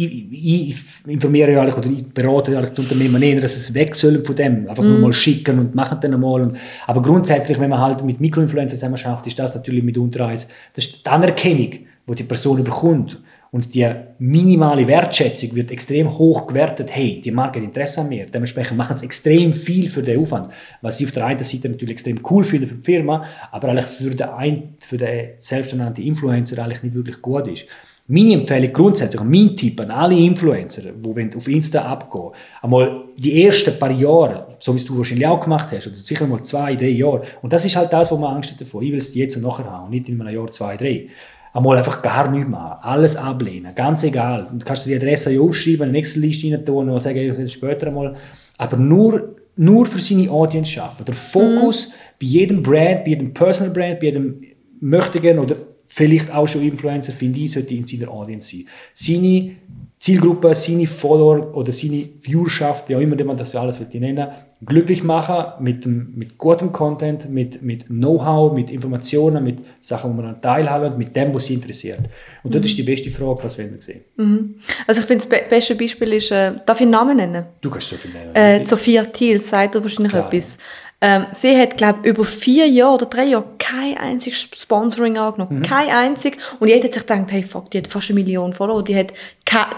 ich, 0.05 0.69
ich 0.69 0.77
informiere 1.07 1.53
ja 1.53 1.63
oder 1.63 1.91
ich 1.91 2.07
berate 2.07 2.53
ja 2.53 2.63
die 2.63 2.81
Unternehmen 2.81 3.23
eher, 3.23 3.41
dass 3.41 3.57
es 3.57 3.75
weg 3.75 3.95
sollen 3.95 4.25
von 4.25 4.37
dem. 4.37 4.69
Einfach 4.69 4.83
mm. 4.83 4.87
nur 4.87 4.97
mhm. 4.97 5.03
mal 5.03 5.13
schicken 5.13 5.59
und 5.59 5.75
machen 5.75 5.99
dann 6.01 6.15
einmal. 6.15 6.43
Und, 6.43 6.57
aber 6.87 7.03
grundsätzlich, 7.03 7.59
wenn 7.59 7.71
man 7.71 7.81
halt 7.81 8.05
mit 8.05 8.21
Mikroinfluencer 8.21 8.77
zusammen 8.77 8.97
schafft, 8.97 9.27
ist 9.27 9.39
das 9.39 9.55
natürlich 9.55 9.83
mitunter 9.83 10.27
eins, 10.27 10.49
das 10.75 10.87
ist 10.87 11.05
die 11.05 11.11
Anerkennung, 11.11 11.71
die 12.09 12.15
die 12.15 12.25
Person 12.25 12.63
bekommt. 12.63 13.21
Und 13.51 13.75
die 13.75 13.91
minimale 14.19 14.87
Wertschätzung 14.87 15.55
wird 15.55 15.71
extrem 15.71 16.19
hoch 16.19 16.47
gewertet. 16.47 16.91
Hey, 16.93 17.21
die 17.23 17.31
Marke 17.31 17.59
hat 17.59 17.65
Interesse 17.65 18.03
an 18.03 18.11
mir. 18.11 18.27
Dementsprechend 18.27 18.77
machen 18.77 18.99
sie 18.99 19.07
extrem 19.07 19.55
viel 19.55 19.89
für 19.89 20.03
den 20.03 20.21
Aufwand. 20.21 20.53
Was 20.83 21.01
ich 21.01 21.07
auf 21.07 21.13
der 21.13 21.25
einen 21.25 21.43
Seite 21.43 21.71
natürlich 21.71 21.93
extrem 21.93 22.21
cool 22.31 22.45
finde 22.45 22.67
für 22.67 22.75
die 22.75 22.83
Firma, 22.83 23.25
aber 23.51 23.71
eigentlich 23.71 23.87
für 23.87 24.15
den, 24.15 24.29
ein, 24.29 24.75
für 24.79 24.99
den 24.99 25.31
selbsternannten 25.39 26.05
Influencer 26.05 26.63
eigentlich 26.63 26.83
nicht 26.83 26.95
wirklich 26.95 27.23
gut 27.23 27.49
ist. 27.49 27.65
Meine 28.11 28.33
Empfehlung 28.33 28.73
grundsätzlich, 28.73 29.23
mein 29.23 29.55
Tipp 29.55 29.79
an 29.83 29.91
alle 29.91 30.17
Influencer, 30.17 30.81
die 30.81 31.37
auf 31.37 31.47
Insta 31.47 31.83
abgehen, 31.83 32.31
einmal 32.63 33.05
die 33.19 33.45
ersten 33.45 33.79
paar 33.79 33.91
Jahre, 33.91 34.47
so 34.59 34.73
wie 34.73 34.79
es 34.79 34.87
du 34.87 34.97
wahrscheinlich 34.97 35.27
auch 35.27 35.39
gemacht 35.39 35.69
hast, 35.73 35.89
oder 35.89 35.97
sicher 35.97 36.27
mal 36.27 36.43
zwei, 36.43 36.75
drei 36.75 36.89
Jahre, 36.89 37.21
und 37.43 37.53
das 37.53 37.67
ist 37.67 37.77
halt 37.77 37.93
das, 37.93 38.11
wo 38.11 38.17
man 38.17 38.37
Angst 38.37 38.53
hat 38.53 38.63
davor. 38.63 38.81
Ich 38.81 38.93
will 38.93 38.97
es 38.97 39.15
jetzt 39.15 39.37
und 39.37 39.43
nachher 39.43 39.71
haben, 39.71 39.91
nicht 39.91 40.09
in 40.09 40.19
einem 40.23 40.35
Jahr, 40.35 40.51
zwei, 40.51 40.79
drei. 40.79 41.09
Einmal 41.53 41.77
einfach 41.77 42.01
gar 42.01 42.31
nichts 42.31 42.49
machen, 42.49 42.79
alles 42.81 43.15
ablehnen, 43.15 43.75
ganz 43.75 44.03
egal. 44.05 44.49
Und 44.51 44.65
kannst 44.65 44.87
du 44.87 44.89
die 44.89 44.97
Adresse 44.97 45.39
aufschreiben, 45.39 45.91
eine 45.91 45.99
Excel-Liste 45.99 46.51
rein 46.51 46.65
tun 46.65 46.89
und 46.89 47.03
sagen, 47.03 47.29
das 47.29 47.53
später 47.53 47.89
einmal. 47.89 48.15
Aber 48.57 48.79
nur, 48.79 49.37
nur 49.57 49.85
für 49.85 50.01
seine 50.01 50.31
Audience 50.31 50.71
schaffen. 50.73 51.05
Der 51.05 51.15
Fokus 51.15 51.89
mhm. 51.89 51.93
bei 52.21 52.27
jedem 52.27 52.63
Brand, 52.63 53.05
bei 53.05 53.11
jedem 53.11 53.35
Personal 53.35 53.73
Brand, 53.73 54.01
bei 54.01 54.07
jedem 54.07 54.41
Möchtigen 54.81 55.39
oder 55.41 55.57
vielleicht 55.89 56.33
auch 56.33 56.47
schon 56.47 56.63
Influencer, 56.63 57.13
finde 57.13 57.41
ich, 57.41 57.53
sollte 57.53 57.75
in 57.75 57.87
seiner 57.87 58.11
Audience 58.11 58.51
sein. 58.51 58.67
Seine 58.95 59.57
Zielgruppe, 59.99 60.55
seine 60.55 60.87
Follower 60.87 61.57
oder 61.57 61.73
seine 61.73 62.09
Viewerschaft, 62.21 62.89
wie 62.89 62.95
auch 62.95 63.01
immer 63.01 63.23
man 63.25 63.37
das 63.37 63.57
alles 63.57 63.81
nennen 63.93 64.29
glücklich 64.65 65.05
machen 65.05 65.53
mit, 65.61 65.87
mit 65.87 66.37
gutem 66.37 66.73
Content, 66.73 67.31
mit, 67.31 67.63
mit 67.63 67.87
Know-how, 67.87 68.53
mit 68.53 68.71
Informationen, 68.71 69.45
mit 69.45 69.59
Sachen, 69.81 70.11
wo 70.11 70.15
man 70.15 70.35
an 70.35 70.43
teilhaben, 70.43 70.99
mit 70.99 71.15
dem, 71.15 71.33
was 71.33 71.47
sie 71.47 71.55
interessiert. 71.55 72.01
Und 72.43 72.53
mhm. 72.53 72.61
das 72.61 72.71
ist 72.71 72.79
die 72.79 72.83
beste 72.83 73.11
Frage, 73.11 73.39
was 73.45 73.57
wir 73.57 73.71
sehen. 73.79 74.01
Mhm. 74.17 74.57
Also 74.87 75.01
ich 75.01 75.07
finde, 75.07 75.25
das 75.25 75.29
be 75.29 75.43
beste 75.49 75.77
Beispiel 75.77 76.13
ist, 76.15 76.33
äh, 76.33 76.55
darf 76.67 76.79
ich 76.81 76.83
einen 76.83 76.91
Namen 76.91 77.17
nennen? 77.17 77.47
Du 77.61 77.71
kannst 77.71 77.89
so 77.89 77.97
viel 77.97 78.11
nennen. 78.11 78.35
Äh, 78.35 78.67
Sophia 78.67 79.05
Thiel 79.05 79.39
sagt 79.39 79.77
wahrscheinlich 79.77 80.13
Klar, 80.13 80.27
etwas. 80.27 80.57
Ja. 80.57 80.63
Ähm, 81.01 81.27
sie 81.31 81.57
hat, 81.57 81.77
glaube 81.77 82.01
ich, 82.03 82.09
über 82.09 82.25
vier 82.25 82.67
Jahre 82.67 82.95
oder 82.95 83.07
drei 83.07 83.27
Jahre 83.27 83.45
kein 83.59 83.97
einziges 83.97 84.49
Sponsoring 84.57 85.17
angenommen. 85.17 85.61
Mhm. 85.61 85.63
Kein 85.63 85.91
einzig. 85.91 86.37
Und 86.59 86.67
jeder 86.67 86.85
hat 86.85 86.95
sich 86.95 87.07
gedacht, 87.07 87.31
hey, 87.31 87.45
fuck, 87.45 87.71
die 87.71 87.79
hat 87.79 87.87
fast 87.87 88.11
eine 88.11 88.19
Million 88.19 88.53
Follower. 88.53 88.83
Die 88.83 88.97
hat, 88.97 89.13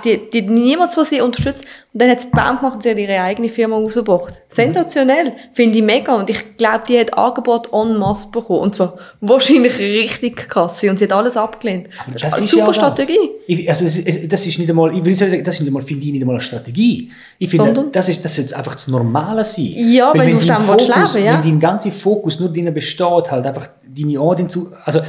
die, 0.05 0.31
die, 0.31 0.43
niemand, 0.43 0.97
der 0.97 1.05
sie 1.05 1.21
unterstützt. 1.21 1.67
Und 1.93 2.01
dann 2.01 2.09
hat 2.09 2.23
sie 2.23 2.29
Baum 2.29 2.57
gemacht 2.57 2.77
und 2.77 2.83
sie 2.83 2.91
hat 2.91 2.97
ihre 2.97 3.21
eigene 3.21 3.51
Firma 3.51 3.77
rausgebracht. 3.77 4.31
Mhm. 4.31 4.45
Sensationell. 4.47 5.33
Finde 5.53 5.79
ich 5.79 5.85
mega. 5.85 6.15
Und 6.15 6.31
ich 6.31 6.57
glaube, 6.57 6.85
die 6.89 6.99
hat 6.99 7.13
Angebot 7.13 7.69
en 7.71 7.99
masse 7.99 8.31
bekommen. 8.31 8.61
Und 8.61 8.75
zwar 8.75 8.97
wahrscheinlich 9.21 9.79
richtig 9.79 10.49
krass. 10.49 10.83
Und 10.85 10.99
sie 10.99 11.05
hat 11.05 11.13
alles 11.13 11.37
abgelehnt. 11.37 11.89
Das, 12.15 12.23
das 12.23 12.33
ist 12.33 12.39
eine 12.39 12.47
super 12.47 12.67
ja 12.69 12.75
Strategie. 12.75 13.31
Ich, 13.47 13.69
also, 13.69 13.85
das 13.85 14.47
ist 14.47 14.59
nicht 14.59 14.71
einmal, 14.71 14.97
ich 14.97 15.05
will 15.05 15.15
sagen, 15.15 15.45
das 15.45 15.55
ist 15.55 15.61
nicht 15.61 15.69
einmal, 15.69 15.83
finde 15.83 16.07
ich, 16.07 16.13
nicht 16.13 16.23
einmal 16.23 16.37
eine 16.37 16.43
Strategie. 16.45 17.11
Ich 17.43 17.49
finde, 17.49 17.75
Sondern? 17.75 17.93
das 17.93 18.07
ist, 18.11 18.23
das 18.23 18.37
sollte 18.37 18.55
einfach 18.55 18.75
das 18.75 18.87
Normale 18.87 19.43
sein. 19.45 19.73
Ja, 19.75 20.13
Weil 20.15 20.27
wenn, 20.27 20.39
wenn 20.39 20.47
du 20.47 20.53
auf 20.53 20.59
dem 20.59 20.67
Fokus, 20.67 21.15
leben, 21.15 21.27
ja. 21.27 21.33
Wenn 21.33 21.43
dein 21.43 21.59
ganzer 21.59 21.91
Fokus 21.91 22.39
nur 22.39 22.51
darin 22.51 22.75
besteht, 22.75 23.31
halt 23.31 23.47
einfach 23.47 23.67
deine 23.83 24.21
Audience 24.21 24.53
zu, 24.53 24.71
also, 24.85 25.01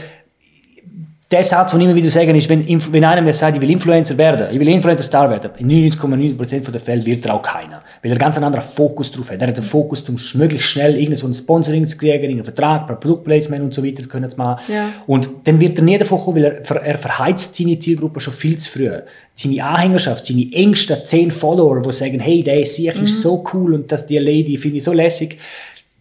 der 1.32 1.44
Satz, 1.46 1.72
den 1.72 1.80
ich 1.80 1.86
immer 1.86 1.96
wieder 1.96 2.10
sage, 2.10 2.36
ist, 2.36 2.50
wenn, 2.50 2.68
wenn 2.68 3.06
einer 3.06 3.22
mir 3.22 3.34
sagt, 3.34 3.56
ich 3.56 3.62
will 3.62 3.72
Influencer 3.72 4.18
werden, 4.18 4.48
ich 4.52 4.60
will 4.60 4.68
Influencer-Star 4.68 5.30
werden, 5.30 5.52
in 5.58 5.70
99,9% 5.70 6.72
der 6.72 6.82
Fälle 6.82 7.06
wird 7.06 7.26
er 7.26 7.36
auch 7.36 7.42
keiner. 7.42 7.82
Weil 8.04 8.12
er 8.12 8.18
ganz 8.18 8.36
einen 8.36 8.46
anderen 8.46 8.66
Fokus 8.66 9.12
drauf 9.12 9.32
hat. 9.32 9.42
Er 9.42 9.48
hat 9.48 9.56
den 9.56 9.64
Fokus, 9.64 10.08
um 10.10 10.18
möglichst 10.36 10.70
schnell 10.70 10.94
irgendein 10.96 11.16
so 11.16 11.28
ein 11.28 11.34
Sponsoring 11.34 11.88
zu 11.88 11.98
kriegen, 11.98 12.32
einen 12.32 12.44
Vertrag, 12.44 12.90
ein 12.90 13.00
Produktplacement 13.00 13.64
und 13.64 13.74
so 13.74 13.84
weiter 13.84 14.04
zu 14.04 14.10
können 14.10 14.30
zu 14.30 14.38
machen. 14.38 14.62
Ja. 14.68 14.90
Und 15.08 15.30
dann 15.46 15.62
wird 15.62 15.80
er 15.80 15.86
nie 15.86 15.98
davon 15.98 16.20
kommen, 16.20 16.44
weil 16.44 16.62
er, 16.68 16.82
er 16.84 16.98
verheizt 16.98 17.56
seine 17.56 17.80
Zielgruppe 17.80 18.20
schon 18.20 18.34
viel 18.34 18.58
zu 18.58 18.70
früh. 18.70 18.90
Seine 19.34 19.64
Anhängerschaft, 19.64 20.26
seine 20.26 20.52
engsten 20.52 20.98
10 21.02 21.32
Follower, 21.32 21.82
die 21.82 21.92
sagen, 21.94 22.20
hey, 22.20 22.44
der 22.44 22.66
Sieg 22.66 22.98
mhm. 22.98 23.06
ist 23.06 23.22
so 23.22 23.44
cool 23.54 23.74
und 23.74 23.92
das, 23.92 24.06
die 24.06 24.18
Lady 24.18 24.58
finde 24.58 24.78
ich 24.78 24.84
so 24.84 24.92
lässig, 24.92 25.38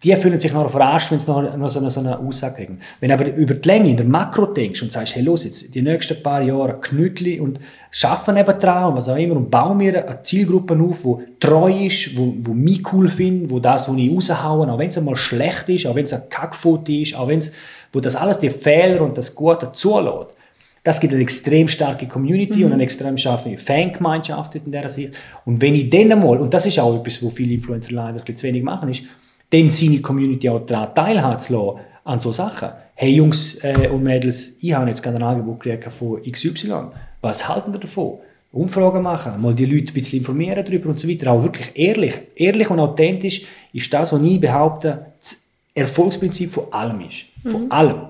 die 0.02 0.16
fühlen 0.16 0.40
sich 0.40 0.52
noch 0.52 0.70
verarscht, 0.70 1.10
wenn 1.10 1.20
sie 1.20 1.30
noch, 1.30 1.56
noch, 1.56 1.68
so, 1.68 1.78
eine, 1.78 1.90
so 1.90 2.00
eine 2.00 2.18
Aussage 2.18 2.54
kriegen. 2.54 2.78
Wenn 3.00 3.10
du 3.10 3.14
aber 3.14 3.34
über 3.34 3.54
die 3.54 3.68
Länge 3.68 3.90
in 3.90 3.96
der 3.98 4.06
Makro 4.06 4.46
denkst 4.46 4.80
und 4.82 4.90
sagst, 4.90 5.14
hey, 5.14 5.22
los, 5.22 5.44
jetzt 5.44 5.74
die 5.74 5.82
nächsten 5.82 6.22
paar 6.22 6.40
Jahre 6.40 6.80
Knütli 6.80 7.38
und 7.38 7.60
schaffen 7.90 8.36
eben 8.38 8.58
dran 8.58 8.84
und 8.84 8.96
was 8.96 9.10
auch 9.10 9.16
immer 9.16 9.36
und 9.36 9.50
bauen 9.50 9.76
mir 9.76 10.06
eine 10.06 10.22
Zielgruppe 10.22 10.78
auf, 10.80 11.02
die 11.02 11.38
treu 11.38 11.86
ist, 11.86 12.16
wo, 12.16 12.32
wo 12.40 12.54
mich 12.54 12.82
cool 12.92 13.10
findet, 13.10 13.50
wo 13.50 13.58
das, 13.58 13.90
was 13.90 13.96
ich 13.96 14.10
raushaue, 14.10 14.72
auch 14.72 14.78
wenn 14.78 14.88
es 14.88 14.96
einmal 14.96 15.16
schlecht 15.16 15.68
ist, 15.68 15.86
auch 15.86 15.94
wenn 15.94 16.04
es 16.04 16.14
ein 16.14 16.22
Kackfoto 16.30 16.90
ist, 16.92 17.14
auch 17.14 17.28
wenn 17.28 17.40
es, 17.40 17.52
wo 17.92 18.00
das 18.00 18.16
alles 18.16 18.38
die 18.38 18.50
Fehler 18.50 19.02
und 19.02 19.18
das 19.18 19.34
Gute 19.34 19.70
zulässt. 19.72 20.34
Das 20.82 20.98
gibt 20.98 21.12
eine 21.12 21.22
extrem 21.22 21.68
starke 21.68 22.06
Community 22.08 22.60
mhm. 22.60 22.66
und 22.66 22.72
eine 22.72 22.84
extrem 22.84 23.18
starke 23.18 23.54
Fangemeinschaft 23.58 24.54
in 24.54 24.72
dieser 24.72 24.88
Sicht. 24.88 25.14
Und 25.44 25.60
wenn 25.60 25.74
ich 25.74 25.90
dann 25.90 26.08
mal, 26.08 26.38
und 26.38 26.54
das 26.54 26.64
ist 26.64 26.78
auch 26.78 26.98
etwas, 26.98 27.22
wo 27.22 27.28
viele 27.28 27.52
Influencer 27.52 27.92
leider 27.92 28.24
zu 28.24 28.46
wenig 28.46 28.62
machen, 28.62 28.88
ist, 28.88 29.02
dann 29.50 29.70
seine 29.70 30.00
Community 30.00 30.48
auch 30.48 30.64
daran 30.64 30.94
teilhaben 30.94 31.38
zu 31.38 31.52
lassen 31.52 31.80
an 32.04 32.20
so 32.20 32.32
Sachen. 32.32 32.70
Hey 32.94 33.14
Jungs 33.14 33.56
äh, 33.62 33.88
und 33.88 34.02
Mädels, 34.02 34.56
ich 34.60 34.72
habe 34.72 34.88
jetzt 34.88 35.02
gerade 35.02 35.16
ein 35.16 35.22
Angebot 35.22 35.60
gekriegt 35.60 35.92
von 35.92 36.22
XY. 36.22 36.88
Was 37.20 37.48
halten 37.48 37.72
ihr 37.72 37.80
davon? 37.80 38.18
Umfragen 38.52 39.02
machen, 39.02 39.40
mal 39.40 39.54
die 39.54 39.64
Leute 39.64 39.92
ein 39.92 39.94
bisschen 39.94 40.18
informieren 40.18 40.64
darüber 40.64 40.90
und 40.90 40.98
so 40.98 41.08
weiter. 41.08 41.30
Auch 41.30 41.42
wirklich 41.42 41.70
ehrlich. 41.74 42.14
Ehrlich 42.34 42.68
und 42.68 42.80
authentisch 42.80 43.42
ist 43.72 43.92
das, 43.94 44.12
was 44.12 44.20
ich 44.22 44.40
behaupte, 44.40 45.06
das 45.18 45.50
Erfolgsprinzip 45.72 46.50
von 46.50 46.72
allem 46.72 47.00
ist. 47.02 47.26
Von 47.48 47.66
mhm. 47.66 47.72
allem. 47.72 48.00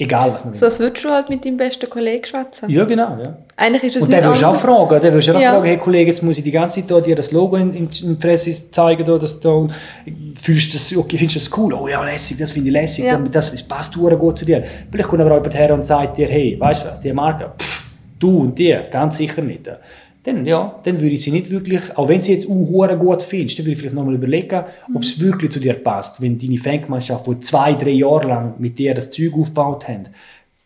Egal, 0.00 0.32
was 0.32 0.44
man 0.44 0.54
So 0.54 0.66
als 0.66 0.78
würdest 0.78 1.04
du 1.04 1.08
halt 1.10 1.28
mit 1.28 1.44
deinem 1.44 1.56
besten 1.56 1.90
Kollegen 1.90 2.24
schwätzen. 2.24 2.70
Ja, 2.70 2.84
genau. 2.84 3.18
Ja. 3.20 3.36
Eigentlich 3.56 3.82
ist 3.82 3.96
es 3.96 4.04
Und 4.04 4.12
der 4.12 4.24
würdest 4.24 4.44
auch 4.44 4.54
fragen, 4.54 5.00
der 5.00 5.12
würdest 5.12 5.30
auch 5.30 5.40
ja. 5.40 5.50
fragen, 5.50 5.64
hey 5.64 5.76
Kollege, 5.76 6.08
jetzt 6.08 6.22
muss 6.22 6.38
ich 6.38 6.44
die 6.44 6.52
ganze 6.52 6.86
Zeit 6.86 7.04
dir 7.04 7.16
das 7.16 7.32
Logo 7.32 7.56
in, 7.56 7.74
in, 7.74 7.90
in 8.04 8.20
Fresse 8.20 8.70
zeigen, 8.70 9.04
da, 9.04 9.18
dass 9.18 9.40
du 9.40 9.68
fühlst 10.40 10.72
das, 10.72 10.96
okay, 10.96 11.18
findest 11.18 11.34
du 11.34 11.50
das 11.50 11.58
cool? 11.58 11.74
Oh 11.74 11.88
ja, 11.88 12.04
lässig, 12.04 12.38
das 12.38 12.52
finde 12.52 12.68
ich 12.68 12.74
lässig, 12.74 13.06
ja. 13.06 13.18
das, 13.18 13.50
das 13.50 13.62
passt 13.64 13.96
gut 13.96 14.38
zu 14.38 14.44
dir. 14.44 14.62
Vielleicht 14.88 15.08
kommt 15.08 15.20
aber 15.20 15.32
auch 15.32 15.38
jemand 15.38 15.58
her 15.58 15.74
und 15.74 15.84
sagt 15.84 16.16
dir, 16.16 16.28
hey, 16.28 16.56
weißt 16.60 16.84
du 16.84 16.90
was, 16.90 17.00
die 17.00 17.12
Marke, 17.12 17.50
pff, 17.60 17.86
du 18.20 18.38
und 18.42 18.56
die, 18.56 18.78
ganz 18.92 19.16
sicher 19.16 19.42
nicht 19.42 19.68
dann, 20.28 20.46
ja, 20.46 20.78
dann 20.84 21.00
würde 21.00 21.14
ich 21.14 21.22
sie 21.22 21.30
nicht 21.30 21.50
wirklich, 21.50 21.96
auch 21.96 22.08
wenn 22.08 22.22
sie 22.22 22.32
jetzt 22.32 22.48
auch 22.48 22.98
gut 22.98 23.22
findest, 23.22 23.58
dann 23.58 23.66
würde 23.66 23.72
ich 23.72 23.78
vielleicht 23.78 23.94
nochmal 23.94 24.14
überlegen, 24.14 24.64
mhm. 24.88 24.96
ob 24.96 25.02
es 25.02 25.18
wirklich 25.20 25.50
zu 25.50 25.60
dir 25.60 25.74
passt. 25.74 26.20
Wenn 26.20 26.38
deine 26.38 26.58
Fangemeinschaft, 26.58 27.26
die 27.26 27.40
zwei, 27.40 27.74
drei 27.74 27.90
Jahre 27.90 28.28
lang 28.28 28.54
mit 28.58 28.78
dir 28.78 28.94
das 28.94 29.10
Zeug 29.10 29.32
aufgebaut 29.34 29.88
haben, 29.88 30.04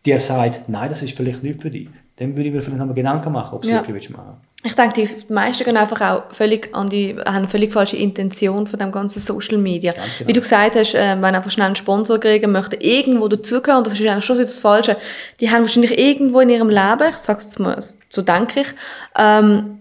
dir 0.04 0.18
sagt, 0.18 0.68
nein, 0.68 0.88
das 0.88 1.02
ist 1.02 1.16
vielleicht 1.16 1.42
nicht 1.42 1.62
für 1.62 1.70
dich, 1.70 1.88
dann 2.16 2.36
würde 2.36 2.48
ich 2.48 2.54
mir 2.54 2.62
vielleicht 2.62 2.78
nochmal 2.78 2.94
Gedanken 2.94 3.32
machen, 3.32 3.56
ob 3.56 3.62
du 3.62 3.68
ja. 3.68 3.86
wirklich 3.86 4.10
machen 4.10 4.40
ich 4.64 4.74
denke, 4.74 5.06
die 5.06 5.32
meisten 5.32 5.64
gehen 5.64 5.76
einfach 5.76 6.00
auch 6.00 6.22
völlig 6.30 6.72
an 6.72 6.88
die, 6.88 7.16
haben 7.16 7.36
eine 7.36 7.48
völlig 7.48 7.72
falsche 7.72 7.96
Intention 7.96 8.68
von 8.68 8.78
dem 8.78 8.92
ganzen 8.92 9.18
Social 9.18 9.58
Media. 9.58 9.92
Genau. 9.92 10.04
Wie 10.26 10.32
du 10.32 10.40
gesagt 10.40 10.76
hast, 10.76 10.94
äh, 10.94 11.16
wenn 11.20 11.34
einfach 11.34 11.50
schnell 11.50 11.66
einen 11.66 11.76
Sponsor 11.76 12.20
kriegen 12.20 12.52
möchten, 12.52 12.80
irgendwo 12.80 13.26
dazugehören, 13.26 13.82
das 13.82 13.94
ist 13.94 14.06
eigentlich 14.06 14.24
schon 14.24 14.38
das 14.38 14.60
Falsche. 14.60 14.96
Die 15.40 15.50
haben 15.50 15.62
wahrscheinlich 15.62 15.98
irgendwo 15.98 16.40
in 16.40 16.48
ihrem 16.48 16.68
Leben, 16.68 17.08
ich 17.10 17.16
sage 17.16 17.40
es 17.40 17.58
mal, 17.58 17.76
so 18.08 18.22
denke 18.22 18.60
ich, 18.60 18.68
ähm, 19.18 19.80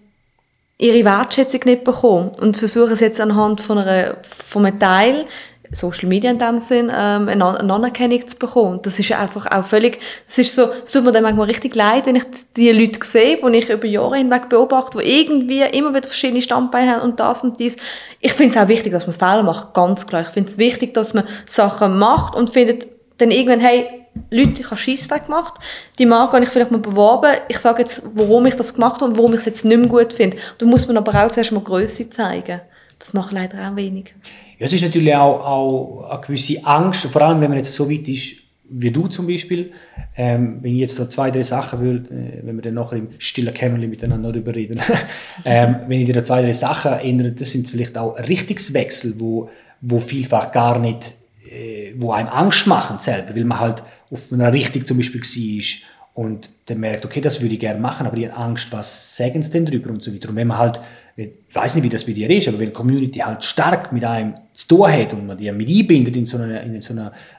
ihre 0.79 1.05
Wertschätzung 1.05 1.61
nicht 1.65 1.83
bekommen 1.83 2.31
und 2.39 2.57
versuchen 2.57 2.93
es 2.93 3.01
jetzt 3.01 3.21
anhand 3.21 3.61
von, 3.61 3.77
einer, 3.77 4.17
von 4.23 4.65
einem 4.65 4.79
Teil 4.79 5.25
Social 5.73 6.09
Media 6.09 6.31
in 6.31 6.37
dem 6.37 6.59
Sinn 6.59 6.91
ähm, 6.93 7.29
eine 7.29 7.45
Anerkennung 7.45 8.27
zu 8.27 8.37
bekommen. 8.37 8.79
Das 8.81 8.99
ist 8.99 9.11
einfach 9.11 9.49
auch 9.51 9.63
völlig, 9.63 9.99
das 10.27 10.37
ist 10.37 10.55
so, 10.55 10.67
es 10.83 10.91
tut 10.91 11.05
mir 11.05 11.11
dann 11.11 11.23
manchmal 11.23 11.47
richtig 11.47 11.75
leid, 11.75 12.05
wenn 12.07 12.17
ich 12.17 12.23
die 12.57 12.71
Leute 12.71 12.99
sehe, 13.03 13.37
die 13.37 13.57
ich 13.57 13.69
über 13.69 13.87
Jahre 13.87 14.17
hinweg 14.17 14.49
beobachte, 14.49 14.99
die 14.99 15.21
irgendwie 15.21 15.61
immer 15.61 15.93
wieder 15.93 16.07
verschiedene 16.07 16.41
Standbeine 16.41 16.95
haben 16.95 17.01
und 17.01 17.19
das 17.19 17.43
und 17.43 17.59
dies. 17.59 17.77
Ich 18.19 18.33
finde 18.33 18.55
es 18.55 18.61
auch 18.61 18.67
wichtig, 18.67 18.91
dass 18.91 19.07
man 19.07 19.15
Fehler 19.15 19.43
macht, 19.43 19.73
ganz 19.73 20.05
klar. 20.05 20.21
Ich 20.21 20.27
finde 20.27 20.49
es 20.49 20.57
wichtig, 20.57 20.93
dass 20.93 21.13
man 21.13 21.23
Sachen 21.45 21.97
macht 21.97 22.35
und 22.35 22.49
findet 22.49 22.87
dann 23.17 23.31
irgendwann, 23.31 23.59
hey, 23.59 24.01
Leute, 24.29 24.61
ich 24.61 24.65
habe 24.65 24.77
Scheissdreck 24.77 25.25
gemacht, 25.25 25.53
die 25.97 26.05
Marke 26.05 26.33
habe 26.33 26.43
ich 26.43 26.49
vielleicht 26.49 26.71
mal 26.71 26.79
beworben, 26.79 27.31
ich 27.47 27.59
sage 27.59 27.81
jetzt, 27.81 28.03
warum 28.13 28.45
ich 28.45 28.55
das 28.55 28.73
gemacht 28.73 28.95
habe 28.95 29.05
und 29.05 29.17
warum 29.17 29.33
ich 29.33 29.39
es 29.39 29.45
jetzt 29.45 29.65
nicht 29.65 29.77
mehr 29.77 29.87
gut 29.87 30.11
finde. 30.11 30.37
Da 30.57 30.65
muss 30.65 30.87
man 30.87 30.97
aber 30.97 31.25
auch 31.25 31.31
zuerst 31.31 31.51
mal 31.53 31.61
Größe 31.61 32.09
zeigen. 32.09 32.61
Das 32.99 33.13
macht 33.13 33.31
leider 33.31 33.57
auch 33.69 33.75
wenig. 33.75 34.13
Ja, 34.61 34.65
es 34.65 34.73
ist 34.73 34.83
natürlich 34.83 35.15
auch, 35.15 35.43
auch 35.43 36.11
eine 36.11 36.21
gewisse 36.21 36.63
Angst, 36.63 37.07
vor 37.07 37.23
allem 37.23 37.41
wenn 37.41 37.49
man 37.49 37.57
jetzt 37.57 37.73
so 37.73 37.89
weit 37.89 38.07
ist, 38.07 38.35
wie 38.69 38.91
du 38.91 39.07
zum 39.07 39.25
Beispiel, 39.25 39.71
ähm, 40.15 40.59
wenn 40.61 40.73
ich 40.73 40.81
jetzt 40.81 40.99
da 40.99 41.09
zwei, 41.09 41.31
drei 41.31 41.41
Sachen 41.41 41.79
würde, 41.79 42.13
äh, 42.13 42.45
wenn 42.45 42.57
wir 42.57 42.61
dann 42.61 42.75
nachher 42.75 42.97
im 42.97 43.07
stillen 43.17 43.55
Kämmerchen 43.55 43.89
miteinander 43.89 44.31
darüber 44.31 44.53
reden, 44.53 44.79
ähm, 45.45 45.77
wenn 45.87 46.01
ich 46.01 46.05
dir 46.05 46.23
zwei, 46.23 46.43
drei 46.43 46.51
Sachen 46.51 46.91
erinnere, 46.91 47.31
das 47.31 47.51
sind 47.51 47.67
vielleicht 47.71 47.97
auch 47.97 48.15
Richtungswechsel, 48.19 49.15
wo, 49.17 49.49
wo 49.81 49.97
vielfach 49.97 50.51
gar 50.51 50.77
nicht, 50.77 51.15
äh, 51.49 51.95
wo 51.97 52.11
einem 52.11 52.29
Angst 52.29 52.67
machen 52.67 52.99
selber, 52.99 53.35
weil 53.35 53.45
man 53.45 53.59
halt 53.59 53.81
auf 54.11 54.31
einer 54.31 54.53
Richtung 54.53 54.85
zum 54.85 54.97
Beispiel 54.97 55.21
war 55.21 56.23
und 56.23 56.51
dann 56.67 56.79
merkt, 56.79 57.03
okay, 57.03 57.19
das 57.19 57.41
würde 57.41 57.55
ich 57.55 57.59
gerne 57.59 57.79
machen, 57.79 58.05
aber 58.05 58.15
ich 58.15 58.29
habe 58.29 58.37
Angst, 58.37 58.71
was 58.71 59.17
sagen 59.17 59.41
sie 59.41 59.53
denn 59.53 59.65
darüber 59.65 59.89
und 59.89 60.03
so 60.03 60.13
weiter. 60.13 60.29
Und 60.29 60.35
wenn 60.35 60.47
man 60.47 60.59
halt 60.59 60.79
ich 61.15 61.29
weiß 61.53 61.75
nicht, 61.75 61.83
wie 61.83 61.89
das 61.89 62.05
bei 62.05 62.13
dir 62.13 62.29
ist, 62.29 62.47
aber 62.47 62.59
wenn 62.59 62.67
die 62.67 62.73
Community 62.73 63.19
halt 63.19 63.43
stark 63.43 63.91
mit 63.91 64.03
einem 64.03 64.35
zu 64.53 64.67
tun 64.67 64.91
hat 64.91 65.13
und 65.13 65.27
man 65.27 65.37
die 65.37 65.51
mit 65.51 65.69
einbindet 65.69 66.15
in 66.15 66.25
so 66.25 66.37
einen, 66.37 66.73
in 66.73 66.81
so 66.81 66.93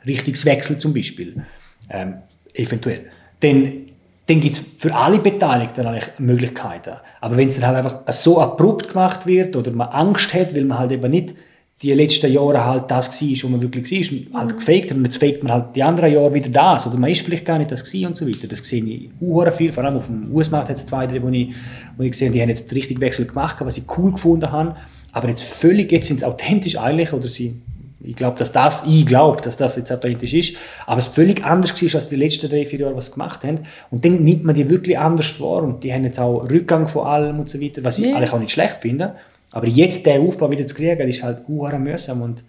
Richtungswechsel 0.07 0.79
zum 0.79 0.93
Beispiel, 0.93 1.43
ähm, 1.91 2.15
eventuell, 2.55 3.07
dann, 3.41 3.73
dann 4.27 4.41
gibt 4.41 4.55
es 4.55 4.59
für 4.79 4.95
alle 4.95 5.19
Beteiligten 5.19 5.87
eigentlich 5.87 6.11
Möglichkeiten. 6.19 6.95
Aber 7.21 7.37
wenn 7.37 7.49
es 7.49 7.59
dann 7.59 7.69
halt 7.69 7.79
einfach 7.79 8.13
so 8.13 8.41
abrupt 8.41 8.89
gemacht 8.89 9.27
wird 9.27 9.57
oder 9.57 9.71
man 9.73 9.89
Angst 9.89 10.33
hat, 10.35 10.55
weil 10.55 10.65
man 10.65 10.79
halt 10.79 10.93
eben 10.93 11.11
nicht 11.11 11.35
die 11.83 11.93
letzten 11.93 12.33
Jahre 12.33 12.65
halt 12.65 12.91
das 12.91 13.21
war, 13.21 13.29
was 13.29 13.43
man 13.45 13.63
wirklich 13.63 13.91
war, 13.91 14.41
halt 14.41 14.53
mhm. 14.53 14.59
gefaked 14.59 14.91
hat 14.91 14.97
und 14.97 15.05
jetzt 15.05 15.17
faked 15.17 15.43
man 15.43 15.53
halt 15.53 15.75
die 15.75 15.83
anderen 15.83 16.13
Jahre 16.13 16.33
wieder 16.33 16.49
das 16.49 16.87
oder 16.87 16.97
man 16.97 17.11
ist 17.11 17.23
vielleicht 17.23 17.45
gar 17.45 17.59
nicht 17.59 17.71
das 17.71 17.85
gewesen 17.85 18.07
und 18.07 18.17
so 18.17 18.27
weiter. 18.27 18.47
Das 18.47 18.59
sehe 18.61 18.85
ich 18.85 19.11
auch 19.21 19.51
viel, 19.53 19.73
vor 19.73 19.85
allem 19.85 19.97
auf 19.97 20.07
dem 20.07 20.33
US-Markt 20.33 20.69
hat 20.69 20.77
es 20.77 20.87
zwei, 20.87 21.07
drei, 21.07 21.23
wo 21.23 21.29
ich, 21.29 21.51
wo 21.97 22.05
ich 22.05 22.13
gesehen 22.13 22.33
die 22.33 22.41
haben 22.41 22.49
jetzt 22.49 22.73
richtig 22.73 23.01
Wechsel 23.01 23.27
gemacht, 23.27 23.57
was 23.61 23.75
sie 23.75 23.85
cool 23.97 24.13
gefunden 24.13 24.51
haben, 24.53 24.77
aber 25.13 25.29
jetzt 25.29 25.43
völlig, 25.43 25.91
jetzt 25.91 26.07
sind 26.07 26.21
sie 26.21 26.27
authentisch 26.27 26.79
eigentlich 26.79 27.13
oder 27.13 27.29
sie 27.29 27.61
ich 28.05 28.17
glaube, 28.17 28.37
dass 28.37 28.51
das, 28.51 28.85
ich 28.87 29.07
glaube, 29.07 29.41
dass 29.43 29.57
das 29.57 29.77
jetzt 29.77 29.93
authentisch 29.93 30.35
ist, 30.35 30.57
aber 30.87 30.99
es 30.99 31.07
völlig 31.07 31.45
anders 31.45 31.81
war, 31.81 31.95
als 31.95 32.09
die 32.09 32.17
letzten 32.17 32.51
drei, 32.51 32.67
vier 32.67 32.81
Jahre, 32.81 32.97
was 32.97 33.07
sie 33.07 33.13
gemacht 33.13 33.45
haben. 33.45 33.61
Und 33.91 34.05
dann 34.05 34.25
nimmt 34.25 34.43
man 34.43 34.57
die 34.57 34.69
wirklich 34.69 34.99
anders 34.99 35.29
vor 35.29 35.63
und 35.63 35.85
die 35.85 35.93
haben 35.93 36.03
jetzt 36.03 36.19
auch 36.19 36.41
Rückgang 36.41 36.89
von 36.89 37.07
allem 37.07 37.39
und 37.39 37.49
so 37.49 37.61
weiter, 37.61 37.85
was 37.85 38.01
ich 38.01 38.07
ja. 38.07 38.17
eigentlich 38.17 38.33
auch 38.33 38.41
nicht 38.41 38.51
schlecht 38.51 38.79
finde. 38.81 39.15
Aber 39.53 39.67
jetzt 39.67 40.05
den 40.07 40.27
Aufbau 40.27 40.51
wieder 40.51 40.67
zu 40.67 40.75
kriegen, 40.75 41.09
ist 41.09 41.23
halt 41.23 41.43
uhr 41.49 41.71
mühsam 41.79 42.23
und 42.23 42.43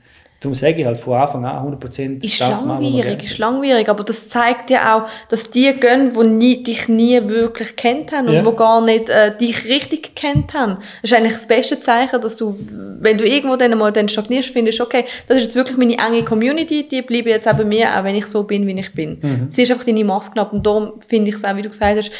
darum 0.43 0.55
sage 0.55 0.81
ich 0.81 0.85
halt 0.85 0.97
von 0.97 1.13
Anfang 1.13 1.45
an 1.45 1.57
100 1.57 1.79
Prozent. 1.79 2.23
Ist 2.23 2.39
langwierig, 2.39 3.23
ist 3.23 3.37
langwierig, 3.37 3.87
aber 3.87 4.03
das 4.03 4.27
zeigt 4.27 4.69
ja 4.69 4.95
auch, 4.95 5.09
dass 5.29 5.49
die 5.49 5.71
gehen, 5.73 6.11
die 6.13 6.27
nie, 6.27 6.63
dich 6.63 6.87
nie 6.89 7.19
wirklich 7.27 7.75
kennt 7.75 8.11
haben 8.11 8.27
und 8.27 8.33
ja. 8.33 8.45
wo 8.45 8.51
gar 8.51 8.83
nicht 8.83 9.09
äh, 9.09 9.35
dich 9.37 9.65
richtig 9.65 10.15
kennt 10.15 10.53
haben. 10.53 10.77
Das 11.01 11.11
ist 11.11 11.17
eigentlich 11.17 11.33
das 11.33 11.47
beste 11.47 11.79
Zeichen, 11.79 12.19
dass 12.19 12.35
du, 12.35 12.57
wenn 12.99 13.17
du 13.17 13.25
irgendwo 13.25 13.55
dann 13.55 13.77
mal 13.77 13.91
dann 13.91 14.09
stagnierst, 14.09 14.49
findest, 14.49 14.81
okay, 14.81 15.05
das 15.27 15.37
ist 15.37 15.43
jetzt 15.43 15.55
wirklich 15.55 15.77
meine 15.77 15.97
enge 15.97 16.23
Community, 16.23 16.87
die 16.87 17.01
bleiben 17.01 17.29
jetzt 17.29 17.47
auch 17.47 17.55
bei 17.55 17.65
mir, 17.65 17.97
auch 17.97 18.03
wenn 18.03 18.15
ich 18.15 18.25
so 18.25 18.43
bin, 18.43 18.67
wie 18.67 18.79
ich 18.79 18.93
bin. 18.93 19.19
Mhm. 19.21 19.49
Sie 19.49 19.63
ist 19.63 19.71
einfach 19.71 19.85
deine 19.85 20.03
Maske 20.03 20.39
ab 20.41 20.51
und 20.51 20.65
darum 20.65 20.93
finde 21.07 21.29
ich 21.29 21.35
es 21.35 21.45
auch, 21.45 21.55
wie 21.55 21.61
du 21.61 21.69
gesagt 21.69 21.97
hast, 21.97 22.11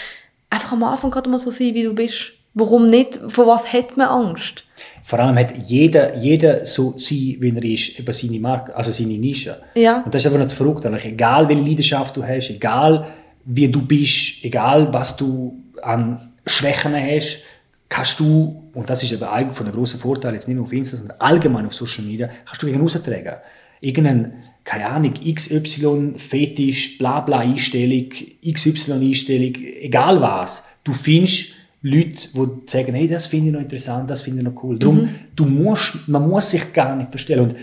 einfach 0.50 0.72
am 0.72 0.84
Anfang 0.84 1.12
gerade 1.12 1.30
mal 1.30 1.38
so 1.38 1.52
sein, 1.52 1.74
wie 1.74 1.84
du 1.84 1.93
bist. 1.93 2.34
Warum 2.54 2.88
nicht? 2.88 3.20
Vor 3.28 3.48
was 3.48 3.74
hat 3.74 3.98
man 3.98 4.08
Angst? 4.08 4.63
Vor 5.02 5.20
allem 5.20 5.38
hat 5.38 5.58
jeder, 5.58 6.18
jeder 6.18 6.66
so 6.66 6.94
sein, 6.98 7.38
wie 7.39 7.54
er 7.56 7.63
ist, 7.63 8.00
über 8.00 8.13
seine 8.13 8.39
Marke, 8.39 8.76
also 8.76 8.92
seine 8.92 9.18
Nische. 9.18 9.58
Ja. 9.76 10.02
Und 10.02 10.13
das 10.13 10.24
ist 10.24 10.32
einfach 10.32 10.46
noch 10.46 10.54
verrückt. 10.54 10.86
Eigentlich. 10.86 11.06
Egal, 11.06 11.50
welche 11.50 11.63
Leidenschaft 11.63 12.16
du 12.16 12.24
hast, 12.24 12.50
egal, 12.50 13.08
wie 13.46 13.68
du 13.68 13.82
bist, 13.82 14.44
egal, 14.44 14.94
was 14.94 15.18
du 15.18 15.63
an 15.82 16.32
Schwächen 16.46 16.96
hast, 16.96 17.42
kannst 17.89 18.20
du, 18.20 18.70
und 18.74 18.89
das 18.89 19.04
ist 19.04 19.12
eben 19.12 19.24
einer 19.24 19.52
von 19.52 19.66
der 19.66 19.74
grossen 19.74 20.00
Vorteile, 20.00 20.36
jetzt 20.36 20.48
nicht 20.48 20.56
nur 20.56 20.66
auf 20.66 20.74
Instagram, 20.74 21.08
sondern 21.08 21.20
allgemein 21.20 21.66
auf 21.66 21.74
Social 21.74 22.06
Media, 22.06 22.30
kannst 22.46 22.62
du 22.62 22.68
gegen 22.68 22.82
raustragen. 22.82 23.36
Irgendeinen, 23.82 24.34
keine 24.63 24.86
Ahnung, 24.86 25.13
XY, 25.13 26.13
Fetisch, 26.16 26.98
Blabla 26.98 27.39
Einstellung, 27.39 28.10
XY 28.10 28.94
Einstellung, 28.94 29.54
egal 29.82 30.22
was, 30.22 30.68
du 30.84 30.94
findest 30.94 31.54
Leute, 31.86 32.30
die 32.34 32.72
sagen, 32.72 32.93
hey, 32.93 33.08
das 33.10 33.28
finde 33.28 33.48
ich 33.48 33.54
noch 33.54 33.60
interessant, 33.60 34.10
das 34.10 34.22
finde 34.22 34.39
ich 34.39 34.46
noch 34.46 34.63
cool. 34.63 34.80
Darum, 34.80 35.02
mhm. 35.02 35.10
du 35.36 35.46
musst, 35.46 36.08
man 36.08 36.28
muss 36.28 36.49
sich 36.49 36.72
gar 36.72 36.95
nicht 36.95 37.12
verstellen. 37.12 37.41
Und 37.41 37.55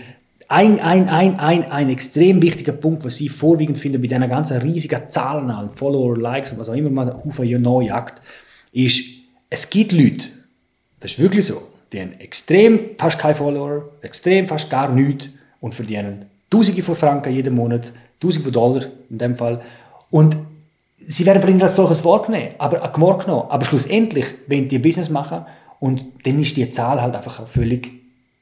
ein, 0.47 0.79
ein, 0.79 1.09
ein, 1.09 1.39
ein, 1.39 1.71
ein 1.71 1.89
extrem 1.89 2.41
wichtiger 2.41 2.73
Punkt, 2.73 3.03
was 3.03 3.19
ich 3.19 3.31
vorwiegend 3.31 3.77
finde, 3.77 3.97
bei 3.97 4.07
diesen 4.07 4.29
ganzen 4.29 4.57
riesigen 4.57 5.09
Zahlen 5.09 5.49
an 5.49 5.71
Follower, 5.71 6.17
Likes 6.17 6.51
und 6.51 6.59
was 6.59 6.69
auch 6.69 6.75
immer 6.75 6.91
man 6.91 7.09
auf 7.09 7.39
neu 7.39 7.81
jagt, 7.81 8.21
ist, 8.73 9.01
es 9.49 9.69
gibt 9.69 9.91
Leute, 9.91 10.27
das 10.99 11.11
ist 11.11 11.19
wirklich 11.19 11.45
so, 11.45 11.59
die 11.91 11.99
haben 11.99 12.13
extrem 12.19 12.91
fast 12.97 13.17
keine 13.17 13.35
Follower, 13.35 13.89
extrem 14.01 14.45
fast 14.45 14.69
gar 14.69 14.93
nichts 14.93 15.29
und 15.59 15.73
verdienen 15.73 16.25
Tausende 16.49 16.83
von 16.83 16.95
Franken 16.95 17.33
jeden 17.33 17.55
Monat, 17.55 17.93
Tausende 18.19 18.43
von 18.43 18.53
Dollar 18.53 18.85
in 19.09 19.17
dem 19.17 19.35
Fall. 19.35 19.61
Und 20.09 20.35
sie 21.07 21.25
werden 21.25 21.41
vielleicht 21.41 21.63
als 21.63 21.75
solches 21.75 22.03
wahrgenommen, 22.05 22.49
aber, 22.57 22.77
äh, 22.77 23.01
wahrgenommen. 23.01 23.45
aber 23.49 23.65
schlussendlich, 23.65 24.25
wenn 24.47 24.67
die 24.67 24.79
Business 24.79 25.09
machen 25.09 25.45
und 25.79 26.03
dann 26.23 26.39
ist 26.39 26.57
die 26.57 26.69
Zahl 26.71 27.01
halt 27.01 27.15
einfach 27.15 27.47
völlig 27.47 27.91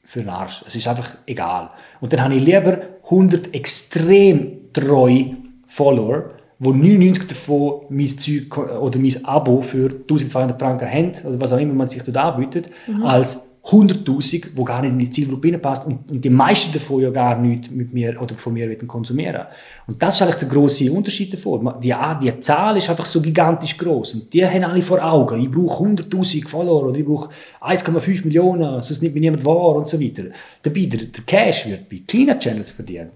für 0.04 0.22
den 0.22 0.30
Arsch. 0.30 0.64
Es 0.66 0.76
ist 0.76 0.88
einfach 0.88 1.18
egal. 1.26 1.70
Und 2.02 2.12
dann 2.12 2.24
habe 2.24 2.34
ich 2.34 2.44
lieber 2.44 2.80
100 3.04 3.54
extrem 3.54 4.72
treu 4.74 5.26
Follower, 5.66 6.32
wo 6.58 6.72
99 6.72 7.28
davon 7.28 7.82
mein 7.90 8.08
Zeug 8.08 8.58
oder 8.58 9.00
mein 9.00 9.26
Abo 9.26 9.62
für 9.62 9.90
1200 9.90 10.60
Franken 10.60 10.90
haben, 10.90 11.12
oder 11.26 11.40
was 11.40 11.54
auch 11.54 11.60
immer 11.60 11.74
man 11.74 11.88
sich 11.88 12.04
dort 12.04 12.18
anbietet, 12.18 12.70
mhm. 12.88 13.04
als 13.04 13.49
100'000, 13.72 14.56
die 14.56 14.64
gar 14.64 14.82
nicht 14.82 14.92
in 14.92 15.00
die 15.00 15.10
Zielgruppe 15.10 15.58
passt 15.58 15.86
und, 15.86 16.10
und 16.12 16.24
die 16.24 16.30
meisten 16.30 16.74
davon 16.74 17.02
ja 17.02 17.10
gar 17.10 17.38
nicht 17.40 17.72
mit 17.72 17.94
mir 17.94 18.22
oder 18.22 18.36
von 18.36 18.54
mir 18.54 18.76
konsumieren 18.88 19.46
Und 19.88 20.02
das 20.02 20.16
ist 20.16 20.22
eigentlich 20.22 20.38
der 20.38 20.48
grosse 20.48 20.92
Unterschied 20.92 21.34
davon. 21.34 21.74
Die, 21.82 21.94
die 22.22 22.40
Zahl 22.40 22.78
ist 22.78 22.90
einfach 22.90 23.06
so 23.06 23.22
gigantisch 23.22 23.78
groß 23.78 24.14
und 24.16 24.34
die 24.34 24.46
haben 24.46 24.64
alle 24.64 24.82
vor 24.82 25.04
Augen. 25.04 25.42
Ich 25.42 25.52
brauche 25.52 25.84
100'000 25.84 26.48
Follower 26.48 26.90
oder 26.90 26.98
ich 26.98 27.06
brauche 27.06 27.30
1,5 27.62 28.26
Millionen, 28.26 28.82
sonst 28.82 29.02
nimmt 29.02 29.16
mir 29.16 29.22
niemand 29.22 29.46
wahr 29.46 29.76
und 29.76 29.88
so 29.88 30.00
weiter. 30.00 30.24
Dabei, 30.62 30.86
der, 30.86 31.06
der 31.06 31.24
Cash 31.26 31.68
wird 31.68 31.90
bei 31.90 32.02
kleinen 32.08 32.40
Channels 32.40 32.72
verdient, 32.72 33.12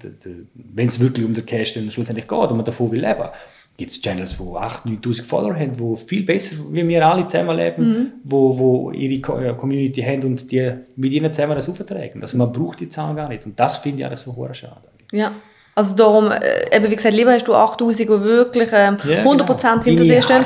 wenn 0.54 0.88
es 0.88 1.00
wirklich 1.00 1.26
um 1.26 1.34
den 1.34 1.46
Cash 1.46 1.74
dann 1.74 1.90
schlussendlich 1.92 2.28
geht 2.28 2.40
und 2.40 2.56
man 2.58 2.66
davon 2.66 2.92
will 2.92 3.02
leben 3.02 3.30
gibt 3.78 3.92
es 3.92 4.02
Channels, 4.02 4.38
die 4.38 4.44
8'000, 4.44 5.02
9'000 5.02 5.24
Follower 5.24 5.56
haben, 5.56 5.74
die 5.76 5.98
viel 5.98 6.24
besser, 6.24 6.58
wie 6.72 6.88
wir 6.88 7.08
alle 7.08 7.26
zusammenleben, 7.28 7.88
mhm. 7.88 8.12
wo, 8.24 8.58
wo 8.58 8.92
ihre 8.92 9.44
äh, 9.44 9.54
Community 9.56 10.02
haben 10.02 10.24
und 10.24 10.52
die 10.52 10.74
mit 10.96 11.12
ihnen 11.12 11.32
zusammen 11.32 11.56
das 11.56 11.68
auftragen. 11.70 12.22
Also 12.22 12.38
man 12.38 12.52
braucht 12.52 12.80
die 12.80 12.90
Zahlen 12.90 13.16
gar 13.16 13.30
nicht. 13.30 13.46
Und 13.46 13.60
das 13.60 13.78
finde 13.78 14.04
ich 14.04 14.08
auch 14.08 14.18
so 14.18 14.54
schade. 14.54 14.88
Ja. 15.12 15.32
Also 15.76 15.96
darum, 15.96 16.32
äh, 16.32 16.76
eben 16.76 16.92
wie 16.92 16.96
gesagt, 16.96 17.16
lieber 17.16 17.34
hast 17.34 17.48
du 17.48 17.56
8000, 17.56 18.08
die 18.08 18.24
wirklich 18.24 18.72
äh, 18.72 18.90
100% 18.90 19.24
genau. 19.24 19.84
hinter 19.84 20.04
dir 20.04 20.22
stehen. 20.22 20.46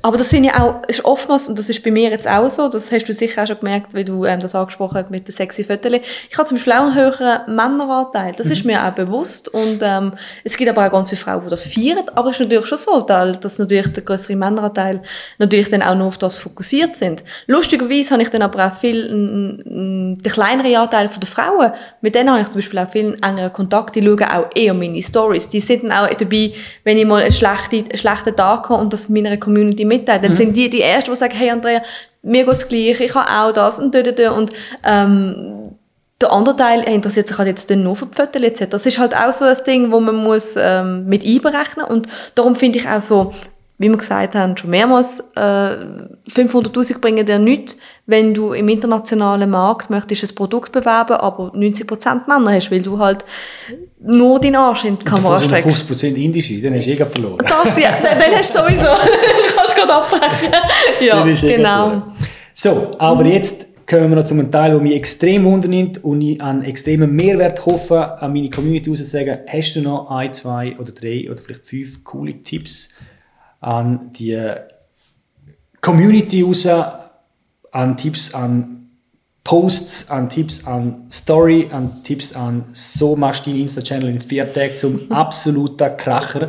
Aber 0.00 0.16
das 0.16 0.30
sind 0.30 0.44
ja 0.44 0.62
auch, 0.62 0.82
ist 0.88 1.04
oftmals, 1.04 1.50
und 1.50 1.58
das 1.58 1.68
ist 1.68 1.82
bei 1.82 1.90
mir 1.90 2.08
jetzt 2.08 2.26
auch 2.26 2.48
so, 2.48 2.70
das 2.70 2.90
hast 2.90 3.06
du 3.06 3.12
sicher 3.12 3.42
auch 3.42 3.46
schon 3.46 3.58
gemerkt, 3.58 3.92
wie 3.94 4.04
du 4.04 4.24
ähm, 4.24 4.40
das 4.40 4.54
angesprochen 4.54 4.96
hast 4.96 5.10
mit 5.10 5.28
den 5.28 5.32
sexy 5.32 5.62
Fotos. 5.62 5.92
Ich 6.30 6.38
habe 6.38 6.48
zum 6.48 6.56
Beispiel 6.56 6.72
auch 6.72 6.86
einen 6.86 6.94
höheren 6.94 7.54
Männeranteil. 7.54 8.32
Das 8.34 8.46
mhm. 8.46 8.52
ist 8.52 8.64
mir 8.64 8.82
auch 8.82 8.92
bewusst. 8.92 9.52
Und 9.52 9.80
ähm, 9.82 10.14
es 10.42 10.56
gibt 10.56 10.70
aber 10.70 10.86
auch 10.86 10.90
ganz 10.90 11.10
viele 11.10 11.20
Frauen, 11.20 11.42
die 11.44 11.50
das 11.50 11.66
feiern. 11.66 12.04
Aber 12.14 12.30
es 12.30 12.36
ist 12.36 12.40
natürlich 12.40 12.66
schon 12.66 12.78
so, 12.78 13.00
dass 13.02 13.58
natürlich 13.58 13.92
der 13.92 14.02
größere 14.02 14.36
Männeranteil 14.36 15.02
natürlich 15.36 15.68
dann 15.68 15.82
auch 15.82 15.94
nur 15.94 16.06
auf 16.06 16.16
das 16.16 16.38
fokussiert 16.38 16.96
sind. 16.96 17.22
Lustigerweise 17.46 18.12
habe 18.12 18.22
ich 18.22 18.30
dann 18.30 18.40
aber 18.40 18.66
auch 18.66 18.74
viel, 18.74 19.06
den 19.06 20.22
kleineren 20.22 20.76
Anteil 20.76 21.10
von 21.10 21.20
den 21.20 21.26
Frauen, 21.26 21.72
mit 22.00 22.14
denen 22.14 22.30
habe 22.30 22.40
ich 22.40 22.46
zum 22.46 22.56
Beispiel 22.56 22.78
auch 22.78 22.88
viel 22.88 23.18
engeren 23.20 23.52
Kontakt. 23.52 23.96
Die 23.96 24.02
schauen 24.02 24.22
auch 24.22 24.46
eher 24.62 24.74
meine 24.74 25.02
Stories. 25.02 25.48
Die 25.48 25.60
sind 25.60 25.84
dann 25.84 25.92
auch 25.92 26.08
dabei, 26.14 26.52
wenn 26.84 26.98
ich 26.98 27.06
mal 27.06 27.22
einen 27.22 27.32
schlechten, 27.32 27.84
einen 27.88 27.98
schlechten 27.98 28.36
Tag 28.36 28.68
habe 28.68 28.82
und 28.82 28.92
das 28.92 29.08
meiner 29.08 29.36
Community 29.36 29.84
mitteile. 29.84 30.20
Dann 30.20 30.32
mhm. 30.32 30.36
sind 30.36 30.56
die 30.56 30.70
die 30.70 30.82
Ersten, 30.82 31.10
die 31.10 31.16
sagen, 31.16 31.34
hey 31.34 31.50
Andrea, 31.50 31.82
mir 32.22 32.44
geht's 32.44 32.68
gleich, 32.68 33.00
ich 33.00 33.14
habe 33.14 33.28
auch 33.28 33.52
das 33.52 33.78
und 33.78 33.94
da, 33.94 34.30
und 34.32 34.52
ähm, 34.84 35.62
der 36.20 36.32
andere 36.32 36.56
Teil 36.56 36.82
interessiert 36.82 37.26
sich 37.26 37.36
halt 37.36 37.48
jetzt 37.48 37.68
nur 37.70 37.96
für 37.96 38.06
die 38.06 38.16
Fotos 38.16 38.42
etc. 38.42 38.66
Das 38.70 38.86
ist 38.86 38.98
halt 38.98 39.14
auch 39.14 39.32
so 39.32 39.44
ein 39.44 39.56
Ding, 39.66 39.90
wo 39.90 39.98
man 39.98 40.16
muss 40.16 40.54
ähm, 40.56 41.06
mit 41.06 41.24
einberechnen 41.24 41.84
und 41.84 42.06
darum 42.34 42.54
finde 42.54 42.78
ich 42.78 42.88
auch 42.88 43.00
so, 43.00 43.34
wie 43.82 43.88
wir 43.88 43.96
gesagt 43.96 44.34
haben, 44.34 44.56
schon 44.56 44.70
mehrmals, 44.70 45.32
äh, 45.34 45.76
500'000 46.30 47.00
bringen 47.00 47.26
dir 47.26 47.38
nichts, 47.38 47.76
wenn 48.06 48.32
du 48.32 48.52
im 48.52 48.68
internationalen 48.68 49.50
Markt 49.50 49.90
möchtest 49.90 50.24
ein 50.24 50.34
Produkt 50.34 50.72
bewerben, 50.72 51.14
aber 51.14 51.52
90% 51.54 52.28
Männer 52.28 52.54
hast, 52.54 52.70
weil 52.70 52.80
du 52.80 52.98
halt 52.98 53.24
nur 54.00 54.40
deinen 54.40 54.56
Arsch 54.56 54.84
in 54.84 54.96
die 54.96 55.04
Kamera 55.04 55.38
streckst. 55.38 55.84
50% 55.90 56.14
Indische, 56.14 56.60
dann 56.60 56.74
hast 56.74 56.86
du 56.86 56.90
eh 56.90 56.96
verloren. 56.96 57.38
Das 57.38 57.78
ja, 57.80 57.90
dann, 58.02 58.18
dann 58.18 58.32
hast 58.32 58.54
du 58.54 58.60
sowieso, 58.60 58.86
kannst 59.56 59.76
du 59.76 59.80
gerade 59.80 59.94
abbrechen. 59.94 60.54
ja, 61.00 61.26
eh 61.26 61.56
genau. 61.56 62.02
So, 62.54 62.94
aber 62.98 63.24
jetzt 63.24 63.66
kommen 63.86 64.10
wir 64.10 64.16
noch 64.16 64.24
zu 64.24 64.34
einem 64.34 64.50
Teil, 64.50 64.70
der 64.70 64.80
mich 64.80 64.94
extrem 64.94 65.44
wundernimmt 65.44 66.02
und 66.04 66.20
ich 66.20 66.40
an 66.40 66.62
extremen 66.62 67.14
Mehrwert 67.14 67.64
hoffe, 67.66 68.20
an 68.20 68.32
meine 68.32 68.48
Community 68.48 68.90
auszusagen. 68.90 69.38
Hast 69.46 69.74
du 69.74 69.80
noch 69.82 70.10
ein, 70.10 70.32
zwei 70.32 70.76
oder 70.78 70.92
drei 70.92 71.30
oder 71.30 71.40
vielleicht 71.40 71.66
fünf 71.66 72.04
coole 72.04 72.42
Tipps 72.42 72.90
an 73.62 74.12
die 74.12 74.38
Community 75.80 76.42
raus, 76.42 76.66
an 77.72 77.96
Tipps 77.96 78.34
an 78.34 78.82
Posts, 79.44 80.10
an 80.10 80.28
Tipps 80.28 80.66
an 80.66 81.06
Story, 81.10 81.68
an 81.72 82.02
Tipps 82.04 82.32
an 82.34 82.64
so 82.72 83.16
machst 83.16 83.46
du 83.46 83.50
deinen 83.50 83.62
Insta-Channel 83.62 84.08
in 84.08 84.20
vier 84.20 84.52
Tagen 84.52 84.76
zum 84.76 85.10
absoluten 85.10 85.96
Kracher. 85.96 86.48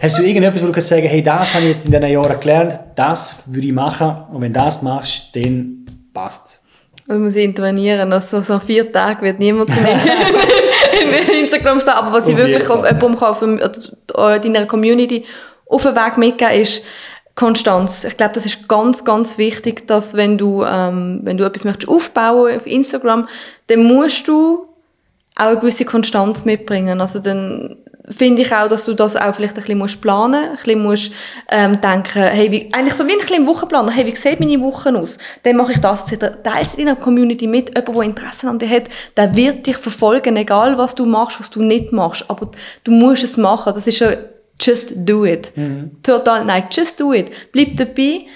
Hast 0.00 0.18
du 0.18 0.22
irgendetwas, 0.22 0.62
wo 0.62 0.66
du 0.66 0.72
kannst 0.72 0.88
sagen, 0.88 1.06
hey, 1.06 1.22
das 1.22 1.54
habe 1.54 1.64
ich 1.64 1.70
jetzt 1.70 1.86
in 1.86 1.92
diesen 1.92 2.06
Jahren 2.08 2.40
gelernt, 2.40 2.80
das 2.94 3.42
würde 3.46 3.66
ich 3.66 3.72
machen 3.72 4.16
und 4.32 4.40
wenn 4.40 4.52
du 4.52 4.58
das 4.58 4.80
machst, 4.82 5.36
dann 5.36 5.84
passt 6.14 6.46
es. 6.46 6.60
Man 7.06 7.22
muss 7.22 7.36
intervenieren, 7.36 8.10
also 8.10 8.40
so 8.40 8.58
vier 8.58 8.90
Tage 8.90 9.20
wird 9.22 9.38
niemand 9.38 9.70
zu 9.70 9.78
in 11.02 11.40
Instagram 11.42 11.78
stehen, 11.78 11.92
aber 11.92 12.14
was 12.14 12.26
ich 12.26 12.36
wirklich 12.36 12.68
auf 12.70 12.82
jemandem 12.84 13.22
auf, 13.22 13.42
auf 14.14 14.40
deiner 14.40 14.64
Community 14.64 15.26
auf 15.66 15.82
den 15.82 15.94
Weg 15.94 16.18
mitgeben 16.18 16.60
ist, 16.60 16.84
Konstanz. 17.34 18.04
Ich 18.04 18.16
glaube, 18.16 18.34
das 18.34 18.46
ist 18.46 18.68
ganz, 18.68 19.04
ganz 19.04 19.38
wichtig, 19.38 19.86
dass 19.88 20.16
wenn 20.16 20.38
du, 20.38 20.62
ähm, 20.64 21.20
wenn 21.24 21.36
du 21.36 21.44
etwas 21.44 21.64
möchtest 21.64 21.88
aufbauen 21.88 22.56
auf 22.56 22.66
Instagram, 22.66 23.28
dann 23.66 23.84
musst 23.84 24.28
du 24.28 24.68
auch 25.36 25.46
eine 25.46 25.58
gewisse 25.58 25.84
Konstanz 25.84 26.44
mitbringen. 26.44 27.00
Also 27.00 27.18
dann 27.18 27.76
finde 28.08 28.42
ich 28.42 28.54
auch, 28.54 28.68
dass 28.68 28.84
du 28.84 28.92
das 28.92 29.16
auch 29.16 29.34
vielleicht 29.34 29.54
ein 29.54 29.62
bisschen 29.62 29.78
musst 29.78 30.00
planen, 30.00 30.44
ein 30.44 30.56
bisschen 30.56 30.82
musst 30.82 31.12
ähm, 31.50 31.80
denken, 31.80 32.22
hey, 32.22 32.52
wie, 32.52 32.72
eigentlich 32.72 32.94
so 32.94 33.06
wie 33.08 33.12
ein 33.12 33.18
bisschen 33.18 33.46
Wochenplan, 33.46 33.88
hey, 33.88 34.06
wie 34.06 34.14
sieht 34.14 34.38
meine 34.40 34.60
Woche 34.60 34.94
aus? 34.96 35.18
Dann 35.42 35.56
mache 35.56 35.72
ich 35.72 35.80
das, 35.80 36.06
teilst 36.06 36.78
in 36.78 36.86
der 36.86 36.96
Community 36.96 37.46
mit, 37.46 37.70
jemand, 37.70 37.96
der 37.96 38.02
Interesse 38.02 38.48
an 38.48 38.58
dir 38.58 38.68
hat, 38.68 38.84
der 39.16 39.34
wird 39.34 39.66
dich 39.66 39.78
verfolgen, 39.78 40.36
egal 40.36 40.76
was 40.76 40.94
du 40.94 41.06
machst, 41.06 41.40
was 41.40 41.50
du 41.50 41.62
nicht 41.62 41.92
machst, 41.92 42.26
aber 42.28 42.50
du 42.84 42.92
musst 42.92 43.24
es 43.24 43.38
machen, 43.38 43.72
das 43.74 43.86
ist 43.86 44.02
eine 44.02 44.33
just 44.60 44.92
do 44.96 45.24
it. 45.24 45.52
Mhm. 45.56 46.02
Total, 46.02 46.44
nein, 46.44 46.64
just 46.70 47.00
do 47.00 47.12
it. 47.12 47.30
Bleib 47.52 47.76
dabei, 47.76 48.26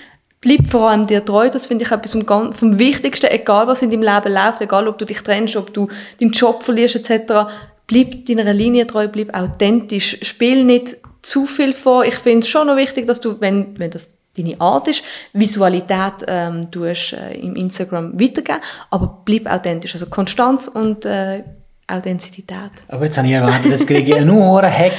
bleib 0.40 0.68
vor 0.68 0.90
allem 0.90 1.06
dir 1.06 1.24
treu. 1.24 1.48
Das 1.50 1.66
finde 1.66 1.84
ich 1.84 1.90
etwas 1.90 2.12
vom, 2.12 2.52
vom 2.52 2.78
Wichtigsten, 2.78 3.30
egal 3.30 3.66
was 3.66 3.82
in 3.82 3.90
deinem 3.90 4.02
Leben 4.02 4.32
läuft, 4.32 4.60
egal 4.60 4.88
ob 4.88 4.98
du 4.98 5.04
dich 5.04 5.22
trennst, 5.22 5.56
ob 5.56 5.72
du 5.72 5.88
deinen 6.20 6.32
Job 6.32 6.62
verlierst 6.62 6.96
etc. 6.96 7.50
Bleib 7.86 8.26
deiner 8.26 8.52
Linie 8.52 8.86
treu, 8.86 9.08
bleib 9.08 9.34
authentisch. 9.34 10.18
Spiel 10.22 10.64
nicht 10.64 10.96
zu 11.22 11.46
viel 11.46 11.72
vor. 11.72 12.04
Ich 12.04 12.14
finde 12.14 12.40
es 12.40 12.48
schon 12.48 12.66
noch 12.66 12.76
wichtig, 12.76 13.06
dass 13.06 13.20
du, 13.20 13.40
wenn, 13.40 13.78
wenn 13.78 13.90
das 13.90 14.18
deine 14.36 14.60
Art 14.60 14.88
ist, 14.88 15.02
Visualität 15.32 16.24
ähm, 16.26 16.70
tust, 16.70 17.12
äh, 17.12 17.34
im 17.34 17.56
Instagram 17.56 18.18
weitergeben, 18.20 18.60
aber 18.90 19.22
bleib 19.24 19.46
authentisch. 19.46 19.94
Also 19.94 20.06
Konstanz 20.06 20.68
und 20.68 21.04
äh, 21.04 21.42
Authentizität. 21.88 22.70
Aber 22.88 23.04
jetzt 23.04 23.16
habe 23.16 23.26
ich 23.26 23.34
erwartet, 23.34 23.70
jetzt 23.70 23.86
kriege 23.86 24.18
ich 24.18 24.24
nur 24.24 24.62
einen 24.62 24.72
Hack, 24.72 24.92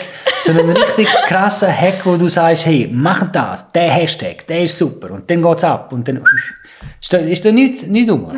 so 0.44 0.52
einen 0.52 0.72
richtig 0.72 1.08
krassen 1.28 1.70
Hack, 1.70 2.06
wo 2.06 2.16
du 2.16 2.28
sagst, 2.28 2.66
hey, 2.66 2.90
mach 2.92 3.32
das, 3.32 3.68
der 3.72 3.92
Hashtag, 3.92 4.48
der 4.48 4.64
ist 4.64 4.78
super 4.78 5.12
und 5.12 5.30
dann 5.30 5.42
geht 5.42 5.58
es 5.58 5.64
ab 5.64 5.92
und 5.92 6.08
dann 6.08 6.24
ist 7.00 7.14
da, 7.14 7.18
ist 7.18 7.46
da 7.46 7.52
nicht, 7.52 7.88
nicht 7.88 8.10
dumm. 8.10 8.32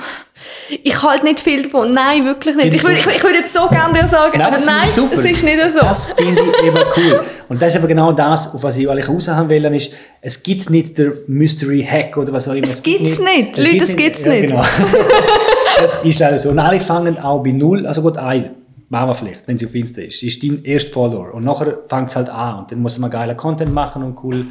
Ich 0.83 1.01
halte 1.03 1.23
nicht 1.25 1.39
viel 1.39 1.63
davon. 1.63 1.93
Nein, 1.93 2.25
wirklich 2.25 2.55
nicht. 2.55 2.73
Ich, 2.73 2.83
würde 2.83 2.97
ich, 2.99 3.05
ich 3.05 3.23
würd 3.23 3.35
jetzt 3.35 3.53
so 3.53 3.67
gerne 3.67 3.99
dir 3.99 4.07
sagen, 4.07 4.37
nein, 4.37 4.47
aber 4.47 4.63
nein, 4.63 4.87
es 4.87 4.97
ist 4.97 5.43
nicht 5.43 5.59
so. 5.71 5.79
Das 5.79 6.05
finde 6.07 6.41
ich 6.41 6.63
eben 6.63 6.77
cool. 6.97 7.23
Und 7.49 7.61
das 7.61 7.73
ist 7.73 7.79
aber 7.79 7.87
genau 7.87 8.11
das, 8.11 8.53
auf 8.53 8.63
was 8.63 8.77
ich 8.77 8.89
eigentlich 8.89 9.07
raus 9.07 9.27
haben 9.27 9.49
will, 9.49 9.65
ist, 9.75 9.91
es 10.21 10.41
gibt 10.41 10.69
nicht 10.69 10.97
der 10.97 11.11
Mystery 11.27 11.85
Hack 11.87 12.17
oder 12.17 12.33
was 12.33 12.47
auch 12.47 12.53
immer. 12.53 12.63
Es, 12.63 12.75
es 12.75 12.83
gibt 12.83 13.05
es 13.05 13.19
nicht. 13.19 13.57
nicht. 13.57 13.57
Leute, 13.57 13.83
es 13.83 13.95
gibt 13.95 14.15
es 14.15 14.25
nicht. 14.25 14.49
Ja, 14.49 14.61
genau. 14.61 14.63
das 15.81 16.03
ist 16.03 16.19
leider 16.19 16.37
so. 16.37 16.49
Und 16.49 16.59
alle 16.59 16.79
fangen 16.79 17.17
auch 17.19 17.43
bei 17.43 17.51
Null, 17.51 17.85
also 17.85 18.01
gut, 18.01 18.17
ein, 18.17 18.51
machen 18.89 19.09
wir 19.09 19.15
vielleicht, 19.15 19.47
wenn 19.47 19.57
sie 19.57 19.65
auf 19.65 19.73
Insta 19.73 20.01
ist, 20.01 20.21
ist 20.21 20.43
dein 20.43 20.63
erster 20.63 20.91
Follower. 20.91 21.33
Und 21.33 21.45
nachher 21.45 21.79
fängt 21.87 22.09
es 22.09 22.15
halt 22.15 22.29
an. 22.29 22.59
Und 22.59 22.71
dann 22.71 22.81
muss 22.81 22.97
man 22.99 23.09
geiler 23.09 23.35
Content 23.35 23.73
machen 23.73 24.03
und 24.03 24.21
cool, 24.23 24.47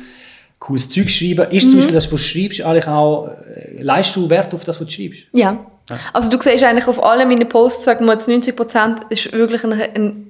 cooles 0.59 0.89
Zeug 0.89 1.11
schreiben. 1.11 1.51
Ist 1.51 1.67
mhm. 1.67 1.71
zum 1.71 1.79
Beispiel 1.79 1.95
das, 1.95 2.05
was 2.05 2.11
du 2.11 2.17
schreibst, 2.17 2.63
eigentlich 2.63 2.89
auch, 2.89 3.29
äh, 3.29 3.83
leistest 3.83 4.17
du 4.17 4.31
Wert 4.31 4.55
auf 4.55 4.65
das, 4.65 4.81
was 4.81 4.87
du 4.87 4.93
schreibst? 4.93 5.25
Ja. 5.33 5.59
ja. 5.89 5.99
Also 6.13 6.31
du 6.31 6.41
siehst 6.41 6.65
eigentlich 6.65 6.87
auf 6.87 7.05
allen 7.05 7.29
meinen 7.29 7.49
Posts, 7.49 7.85
sagen 7.85 8.07
wir 8.07 8.15
jetzt 8.15 8.29
90 8.29 8.57
Prozent, 8.57 9.01
ist 9.11 9.33
wirklich 9.33 9.65
ein, 9.65 9.73
ein 9.73 10.30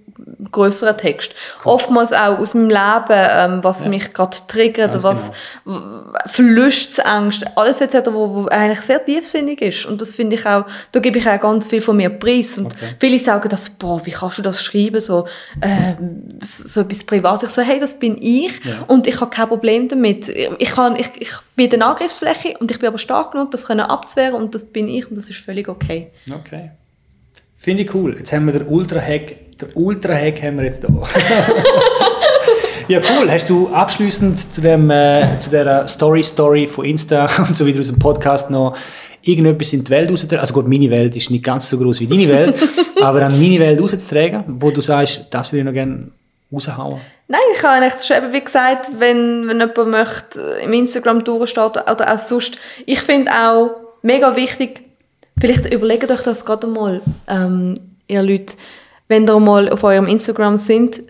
größerer 0.50 0.96
Text. 0.96 1.34
Cool. 1.64 1.72
Oftmals 1.72 2.12
auch 2.12 2.38
aus 2.38 2.54
meinem 2.54 2.70
Leben, 2.70 3.28
ähm, 3.30 3.64
was 3.64 3.82
ja. 3.82 3.88
mich 3.88 4.12
gerade 4.12 4.36
triggert, 4.48 4.92
Ganz 4.92 5.04
was 5.04 5.32
genau. 5.64 5.80
Verlustängst, 6.26 7.46
alles 7.56 7.80
etc., 7.80 8.10
wo, 8.12 8.34
wo 8.34 8.46
eigentlich 8.46 8.80
sehr 8.80 9.04
tiefsinnig 9.04 9.60
ist. 9.62 9.86
Und 9.86 10.00
das 10.00 10.14
finde 10.14 10.36
ich 10.36 10.46
auch, 10.46 10.64
da 10.92 11.00
gebe 11.00 11.18
ich 11.18 11.28
auch 11.28 11.40
ganz 11.40 11.68
viel 11.68 11.80
von 11.80 11.96
mir 11.96 12.10
preis. 12.10 12.58
Und 12.58 12.66
okay. 12.66 12.94
viele 12.98 13.18
sagen 13.18 13.48
das, 13.48 13.70
boah, 13.70 14.04
wie 14.04 14.10
kannst 14.10 14.38
du 14.38 14.42
das 14.42 14.62
schreiben, 14.62 15.00
so, 15.00 15.26
äh, 15.60 15.94
so 16.40 16.80
etwas 16.80 17.04
privat. 17.04 17.42
Ich 17.42 17.50
so, 17.50 17.62
hey, 17.62 17.78
das 17.78 17.98
bin 17.98 18.16
ich 18.20 18.64
ja. 18.64 18.84
und 18.86 19.06
ich 19.06 19.20
habe 19.20 19.30
kein 19.30 19.48
Problem 19.48 19.88
damit. 19.88 20.28
Ich, 20.28 20.70
kann, 20.70 20.96
ich, 20.96 21.08
ich 21.18 21.32
bin 21.56 21.70
in 21.70 21.80
der 21.80 21.88
Angriffsfläche 21.88 22.56
und 22.58 22.70
ich 22.70 22.78
bin 22.78 22.88
aber 22.88 22.98
stark 22.98 23.32
genug, 23.32 23.50
das 23.50 23.66
können 23.66 23.80
abzuwehren 23.80 24.34
und 24.34 24.54
das 24.54 24.64
bin 24.64 24.88
ich 24.88 25.08
und 25.08 25.16
das 25.16 25.28
ist 25.28 25.38
völlig 25.38 25.68
okay. 25.68 26.10
Okay. 26.32 26.70
Finde 27.56 27.82
ich 27.82 27.94
cool. 27.94 28.16
Jetzt 28.16 28.32
haben 28.32 28.46
wir 28.46 28.54
den 28.54 28.68
Ultra-Hack 28.68 29.49
der 29.60 29.76
Ultra-Hack 29.76 30.42
haben 30.42 30.58
wir 30.58 30.64
jetzt 30.64 30.84
hier. 30.86 31.02
ja, 32.88 33.00
cool. 33.00 33.30
Hast 33.30 33.48
du 33.50 33.68
abschließend 33.68 34.54
zu, 34.54 34.60
dem, 34.60 34.90
äh, 34.90 35.38
zu 35.38 35.50
der 35.50 35.86
Story-Story 35.86 36.66
von 36.66 36.84
Insta 36.84 37.28
und 37.38 37.56
so 37.56 37.66
wieder 37.66 37.80
aus 37.80 37.88
dem 37.88 37.98
Podcast 37.98 38.50
noch 38.50 38.76
irgendetwas 39.22 39.72
in 39.72 39.84
die 39.84 39.90
Welt 39.90 40.10
rauszutragen. 40.10 40.40
Also 40.40 40.54
gut, 40.54 40.68
meine 40.68 40.90
Welt 40.90 41.14
ist 41.16 41.30
nicht 41.30 41.44
ganz 41.44 41.68
so 41.68 41.78
groß 41.78 42.00
wie 42.00 42.06
deine 42.06 42.28
Welt, 42.28 42.54
aber 43.02 43.22
an 43.22 43.38
meine 43.38 43.58
Welt 43.60 43.80
rauszutragen, 43.80 44.44
wo 44.46 44.70
du 44.70 44.80
sagst, 44.80 45.26
das 45.30 45.52
würde 45.52 45.60
ich 45.60 45.66
noch 45.66 45.72
gerne 45.72 46.08
raushauen? 46.52 47.00
Nein, 47.28 47.40
ich 47.54 47.62
habe 47.62 47.84
eigentlich 47.84 48.02
schon 48.02 48.16
eben, 48.16 48.32
wie 48.32 48.42
gesagt, 48.42 48.88
wenn, 48.98 49.46
wenn 49.46 49.60
jemand 49.60 49.90
möchte, 49.90 50.40
im 50.64 50.72
Instagram 50.72 51.22
durchstehen 51.22 51.64
oder 51.64 52.12
auch 52.12 52.18
sonst. 52.18 52.58
Ich 52.86 53.00
finde 53.02 53.30
auch 53.30 53.70
mega 54.02 54.34
wichtig, 54.34 54.82
vielleicht 55.38 55.72
überlegt 55.72 56.10
euch 56.10 56.22
das 56.22 56.44
gerade 56.44 56.66
mal, 56.66 57.02
ähm, 57.28 57.74
ihr 58.08 58.22
Leute, 58.22 58.54
wenn 59.10 59.28
ihr 59.28 59.40
mal 59.40 59.68
auf 59.70 59.82
eurem 59.82 60.06
Instagram 60.06 60.56
sind, 60.56 61.02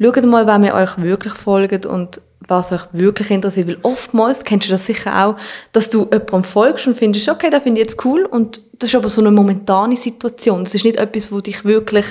schaut 0.00 0.24
mal, 0.24 0.46
wem 0.46 0.64
ihr 0.64 0.74
euch 0.74 0.96
wirklich 0.96 1.34
folgt 1.34 1.84
und 1.84 2.22
was 2.48 2.72
euch 2.72 2.80
wirklich 2.92 3.30
interessiert. 3.30 3.68
Weil 3.68 3.78
oftmals, 3.82 4.44
kennst 4.44 4.68
du 4.68 4.72
das 4.72 4.86
sicher 4.86 5.26
auch, 5.26 5.36
dass 5.72 5.90
du 5.90 6.04
jemandem 6.04 6.42
folgst 6.42 6.86
und 6.86 6.96
findest, 6.96 7.28
okay, 7.28 7.50
das 7.50 7.62
finde 7.62 7.82
ich 7.82 7.88
jetzt 7.88 8.02
cool 8.06 8.24
und 8.24 8.62
das 8.78 8.88
ist 8.88 8.94
aber 8.96 9.10
so 9.10 9.20
eine 9.20 9.30
momentane 9.30 9.94
Situation. 9.94 10.64
Das 10.64 10.74
ist 10.74 10.86
nicht 10.86 10.96
etwas, 10.96 11.30
wo 11.30 11.40
dich 11.40 11.66
wirklich 11.66 12.06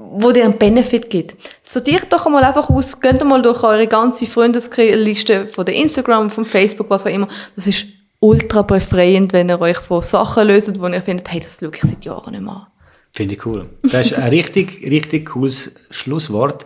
wo 0.00 0.30
dir 0.30 0.44
einen 0.44 0.58
Benefit 0.58 1.10
gibt. 1.10 1.36
Sortiert 1.60 2.06
doch 2.10 2.24
einmal 2.26 2.44
einfach 2.44 2.70
aus, 2.70 3.00
geht 3.00 3.24
mal 3.24 3.42
durch 3.42 3.64
eure 3.64 3.88
ganze 3.88 4.26
Freundesliste 4.26 5.48
von 5.48 5.64
der 5.64 5.74
Instagram, 5.74 6.30
von 6.30 6.44
Facebook, 6.44 6.88
was 6.88 7.04
auch 7.04 7.10
immer. 7.10 7.26
Das 7.56 7.66
ist 7.66 7.86
ultra 8.20 8.62
befreiend, 8.62 9.32
wenn 9.32 9.48
ihr 9.48 9.60
euch 9.60 9.78
von 9.78 10.02
Sachen 10.02 10.46
löst, 10.46 10.80
wo 10.80 10.86
ihr 10.86 11.02
findet, 11.02 11.28
hey, 11.32 11.40
das 11.40 11.58
schaue 11.58 11.72
ich 11.74 11.82
seit 11.82 12.04
Jahren 12.04 12.30
nicht 12.32 12.42
mehr 12.42 12.52
an. 12.52 12.66
Finde 13.12 13.34
ich 13.34 13.46
cool. 13.46 13.62
Das 13.82 14.12
ist 14.12 14.14
ein 14.14 14.28
richtig, 14.28 14.82
richtig 14.88 15.30
cooles 15.30 15.74
Schlusswort. 15.90 16.64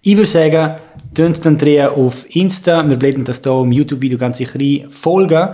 Ich 0.00 0.16
würde 0.16 0.26
sagen, 0.26 0.76
tönt 1.14 1.44
dann 1.44 1.56
drehen 1.56 1.88
auf 1.88 2.26
Insta. 2.34 2.88
Wir 2.88 2.96
blenden 2.96 3.24
das 3.24 3.40
hier 3.42 3.60
im 3.60 3.70
YouTube-Video 3.70 4.18
ganz 4.18 4.38
sicher 4.38 4.58
rein. 4.58 4.90
Folgen. 4.90 5.50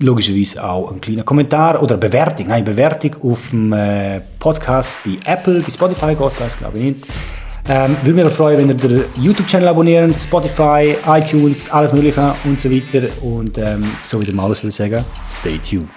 Logischerweise 0.00 0.64
auch 0.64 0.92
ein 0.92 1.00
kleiner 1.00 1.22
Kommentar 1.24 1.82
oder 1.82 1.96
Bewertung. 1.96 2.48
Nein, 2.48 2.64
Bewertung 2.64 3.16
auf 3.22 3.50
dem 3.50 3.72
äh, 3.72 4.20
Podcast 4.38 4.94
bei 5.04 5.18
Apple, 5.32 5.60
bei 5.60 5.72
Spotify 5.72 6.14
geht 6.14 6.40
das, 6.40 6.56
glaube 6.56 6.78
ich 6.78 6.84
nicht. 6.84 7.06
Ähm, 7.68 7.96
würde 8.02 8.24
mich 8.24 8.32
freuen, 8.32 8.58
wenn 8.58 8.68
ihr 8.68 8.74
den 8.74 9.04
YouTube-Channel 9.22 9.68
abonnieren, 9.68 10.14
Spotify, 10.14 10.96
iTunes, 11.06 11.68
alles 11.70 11.92
Mögliche 11.92 12.34
und 12.44 12.60
so 12.60 12.70
weiter. 12.70 13.08
Und 13.22 13.58
ähm, 13.58 13.84
so 14.02 14.20
wie 14.20 14.24
der 14.24 14.34
Malus 14.34 14.64
will 14.64 14.70
sagen, 14.70 15.04
stay 15.30 15.58
tuned. 15.58 15.88